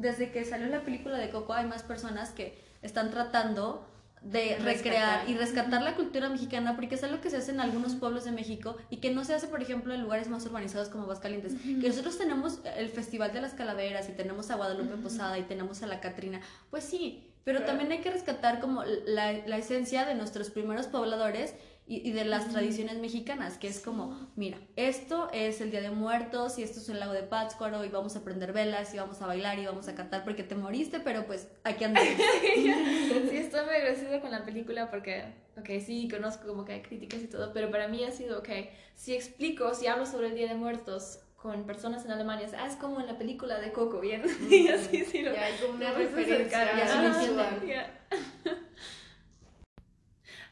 desde 0.00 0.30
que 0.30 0.44
salió 0.44 0.66
la 0.68 0.80
película 0.82 1.18
de 1.18 1.30
Coco 1.30 1.52
hay 1.54 1.66
más 1.66 1.82
personas 1.82 2.30
que 2.30 2.58
están 2.82 3.10
tratando 3.10 3.84
de 4.22 4.56
Rescatar. 4.58 4.66
recrear 4.74 5.30
y 5.30 5.34
rescatar 5.36 5.80
la 5.82 5.94
cultura 5.94 6.28
mexicana 6.28 6.74
porque 6.74 6.96
es 6.96 7.04
algo 7.04 7.20
que 7.20 7.30
se 7.30 7.36
hace 7.36 7.52
en 7.52 7.60
algunos 7.60 7.94
pueblos 7.94 8.24
de 8.24 8.32
México 8.32 8.76
y 8.90 8.96
que 8.96 9.12
no 9.14 9.24
se 9.24 9.32
hace, 9.34 9.46
por 9.46 9.62
ejemplo, 9.62 9.94
en 9.94 10.02
lugares 10.02 10.28
más 10.28 10.44
urbanizados 10.44 10.88
como 10.88 11.04
Aguascalientes. 11.04 11.54
Que 11.80 11.88
nosotros 11.88 12.18
tenemos 12.18 12.58
el 12.76 12.88
Festival 12.88 13.32
de 13.32 13.40
las 13.40 13.54
Calaveras 13.54 14.08
y 14.08 14.12
tenemos 14.12 14.50
a 14.50 14.56
Guadalupe 14.56 14.96
Posada 14.96 15.38
y 15.38 15.42
tenemos 15.42 15.82
a 15.84 15.86
la 15.86 16.00
Catrina. 16.00 16.40
Pues 16.70 16.82
sí, 16.84 17.24
pero 17.44 17.58
Claro. 17.60 17.72
también 17.72 17.92
hay 17.92 18.00
que 18.00 18.10
rescatar 18.10 18.58
como 18.60 18.82
la, 19.06 19.32
la 19.46 19.56
esencia 19.56 20.04
de 20.04 20.14
nuestros 20.16 20.50
primeros 20.50 20.86
pobladores 20.88 21.54
y, 21.88 22.06
y 22.06 22.12
de 22.12 22.26
las 22.26 22.50
tradiciones 22.50 22.98
mexicanas, 22.98 23.56
que 23.56 23.66
es 23.66 23.80
como, 23.80 24.30
mira, 24.36 24.58
esto 24.76 25.30
es 25.32 25.62
el 25.62 25.70
Día 25.70 25.80
de 25.80 25.90
Muertos 25.90 26.58
y 26.58 26.62
esto 26.62 26.80
es 26.80 26.88
el 26.90 27.00
lago 27.00 27.14
de 27.14 27.22
Pátzcuaro 27.22 27.82
y 27.84 27.88
vamos 27.88 28.14
a 28.14 28.22
prender 28.22 28.52
velas 28.52 28.92
y 28.92 28.98
vamos 28.98 29.22
a 29.22 29.26
bailar 29.26 29.58
y 29.58 29.64
vamos 29.64 29.88
a 29.88 29.94
cantar 29.94 30.22
porque 30.22 30.42
te 30.42 30.54
moriste, 30.54 31.00
pero 31.00 31.26
pues 31.26 31.48
aquí 31.64 31.84
andamos. 31.84 32.10
Sí, 32.54 32.70
estoy 33.36 33.64
muy 33.64 33.74
agradecida 33.74 34.20
con 34.20 34.30
la 34.30 34.44
película 34.44 34.90
porque, 34.90 35.24
ok, 35.56 35.68
sí, 35.84 36.08
conozco 36.10 36.46
como 36.46 36.64
que 36.64 36.74
hay 36.74 36.82
críticas 36.82 37.22
y 37.22 37.26
todo, 37.26 37.52
pero 37.52 37.70
para 37.70 37.88
mí 37.88 38.04
ha 38.04 38.10
sido, 38.10 38.40
ok, 38.40 38.48
si 38.94 39.14
explico, 39.14 39.74
si 39.74 39.86
hablo 39.86 40.04
sobre 40.04 40.28
el 40.28 40.34
Día 40.34 40.48
de 40.48 40.56
Muertos 40.56 41.20
con 41.36 41.64
personas 41.64 42.04
en 42.04 42.10
Alemania, 42.10 42.46
es, 42.46 42.54
ah, 42.54 42.66
es 42.66 42.76
como 42.76 43.00
en 43.00 43.06
la 43.06 43.16
película 43.16 43.60
de 43.60 43.72
Coco, 43.72 44.00
¿bien? 44.00 44.24
Y 44.50 44.68
así, 44.68 45.04
sí, 45.04 45.22
lo, 45.22 45.32
Ya 45.32 45.44
hay 45.44 45.54
como 45.58 45.74
una 45.74 45.92
referencia 45.92 46.76
ya 46.76 47.06
entienden. 47.06 47.68
ya. 47.68 48.67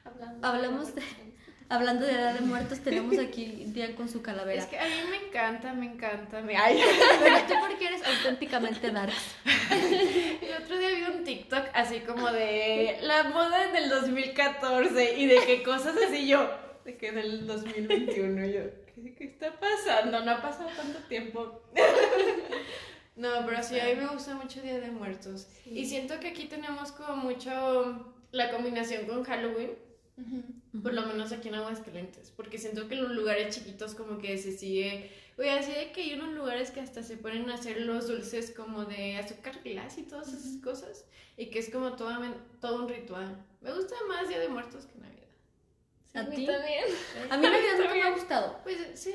Hablando 0.07 0.47
Hablamos 0.47 0.95
de- 0.95 1.03
Hablando 1.69 2.07
de 2.07 2.13
Día 2.13 2.33
de 2.33 2.41
Muertos, 2.43 2.79
tenemos 2.81 3.19
aquí 3.19 3.65
Dian 3.67 3.95
con 3.95 4.09
su 4.09 4.23
calavera. 4.23 4.63
Es 4.63 4.69
que 4.69 4.79
a 4.79 4.85
mí 4.85 4.95
me 5.11 5.27
encanta, 5.27 5.73
me 5.73 5.87
encanta. 5.87 6.41
Me... 6.43 6.57
Ay. 6.57 6.81
Pero 7.21 7.37
tú 7.49 7.55
porque 7.69 7.87
eres 7.89 8.03
auténticamente 8.07 8.91
dark. 8.93 9.13
El 9.81 10.63
otro 10.63 10.79
día 10.79 10.91
vi 10.91 11.03
un 11.17 11.25
TikTok 11.25 11.65
así 11.75 12.01
como 12.01 12.31
de 12.31 12.99
la 13.03 13.25
moda 13.25 13.73
del 13.73 13.89
2014 13.89 15.19
y 15.19 15.27
de 15.27 15.45
qué 15.45 15.65
cosas 15.65 15.97
así 16.07 16.29
yo, 16.29 16.49
de 16.85 16.97
que 16.97 17.11
del 17.11 17.49
2021 17.49 18.47
yo, 18.47 18.61
¿qué, 18.95 19.15
qué 19.17 19.25
está 19.25 19.59
pasando? 19.59 20.25
No 20.25 20.31
ha 20.31 20.41
pasado 20.43 20.69
tanto 20.77 21.01
tiempo. 21.09 21.63
No, 23.17 23.47
pero 23.47 23.63
sí, 23.63 23.81
a 23.81 23.85
mí 23.87 23.95
me 23.95 24.09
gusta 24.09 24.35
mucho 24.35 24.61
Día 24.61 24.79
de 24.79 24.91
Muertos. 24.91 25.47
Y 25.65 25.87
siento 25.87 26.21
que 26.21 26.29
aquí 26.29 26.45
tenemos 26.49 26.93
como 26.93 27.17
mucho 27.17 28.15
la 28.31 28.51
combinación 28.51 29.07
con 29.07 29.25
Halloween. 29.25 29.71
Por 30.83 30.95
lo 30.95 31.03
menos 31.03 31.33
aquí 31.33 31.49
en 31.49 31.57
Aguascalientes, 31.57 32.33
porque 32.35 32.59
siento 32.59 32.89
que 32.89 32.95
en 32.95 33.03
los 33.03 33.13
lugares 33.13 33.55
chiquitos 33.55 33.95
como 33.95 34.19
que 34.19 34.39
se 34.39 34.57
sigue, 34.57 35.11
oye, 35.37 35.51
así 35.51 35.73
de 35.73 35.93
que 35.93 36.03
hay 36.03 36.15
unos 36.15 36.33
lugares 36.35 36.71
que 36.71 36.81
hasta 36.81 37.03
se 37.03 37.19
ponen 37.19 37.51
a 37.51 37.55
hacer 37.55 37.83
los 37.83 38.09
dulces 38.09 38.51
como 38.51 38.87
de 38.87 39.19
azúcar 39.19 39.61
glass 39.63 39.99
y 39.99 40.03
todas 40.05 40.29
esas 40.29 40.63
cosas, 40.63 41.05
y 41.37 41.51
que 41.51 41.59
es 41.59 41.71
como 41.71 41.97
todo, 41.97 42.15
todo 42.61 42.83
un 42.85 42.89
ritual. 42.89 43.45
Me 43.61 43.73
gusta 43.73 43.95
más 44.09 44.29
Día 44.29 44.39
de 44.39 44.49
Muertos 44.49 44.87
que 44.87 44.99
Navidad. 44.99 45.17
Sí, 46.13 46.19
¿A 46.19 46.21
a 46.21 46.25
mí 46.25 46.47
también. 46.47 46.85
A 47.31 47.37
mí 47.37 47.43
Navidad 47.49 47.79
nunca 47.79 47.95
me 47.95 48.03
ha 48.03 48.13
gustado. 48.13 48.61
Pues 48.63 48.79
sí, 48.95 49.13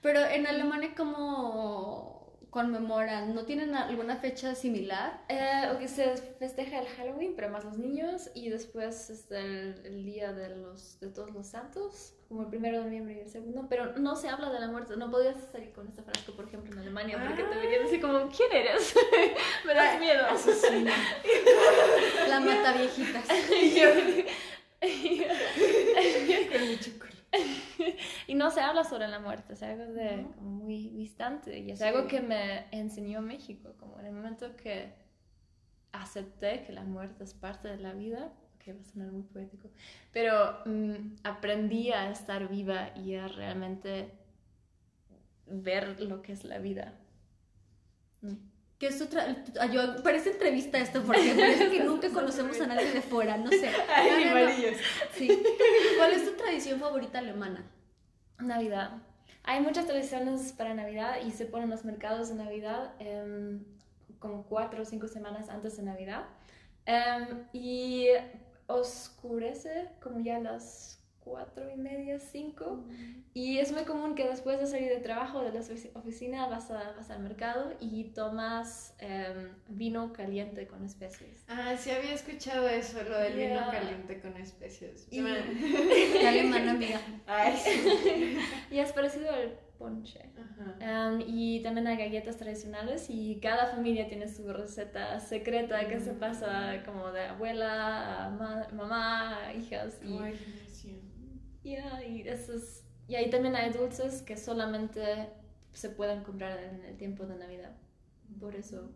Pero 0.00 0.20
en 0.24 0.46
Alemania, 0.46 0.94
¿cómo 0.96 2.11
conmemoran? 2.52 3.34
¿No 3.34 3.46
tienen 3.46 3.74
alguna 3.74 4.16
fecha 4.16 4.54
similar? 4.54 5.24
Eh, 5.30 5.70
o 5.74 5.78
que 5.78 5.88
se 5.88 6.18
festeja 6.38 6.80
el 6.80 6.86
Halloween, 6.86 7.32
pero 7.34 7.48
más 7.48 7.64
los 7.64 7.78
niños, 7.78 8.30
y 8.34 8.50
después 8.50 9.08
está 9.08 9.40
el, 9.40 9.80
el 9.86 10.04
día 10.04 10.34
de, 10.34 10.50
los, 10.50 11.00
de 11.00 11.08
todos 11.08 11.30
los 11.30 11.46
santos, 11.46 12.12
como 12.28 12.42
el 12.42 12.48
primero 12.48 12.78
de 12.78 12.84
noviembre 12.84 13.14
y 13.14 13.20
el 13.20 13.28
segundo, 13.30 13.66
pero 13.70 13.96
no 13.96 14.16
se 14.16 14.28
habla 14.28 14.50
de 14.50 14.60
la 14.60 14.68
muerte, 14.68 14.98
no 14.98 15.10
podías 15.10 15.36
salir 15.50 15.72
con 15.72 15.88
esta 15.88 16.02
frasco, 16.02 16.32
por 16.32 16.44
ejemplo, 16.44 16.70
en 16.72 16.80
Alemania, 16.80 17.18
porque 17.26 17.42
te 17.42 17.56
verían 17.56 17.86
así 17.86 17.98
como, 17.98 18.28
¿quién 18.28 18.52
eres? 18.52 18.94
Me 19.66 19.72
das 19.72 19.98
miedo. 19.98 20.26
asesina. 20.26 20.92
La 22.28 22.38
mata 22.38 22.74
viejitas. 22.74 23.28
yo, 23.76 23.94
mi 26.60 26.78
chocolate. 26.78 27.11
Y 28.26 28.34
no 28.34 28.50
se 28.50 28.60
habla 28.60 28.84
sobre 28.84 29.08
la 29.08 29.18
muerte, 29.18 29.54
es 29.54 29.62
algo 29.62 29.84
de, 29.92 30.26
como 30.36 30.50
muy 30.50 30.88
distante, 30.90 31.58
y 31.58 31.70
es 31.70 31.78
Sí. 31.78 31.84
algo 31.84 32.06
que 32.06 32.20
me 32.20 32.66
enseñó 32.70 33.20
México, 33.22 33.74
como 33.78 33.98
en 34.00 34.06
el 34.06 34.12
momento 34.12 34.56
que 34.56 34.92
acepté 35.92 36.62
que 36.64 36.72
la 36.72 36.84
muerte 36.84 37.24
es 37.24 37.34
parte 37.34 37.68
de 37.68 37.78
la 37.78 37.92
vida, 37.92 38.32
que 38.58 38.72
va 38.72 38.80
a 38.80 38.84
sonar 38.84 39.10
muy 39.10 39.22
poético, 39.22 39.68
pero 40.12 40.58
mm, 40.64 41.16
aprendí 41.24 41.90
a 41.90 42.10
estar 42.10 42.48
viva 42.48 42.90
y 42.96 43.16
a 43.16 43.28
realmente 43.28 44.12
ver 45.46 46.00
lo 46.00 46.22
que 46.22 46.32
es 46.32 46.44
la 46.44 46.58
vida. 46.58 46.94
Mm. 48.22 48.51
¿Qué 48.82 48.88
es 48.88 49.00
otra? 49.00 49.36
ah, 49.60 49.66
Yo, 49.66 50.02
parece 50.02 50.30
entrevista 50.30 50.76
esto, 50.76 51.04
porque 51.04 51.34
parece 51.38 51.70
que 51.70 51.84
nunca 51.84 52.08
conocemos 52.08 52.60
a 52.60 52.66
nadie 52.66 52.90
de 52.90 53.00
fuera, 53.00 53.36
no 53.36 53.48
sé. 53.48 53.70
Ay, 53.94 54.10
No, 54.10 54.18
no, 54.18 54.24
no. 54.24 54.30
amarillos. 54.40 54.76
Sí. 55.12 55.40
¿Cuál 55.96 56.12
es 56.14 56.24
tu 56.24 56.32
tradición 56.36 56.80
favorita 56.80 57.20
alemana? 57.20 57.64
Navidad. 58.40 58.90
Hay 59.44 59.60
muchas 59.60 59.86
tradiciones 59.86 60.52
para 60.52 60.74
Navidad 60.74 61.18
y 61.24 61.30
se 61.30 61.46
ponen 61.46 61.70
los 61.70 61.84
mercados 61.84 62.30
de 62.30 62.34
Navidad 62.34 62.94
em, 62.98 63.64
como 64.18 64.46
cuatro 64.48 64.82
o 64.82 64.84
cinco 64.84 65.06
semanas 65.06 65.48
antes 65.48 65.76
de 65.76 65.84
Navidad. 65.84 66.24
Em, 66.84 67.44
y 67.52 68.08
oscurece 68.66 69.90
como 70.02 70.18
ya 70.18 70.40
las 70.40 70.98
cuatro 71.24 71.70
y 71.70 71.76
media, 71.76 72.18
cinco. 72.18 72.84
Y 73.34 73.58
es 73.58 73.72
muy 73.72 73.84
común 73.84 74.14
que 74.14 74.28
después 74.28 74.58
de 74.60 74.66
salir 74.66 74.88
de 74.90 74.98
trabajo 74.98 75.40
de 75.42 75.52
la 75.52 75.60
ofici- 75.60 75.90
oficina 75.94 76.46
vas, 76.48 76.70
a, 76.70 76.92
vas 76.92 77.10
al 77.10 77.20
mercado 77.22 77.72
y 77.80 78.04
tomas 78.12 78.94
em, 78.98 79.48
vino 79.68 80.12
caliente 80.12 80.66
con 80.66 80.84
especies. 80.84 81.44
Ah, 81.48 81.74
sí 81.78 81.90
había 81.90 82.12
escuchado 82.12 82.68
eso, 82.68 83.02
lo 83.02 83.18
del 83.18 83.32
vino 83.34 83.48
Yeah. 83.54 83.70
caliente 83.70 84.20
con 84.20 84.36
especias. 84.36 85.06
Y- 85.10 85.22
Qué 85.22 86.28
alemana, 86.28 86.72
amiga. 86.72 87.00
Ay, 87.26 87.54
sí. 87.56 88.36
Y 88.70 88.78
es 88.78 88.92
parecido 88.92 89.30
al 89.32 89.58
ponche. 89.78 90.20
Ajá. 90.38 90.76
Em, 91.14 91.22
y 91.26 91.60
también 91.62 91.86
hay 91.86 91.96
galletas 91.96 92.36
tradicionales 92.36 93.06
y 93.08 93.40
cada 93.40 93.66
familia 93.66 94.08
tiene 94.08 94.28
su 94.28 94.52
receta 94.52 95.18
secreta 95.20 95.88
que 95.88 96.00
se 96.00 96.12
pasa 96.12 96.82
como 96.84 97.10
de 97.10 97.22
abuela 97.22 98.26
a 98.26 98.30
ma- 98.30 98.68
mamá, 98.74 99.46
a 99.46 99.54
hijas. 99.54 99.98
Y, 100.04 100.18
Ay, 100.18 100.38
Ya, 101.64 102.02
y, 102.04 102.26
esos, 102.28 102.82
y 103.08 103.14
ahí 103.14 103.30
también 103.30 103.56
hay 103.56 103.70
dulces 103.70 104.22
que 104.22 104.36
solamente 104.36 105.28
se 105.72 105.88
pueden 105.90 106.22
comprar 106.22 106.58
en 106.58 106.84
el 106.84 106.96
tiempo 106.96 107.24
de 107.26 107.36
Navidad. 107.36 107.76
Por 108.40 108.56
eso 108.56 108.90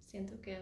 siento 0.00 0.40
que 0.40 0.58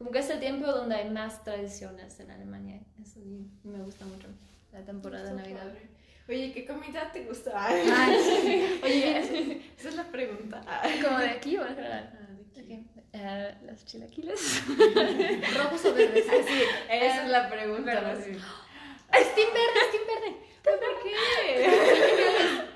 como 0.00 0.12
que 0.12 0.20
es 0.20 0.30
el 0.30 0.40
tiempo 0.40 0.66
donde 0.66 0.94
hay 0.94 1.10
más 1.10 1.44
tradiciones 1.44 2.18
en 2.20 2.30
Alemania. 2.30 2.80
Eso 3.02 3.20
me 3.64 3.82
gusta 3.82 4.06
mucho 4.06 4.28
la 4.72 4.82
temporada 4.82 5.24
de 5.30 5.36
Navidad. 5.36 5.64
padre. 5.66 5.88
Oye, 6.26 6.52
¿qué 6.52 6.64
comida 6.64 7.12
te 7.12 7.24
gusta? 7.24 7.52
Ay, 7.54 7.86
Oye, 8.82 9.60
esa 9.76 9.88
es 9.90 9.94
la 9.94 10.04
pregunta. 10.04 10.62
¿Como 11.04 11.18
de 11.18 11.28
aquí 11.28 11.56
o 11.58 11.66
en 11.66 11.74
general? 11.74 12.18
¿de 12.54 12.64
qué? 12.64 12.74
Ok, 12.96 13.04
eh, 13.12 13.54
los 13.66 13.84
chilaquiles. 13.84 14.62
rojos 15.58 15.84
o 15.84 15.92
verdes. 15.94 16.24
Ah, 16.30 16.44
sí, 16.46 16.62
esa 16.90 17.24
es 17.24 17.30
la 17.30 17.50
pregunta. 17.50 18.00
verdes. 18.00 18.24
sí. 18.24 18.30
¡Es 19.12 19.34
team 19.34 19.48
verde, 19.48 19.80
es 19.84 19.90
team 19.90 20.04
verde! 20.06 20.49
¿Por 20.78 21.02
qué? 21.02 22.70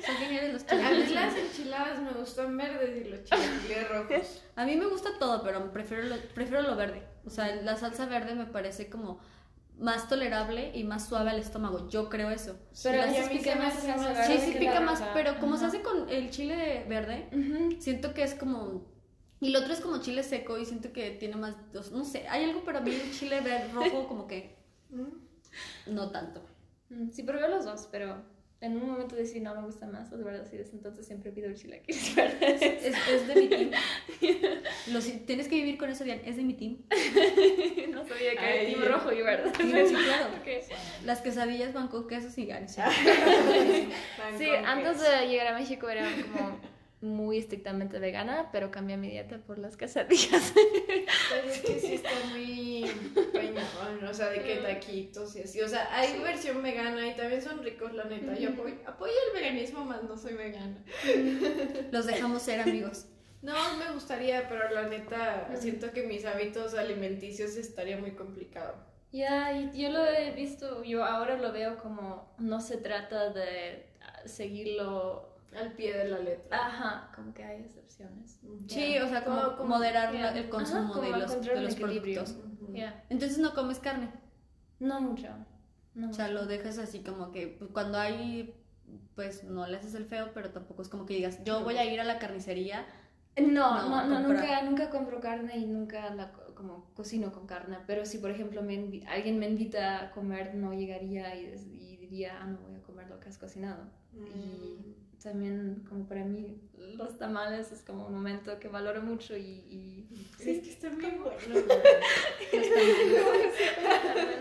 Son 0.06 0.14
geniales 0.16 0.52
los 0.54 0.62
A 0.62 0.74
mí 0.74 0.80
chilaquiles. 0.80 1.10
las 1.12 1.36
enchiladas 1.36 2.00
me 2.00 2.12
gustan 2.12 2.56
verdes 2.56 3.06
y 3.06 3.10
los 3.10 3.24
chilaquiles 3.24 3.88
rojos. 3.88 4.42
A 4.56 4.64
mí 4.64 4.76
me 4.76 4.86
gusta 4.86 5.10
todo, 5.18 5.42
pero 5.42 5.70
prefiero 5.72 6.04
lo, 6.04 6.16
prefiero 6.34 6.62
lo 6.62 6.76
verde. 6.76 7.02
O 7.26 7.30
sea, 7.30 7.54
la 7.56 7.76
salsa 7.76 8.06
verde 8.06 8.34
me 8.34 8.46
parece 8.46 8.88
como 8.88 9.20
más 9.78 10.08
tolerable 10.08 10.70
y 10.74 10.84
más 10.84 11.08
suave 11.08 11.30
al 11.30 11.38
estómago. 11.38 11.88
Yo 11.88 12.08
creo 12.08 12.30
eso. 12.30 12.58
Pero 12.82 13.02
a 13.02 13.08
sí 13.08 13.20
mí 13.30 13.38
pica 13.38 13.52
se 13.52 13.58
más 13.58 13.74
Sí, 14.26 14.56
pica 14.58 14.80
más, 14.80 15.00
roja. 15.00 15.12
pero 15.14 15.38
como 15.38 15.56
se 15.56 15.66
hace 15.66 15.82
con 15.82 16.08
el 16.08 16.30
chile 16.30 16.84
verde, 16.88 17.28
siento 17.80 18.14
que 18.14 18.22
es 18.22 18.34
como... 18.34 18.88
Y 19.42 19.48
el 19.48 19.56
otro 19.56 19.72
es 19.72 19.80
como 19.80 20.00
chile 20.02 20.22
seco 20.22 20.58
y 20.58 20.66
siento 20.66 20.92
que 20.92 21.12
tiene 21.12 21.36
más... 21.36 21.54
No 21.92 22.04
sé, 22.04 22.28
hay 22.28 22.44
algo, 22.44 22.62
pero 22.64 22.78
a 22.78 22.80
mí 22.82 22.94
el 22.94 23.10
chile 23.12 23.40
verde, 23.40 23.68
rojo 23.72 24.06
como 24.08 24.26
que 24.26 24.58
Mm. 24.90 25.94
no 25.94 26.10
tanto. 26.10 26.42
Mm, 26.90 27.10
Sí, 27.10 27.22
probé 27.22 27.48
los 27.48 27.64
dos, 27.64 27.88
pero 27.90 28.22
en 28.60 28.76
un 28.76 28.90
momento 28.90 29.16
decidí 29.16 29.40
no 29.40 29.54
me 29.54 29.62
gusta 29.62 29.86
más 29.86 30.10
los 30.10 30.22
verdes 30.22 30.52
y 30.52 30.58
desde 30.58 30.72
entonces 30.76 31.06
siempre 31.06 31.32
pido 31.32 31.46
el 31.48 31.54
chilaquiles 31.54 32.14
verdes. 32.16 32.60
Es, 32.60 32.94
es 33.08 33.26
de 33.28 33.34
mi 33.34 33.48
team. 33.48 33.70
Lo 34.92 35.00
si- 35.00 35.18
tienes 35.20 35.48
que 35.48 35.54
vivir 35.54 35.78
con 35.78 35.88
eso, 35.88 36.04
Diane. 36.04 36.22
Es 36.26 36.36
de 36.36 36.42
mi 36.42 36.52
team. 36.54 36.76
no 37.90 38.04
sabía 38.06 38.36
que 38.36 38.44
era 38.44 38.66
team 38.78 38.92
rojo 38.92 39.12
y 39.12 39.22
verde. 39.22 39.50
Sí, 39.56 39.94
claro. 39.94 40.28
Las 41.06 41.20
quesadillas 41.22 41.72
van 41.72 41.88
con 41.88 42.06
quesos 42.06 42.36
y 42.36 42.44
ganas. 42.46 42.76
Pan 42.76 44.36
Sí, 44.38 44.48
antes 44.50 45.00
de 45.00 45.26
llegar 45.28 45.46
a 45.48 45.58
México 45.58 45.88
era 45.88 46.04
como 46.32 46.60
muy 47.00 47.38
estrictamente 47.38 47.98
vegana, 47.98 48.50
pero 48.52 48.70
cambié 48.70 48.96
mi 48.96 49.08
dieta 49.08 49.38
por 49.38 49.58
las 49.58 49.76
quesadillas. 49.76 50.52
Pero 50.54 51.48
es 51.48 51.60
que 51.60 51.80
sí 51.80 51.94
está 51.94 52.10
muy 52.30 52.84
peñón, 53.32 54.04
o 54.08 54.12
sea, 54.12 54.28
de 54.28 54.42
que 54.42 54.56
taquitos 54.56 55.34
y 55.36 55.42
así. 55.42 55.60
O 55.62 55.68
sea, 55.68 55.88
hay 55.94 56.18
versión 56.18 56.62
vegana 56.62 57.06
y 57.08 57.16
también 57.16 57.40
son 57.40 57.62
ricos, 57.62 57.94
la 57.94 58.04
neta. 58.04 58.34
Yo 58.38 58.50
apoyo, 58.50 58.74
apoyo 58.86 59.12
el 59.28 59.40
veganismo, 59.40 59.84
más 59.84 60.02
no 60.02 60.16
soy 60.16 60.34
vegana. 60.34 60.84
Los 61.90 62.06
dejamos 62.06 62.42
ser 62.42 62.60
amigos. 62.60 63.06
No, 63.42 63.54
me 63.78 63.90
gustaría, 63.92 64.48
pero 64.48 64.70
la 64.70 64.86
neta, 64.88 65.48
siento 65.56 65.92
que 65.92 66.02
mis 66.02 66.26
hábitos 66.26 66.74
alimenticios 66.74 67.56
estaría 67.56 67.96
muy 67.96 68.10
complicado. 68.10 68.74
Ya, 69.12 69.52
y 69.52 69.70
yo 69.80 69.90
lo 69.90 70.06
he 70.06 70.32
visto, 70.32 70.84
yo 70.84 71.04
ahora 71.04 71.36
lo 71.36 71.50
veo 71.50 71.78
como 71.78 72.34
no 72.38 72.60
se 72.60 72.76
trata 72.76 73.30
de 73.30 73.86
seguirlo. 74.26 75.28
Al 75.56 75.72
pie 75.72 75.96
de 75.96 76.04
la 76.08 76.18
letra. 76.18 76.56
Ajá, 76.66 77.10
como 77.14 77.34
que 77.34 77.42
hay 77.44 77.60
excepciones. 77.62 78.40
Sí, 78.68 78.98
o 78.98 79.08
sea, 79.08 79.24
como, 79.24 79.64
moderar 79.68 80.14
el 80.36 80.48
consumo 80.48 80.94
Ajá, 80.94 81.00
de, 81.00 81.10
los, 81.10 81.40
de 81.42 81.60
los 81.60 81.74
productos. 81.74 82.36
Entonces 83.08 83.38
no 83.38 83.52
comes 83.54 83.78
carne. 83.80 84.10
no 84.78 85.00
mucho. 85.00 85.28
No 85.94 86.10
O 86.10 86.12
sea, 86.12 86.28
lo 86.28 86.46
dejas 86.46 86.78
así 86.78 87.00
como 87.02 87.32
que 87.32 87.58
cuando 87.72 87.98
hay, 87.98 88.54
pues 89.16 89.42
no 89.44 89.66
le 89.66 89.76
haces 89.76 89.94
el 89.94 90.04
feo, 90.06 90.30
pero 90.32 90.50
tampoco 90.50 90.82
es 90.82 90.88
como 90.88 91.04
que 91.04 91.14
digas, 91.14 91.42
yo 91.44 91.64
voy 91.64 91.78
a 91.78 91.84
ir 91.84 92.00
a 92.00 92.04
la 92.04 92.18
carnicería. 92.20 92.86
No, 93.36 93.88
No, 93.88 94.06
no, 94.06 94.20
nunca, 94.28 94.62
nunca 94.62 94.90
compro 94.90 95.20
carne 95.20 95.56
y 95.58 95.66
nunca 95.66 96.14
la 96.14 96.32
co- 96.32 96.54
como 96.54 96.92
cocino 96.94 97.32
con 97.32 97.46
carne, 97.46 97.78
pero 97.86 98.04
si 98.04 98.18
por 98.18 98.30
ejemplo 98.30 98.62
me 98.62 99.02
alguien 99.08 99.38
me 99.38 99.48
invita 99.48 100.02
a 100.04 100.10
comer, 100.12 100.54
no 100.54 100.72
llegaría 100.74 101.34
y, 101.34 101.46
y 101.46 101.96
diría, 101.96 102.38
ah, 102.40 102.46
no 102.46 102.58
voy 102.58 102.74
a 102.76 102.82
comer 102.82 103.08
lo 103.08 103.18
que 103.18 103.28
has 103.28 103.38
cocinado. 103.38 103.84
Mm. 104.12 104.26
Y 104.26 104.96
también 105.22 105.84
como 105.88 106.06
para 106.06 106.24
mí 106.24 106.56
los 106.96 107.18
tamales 107.18 107.72
es 107.72 107.82
como 107.82 108.06
un 108.06 108.14
momento 108.14 108.58
que 108.58 108.68
valoro 108.68 109.02
mucho 109.02 109.36
y... 109.36 109.42
y 109.42 110.06
Sí, 110.38 110.50
es 110.50 110.62
que 110.62 110.70
están 110.70 110.96
bien 110.98 111.22
buenos. 111.22 111.42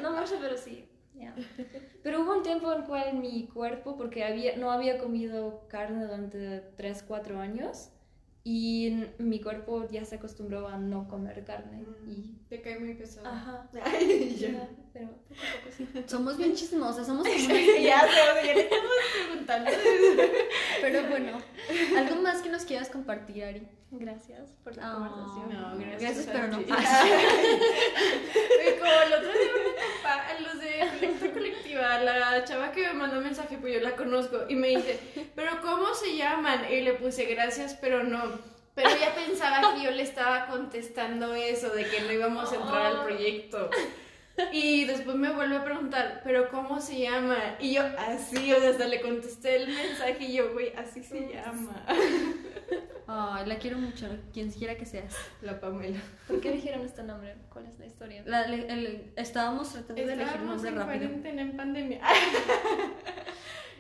no 0.01 0.11
mucho, 0.11 0.35
pero 0.39 0.57
sí. 0.57 0.85
ya. 1.13 1.35
Pero 2.01 2.21
hubo 2.21 2.37
un 2.37 2.43
tiempo 2.43 2.71
en 2.71 2.79
el 2.79 2.85
cual 2.87 3.17
mi 3.17 3.47
cuerpo, 3.47 3.97
porque 3.97 4.23
había, 4.23 4.55
no 4.55 4.71
había 4.71 4.97
comido 4.97 5.67
carne 5.67 6.05
durante 6.05 6.61
3, 6.77 7.03
4 7.07 7.39
años, 7.39 7.91
y 8.43 9.05
mi 9.17 9.41
cuerpo 9.41 9.87
ya 9.89 10.05
se 10.05 10.15
acostumbró 10.15 10.67
a 10.67 10.77
no 10.77 11.07
comer 11.07 11.43
carne. 11.43 11.83
Y, 12.07 12.35
Te 12.49 12.61
cae 12.61 12.79
muy 12.79 12.93
pesado. 12.95 13.27
ajá, 13.27 13.69
Ay, 13.83 14.35
ya. 14.39 14.51
ya, 14.51 14.69
pero 14.93 15.07
poco 15.09 15.33
a 15.33 15.59
poco 15.63 15.75
sí. 15.75 15.87
Somos 16.07 16.37
bien 16.37 16.55
chismosas, 16.55 17.05
somos 17.05 17.27
como 17.27 17.55
ya, 17.55 18.07
ya 18.07 18.53
le 18.53 18.61
estamos 18.61 18.91
preguntando. 19.27 19.71
Pero 20.81 21.09
bueno, 21.09 21.37
¿algo 21.97 22.21
más 22.21 22.41
que 22.41 22.49
nos 22.49 22.63
quieras 22.63 22.89
compartir, 22.89 23.43
Ari? 23.43 23.67
Gracias 23.91 24.51
por 24.63 24.75
la 24.77 24.87
Ah. 24.87 24.93
conversación. 24.93 25.49
No, 25.53 25.77
gracias. 25.77 26.01
Gracias, 26.01 26.27
pero 26.31 26.47
no. 26.47 26.57
Oye, 26.59 26.65
Como 28.79 28.91
el 29.01 29.13
otro 29.13 29.31
día 29.31 29.49
los 30.41 30.59
de 30.59 30.87
Colecta 30.99 31.31
Colectiva, 31.33 31.99
la 32.03 32.43
chava 32.45 32.71
que 32.71 32.87
me 32.87 32.93
mandó 32.93 33.19
mensaje, 33.21 33.57
pues 33.57 33.73
yo 33.73 33.79
la 33.81 33.95
conozco, 33.95 34.37
y 34.47 34.55
me 34.55 34.69
dice, 34.69 34.99
¿pero 35.35 35.59
cómo 35.61 35.93
se 35.93 36.15
llaman? 36.15 36.71
Y 36.71 36.81
le 36.81 36.93
puse 36.93 37.25
gracias, 37.25 37.75
pero 37.81 38.03
no. 38.03 38.21
Pero 38.75 38.89
ella 38.91 39.13
pensaba 39.13 39.73
que 39.73 39.81
yo 39.83 39.91
le 39.91 40.03
estaba 40.03 40.47
contestando 40.47 41.33
eso, 41.33 41.69
de 41.69 41.85
que 41.89 42.01
no 42.01 42.11
íbamos 42.13 42.51
a 42.51 42.55
entrar 42.55 42.85
al 42.85 43.03
proyecto. 43.03 43.69
Y 44.51 44.85
después 44.85 45.15
me 45.17 45.31
vuelve 45.33 45.57
a 45.57 45.63
preguntar, 45.63 46.21
¿pero 46.23 46.49
cómo 46.49 46.79
se 46.81 46.99
llama? 46.99 47.37
Y 47.59 47.73
yo, 47.75 47.83
así, 47.97 48.51
o 48.53 48.59
sea, 48.59 48.69
hasta 48.71 48.87
le 48.87 49.01
contesté 49.01 49.57
el 49.63 49.67
mensaje 49.67 50.17
y 50.25 50.33
yo, 50.33 50.53
güey, 50.53 50.73
así 50.75 51.03
se 51.03 51.27
llama. 51.33 51.85
Ay, 53.11 53.45
la 53.47 53.57
quiero 53.57 53.77
mucho, 53.79 54.07
quien 54.33 54.51
quiera 54.51 54.77
que 54.77 54.85
seas. 54.85 55.15
La 55.41 55.59
Pamela. 55.59 55.99
¿Por 56.27 56.39
qué 56.41 56.49
eligieron 56.51 56.81
este 56.85 57.01
nombre? 57.03 57.35
¿Cuál 57.51 57.65
es 57.65 57.79
la 57.79 57.87
historia? 57.87 58.21
La- 58.25 58.47
le- 58.47 58.71
el- 58.71 59.13
estábamos 59.15 59.69
tratando 59.71 59.95
de 59.95 60.13
elegir 60.13 60.21
un 60.21 60.27
Estábamos 60.29 60.55
nombre 60.63 60.69
en 60.69 60.75
rápido. 60.77 60.99
cuarentena 61.07 61.41
en 61.41 61.57
pandemia. 61.57 62.01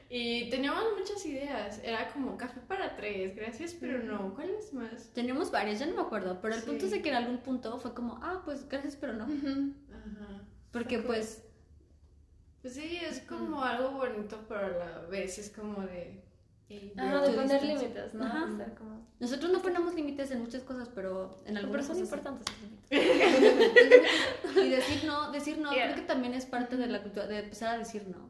y 0.09 0.49
teníamos 0.49 0.83
muchas 0.97 1.23
ideas. 1.27 1.79
Era 1.83 2.07
como 2.11 2.35
café 2.37 2.59
para 2.67 2.95
tres, 2.95 3.35
gracias, 3.35 3.75
pero 3.79 3.99
no. 4.01 4.33
¿Cuáles 4.33 4.73
más? 4.73 5.11
Teníamos 5.13 5.51
varias, 5.51 5.79
ya 5.79 5.85
no 5.85 5.95
me 5.95 6.01
acuerdo, 6.01 6.39
pero 6.41 6.55
el 6.55 6.61
Sí. 6.61 6.65
punto 6.67 6.85
es 6.85 6.91
de 6.91 7.01
que 7.03 7.09
en 7.09 7.15
algún 7.15 7.37
punto 7.37 7.77
fue 7.79 7.93
como, 7.93 8.19
ah, 8.23 8.41
pues 8.43 8.67
gracias, 8.67 8.95
pero 8.95 9.13
no. 9.13 9.25
Ajá. 9.25 9.67
Porque 10.71 10.99
pues, 10.99 11.43
Pues 12.61 12.73
sí, 12.75 12.97
es 12.97 13.21
como 13.21 13.63
algo 13.63 13.91
bonito, 13.91 14.45
pero 14.47 14.65
a 14.65 14.69
la 14.69 14.99
vez 15.07 15.37
es 15.39 15.49
como 15.49 15.81
de. 15.83 16.21
"Ey, 16.69 16.93
Ah, 16.97 17.07
bro". 17.09 17.21
de 17.27 17.33
poner 17.33 17.63
límites, 17.63 18.13
¿no? 18.13 18.25
Ajá. 18.25 18.47
Estar 18.51 18.73
como... 18.75 19.07
nosotros 19.19 19.51
no 19.51 19.61
ponemos 19.61 19.93
límites 19.95 20.31
en 20.31 20.39
muchas 20.41 20.63
cosas, 20.63 20.89
pero 20.93 21.41
en 21.45 21.55
Pero 21.55 21.65
algunas 21.65 21.85
son 21.85 21.95
cosas 21.99 22.09
sí. 22.09 22.15
importantes 22.15 22.47
esos 22.47 22.61
límites. 22.61 22.89
Y 24.65 24.69
decir 24.69 25.03
no, 25.05 25.31
decir 25.31 25.57
no, 25.59 25.71
Yeah. 25.73 25.85
creo 25.85 25.95
que 25.95 26.01
también 26.07 26.33
es 26.33 26.45
parte 26.45 26.75
de 26.77 26.87
la 26.87 27.01
cultura, 27.01 27.27
de 27.27 27.39
empezar 27.39 27.75
a 27.75 27.77
decir 27.77 28.07
no. 28.07 28.29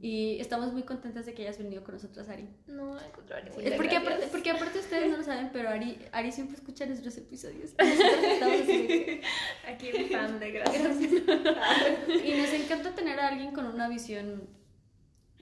Y 0.00 0.38
estamos 0.40 0.72
muy 0.72 0.82
contentas 0.82 1.24
de 1.26 1.32
que 1.34 1.42
hayas 1.42 1.58
venido 1.58 1.82
con 1.82 1.94
nosotras, 1.94 2.28
Ari. 2.28 2.48
No, 2.66 2.94
al 2.98 3.10
contrario. 3.12 3.52
Es 3.58 3.72
porque 3.74 3.96
aparte, 3.96 4.26
porque 4.30 4.50
aparte 4.50 4.78
ustedes 4.78 5.10
no 5.10 5.16
lo 5.18 5.22
saben, 5.22 5.50
pero 5.52 5.68
Ari, 5.70 5.98
Ari 6.12 6.30
siempre 6.32 6.56
escucha 6.56 6.84
nuestros 6.86 7.16
episodios. 7.16 7.70
Estamos 7.78 8.60
así 8.62 9.20
Aquí 9.66 9.90
fan 10.12 10.38
de 10.40 10.50
gracias. 10.52 10.96
Y 12.24 12.34
nos 12.38 12.52
encanta 12.52 12.94
tener 12.94 13.18
a 13.20 13.28
alguien 13.28 13.52
con 13.52 13.66
una 13.66 13.88
visión 13.88 14.46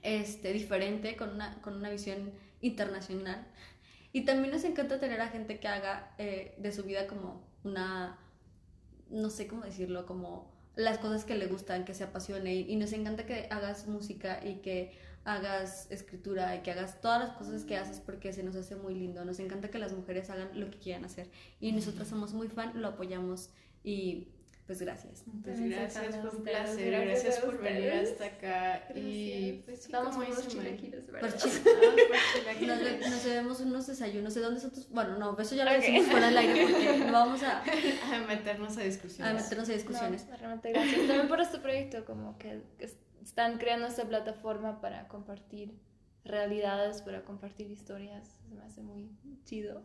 este, 0.03 0.53
diferente, 0.53 1.15
con 1.15 1.29
una, 1.29 1.61
con 1.61 1.75
una 1.75 1.89
visión 1.89 2.31
internacional. 2.61 3.47
Y 4.11 4.25
también 4.25 4.53
nos 4.53 4.63
encanta 4.63 4.99
tener 4.99 5.19
a 5.21 5.29
gente 5.29 5.59
que 5.59 5.67
haga 5.67 6.13
eh, 6.17 6.55
de 6.59 6.71
su 6.71 6.83
vida 6.83 7.07
como 7.07 7.47
una, 7.63 8.19
no 9.09 9.29
sé 9.29 9.47
cómo 9.47 9.63
decirlo, 9.63 10.05
como 10.05 10.53
las 10.75 10.99
cosas 10.99 11.25
que 11.25 11.35
le 11.35 11.47
gustan, 11.47 11.85
que 11.85 11.93
se 11.93 12.03
apasione 12.03 12.53
y, 12.53 12.71
y 12.71 12.75
nos 12.75 12.93
encanta 12.93 13.25
que 13.25 13.47
hagas 13.49 13.87
música 13.87 14.39
y 14.43 14.55
que 14.55 14.91
hagas 15.25 15.89
escritura 15.89 16.55
y 16.55 16.61
que 16.61 16.71
hagas 16.71 16.99
todas 16.99 17.19
las 17.19 17.37
cosas 17.37 17.63
que 17.63 17.77
haces 17.77 17.99
porque 17.99 18.33
se 18.33 18.43
nos 18.43 18.55
hace 18.55 18.75
muy 18.75 18.93
lindo. 18.93 19.23
Nos 19.25 19.39
encanta 19.39 19.69
que 19.69 19.79
las 19.79 19.93
mujeres 19.93 20.29
hagan 20.29 20.59
lo 20.59 20.69
que 20.69 20.79
quieran 20.79 21.05
hacer 21.05 21.29
y 21.59 21.71
nosotras 21.71 22.07
somos 22.07 22.33
muy 22.33 22.49
fan, 22.49 22.81
lo 22.81 22.89
apoyamos 22.89 23.49
y 23.83 24.27
pues 24.65 24.79
gracias. 24.81 25.23
Pues 25.43 25.59
gracias, 25.59 26.15
fue 26.21 26.29
un 26.29 26.43
placer. 26.43 26.91
gracias 26.91 27.23
Gracias, 27.23 27.37
a 27.39 27.45
por 27.45 27.61
venir 27.61 27.91
hasta 27.91 28.25
acá. 28.25 28.87
Y 28.95 29.29
Gracias. 29.57 29.65
pues 29.65 29.83
sí, 29.83 29.91
Vamos 29.91 30.15
por 30.15 30.29
Mari. 30.29 30.47
chilaquiles, 30.47 31.07
¿verdad? 31.07 31.19
por 31.21 31.31
Nos, 31.31 31.61
chilaquiles. 32.33 33.09
nos 33.09 33.25
bebemos 33.25 33.59
unos 33.61 33.87
desayunos. 33.87 34.33
¿De 34.33 34.41
dónde 34.41 34.59
son 34.59 34.71
tus.? 34.71 34.89
Bueno, 34.89 35.17
no, 35.17 35.37
eso 35.39 35.55
ya 35.55 35.65
lo 35.65 35.71
Ok. 35.71 35.77
decimos 35.77 36.05
fuera 36.07 36.27
del 36.27 36.37
aire 36.37 36.67
porque 36.71 36.97
no 37.05 37.11
vamos 37.11 37.43
a, 37.43 37.61
A 38.13 38.19
meternos 38.27 38.77
a 38.77 38.81
a 38.81 38.83
discusiones. 38.83 39.43
meternos 39.43 39.69
en 39.69 39.75
discusiones. 39.75 40.27
No, 40.29 40.37
realmente 40.37 40.71
gracias. 40.71 40.95
También 41.07 41.27
por 41.27 41.39
este 41.41 41.59
proyecto, 41.59 42.05
como 42.05 42.37
que, 42.37 42.61
que 42.77 42.85
es- 42.85 42.97
están 43.23 43.57
creando 43.57 43.87
esta 43.87 44.03
plataforma 44.07 44.81
para 44.81 45.07
compartir 45.07 45.73
realidades, 46.25 47.01
para 47.01 47.23
compartir 47.23 47.69
historias. 47.69 48.27
Se 48.47 48.55
me 48.55 48.61
hace 48.63 48.81
muy 48.81 49.09
chido. 49.45 49.81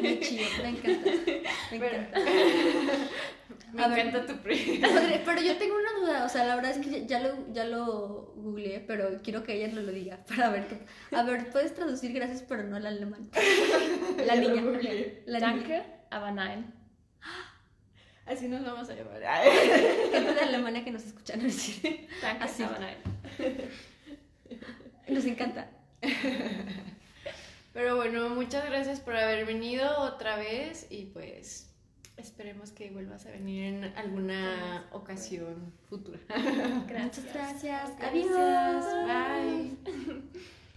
Muy 0.00 0.20
chido, 0.20 0.44
me 0.62 0.68
encanta. 0.70 1.10
Me 1.70 1.78
Pero- 1.78 1.96
encanta. 1.96 2.18
Me 3.72 3.88
ver. 3.88 3.98
encanta 4.08 4.26
tu 4.26 4.40
proyecto. 4.42 4.88
Pero 5.24 5.42
yo 5.42 5.56
tengo 5.56 5.76
una 5.76 5.92
duda, 6.00 6.24
o 6.24 6.28
sea, 6.28 6.44
la 6.44 6.56
verdad 6.56 6.72
es 6.72 6.84
que 6.84 7.06
ya, 7.06 7.20
lo, 7.20 7.52
ya 7.52 7.64
lo 7.64 8.32
googleé, 8.34 8.80
pero 8.80 9.20
quiero 9.22 9.44
que 9.44 9.54
ella 9.54 9.72
nos 9.72 9.84
lo 9.84 9.92
diga 9.92 10.24
para 10.26 10.50
ver 10.50 10.66
qué. 10.66 10.78
A 11.16 11.22
ver, 11.22 11.50
puedes 11.50 11.72
traducir 11.74 12.12
gracias, 12.12 12.42
pero 12.42 12.64
no 12.64 12.76
al 12.76 12.86
alemán. 12.86 13.30
La 14.26 14.34
niña. 14.34 14.62
La. 15.26 15.38
Danke, 15.38 15.84
aber 16.10 16.32
nein. 16.32 16.74
Así 18.26 18.48
nos 18.48 18.64
vamos 18.64 18.88
a 18.90 18.94
llamar. 18.94 19.20
Gente 20.12 20.34
de 20.34 20.40
Alemania 20.40 20.84
que 20.84 20.90
nos 20.90 21.04
escucha, 21.04 21.36
no 21.36 21.46
es 21.46 21.54
decir. 21.54 22.08
Danke, 22.22 22.44
Así. 22.44 22.62
aber 22.64 22.80
nein. 22.80 22.96
Nos 25.10 25.24
encanta. 25.24 25.70
Pero 27.72 27.96
bueno, 27.96 28.30
muchas 28.30 28.64
gracias 28.64 29.00
por 29.00 29.16
haber 29.16 29.46
venido 29.46 30.00
otra 30.00 30.36
vez 30.36 30.86
y 30.90 31.06
pues 31.06 31.70
esperemos 32.16 32.70
que 32.72 32.90
vuelvas 32.90 33.26
a 33.26 33.30
venir 33.30 33.64
en 33.64 33.84
alguna 33.96 34.88
ocasión 34.92 35.72
futura. 35.88 36.18
Muchas 36.36 37.24
gracias. 37.32 37.96
Gracias. 37.96 38.02
Adiós. 38.02 38.84
Bye. 39.06 40.50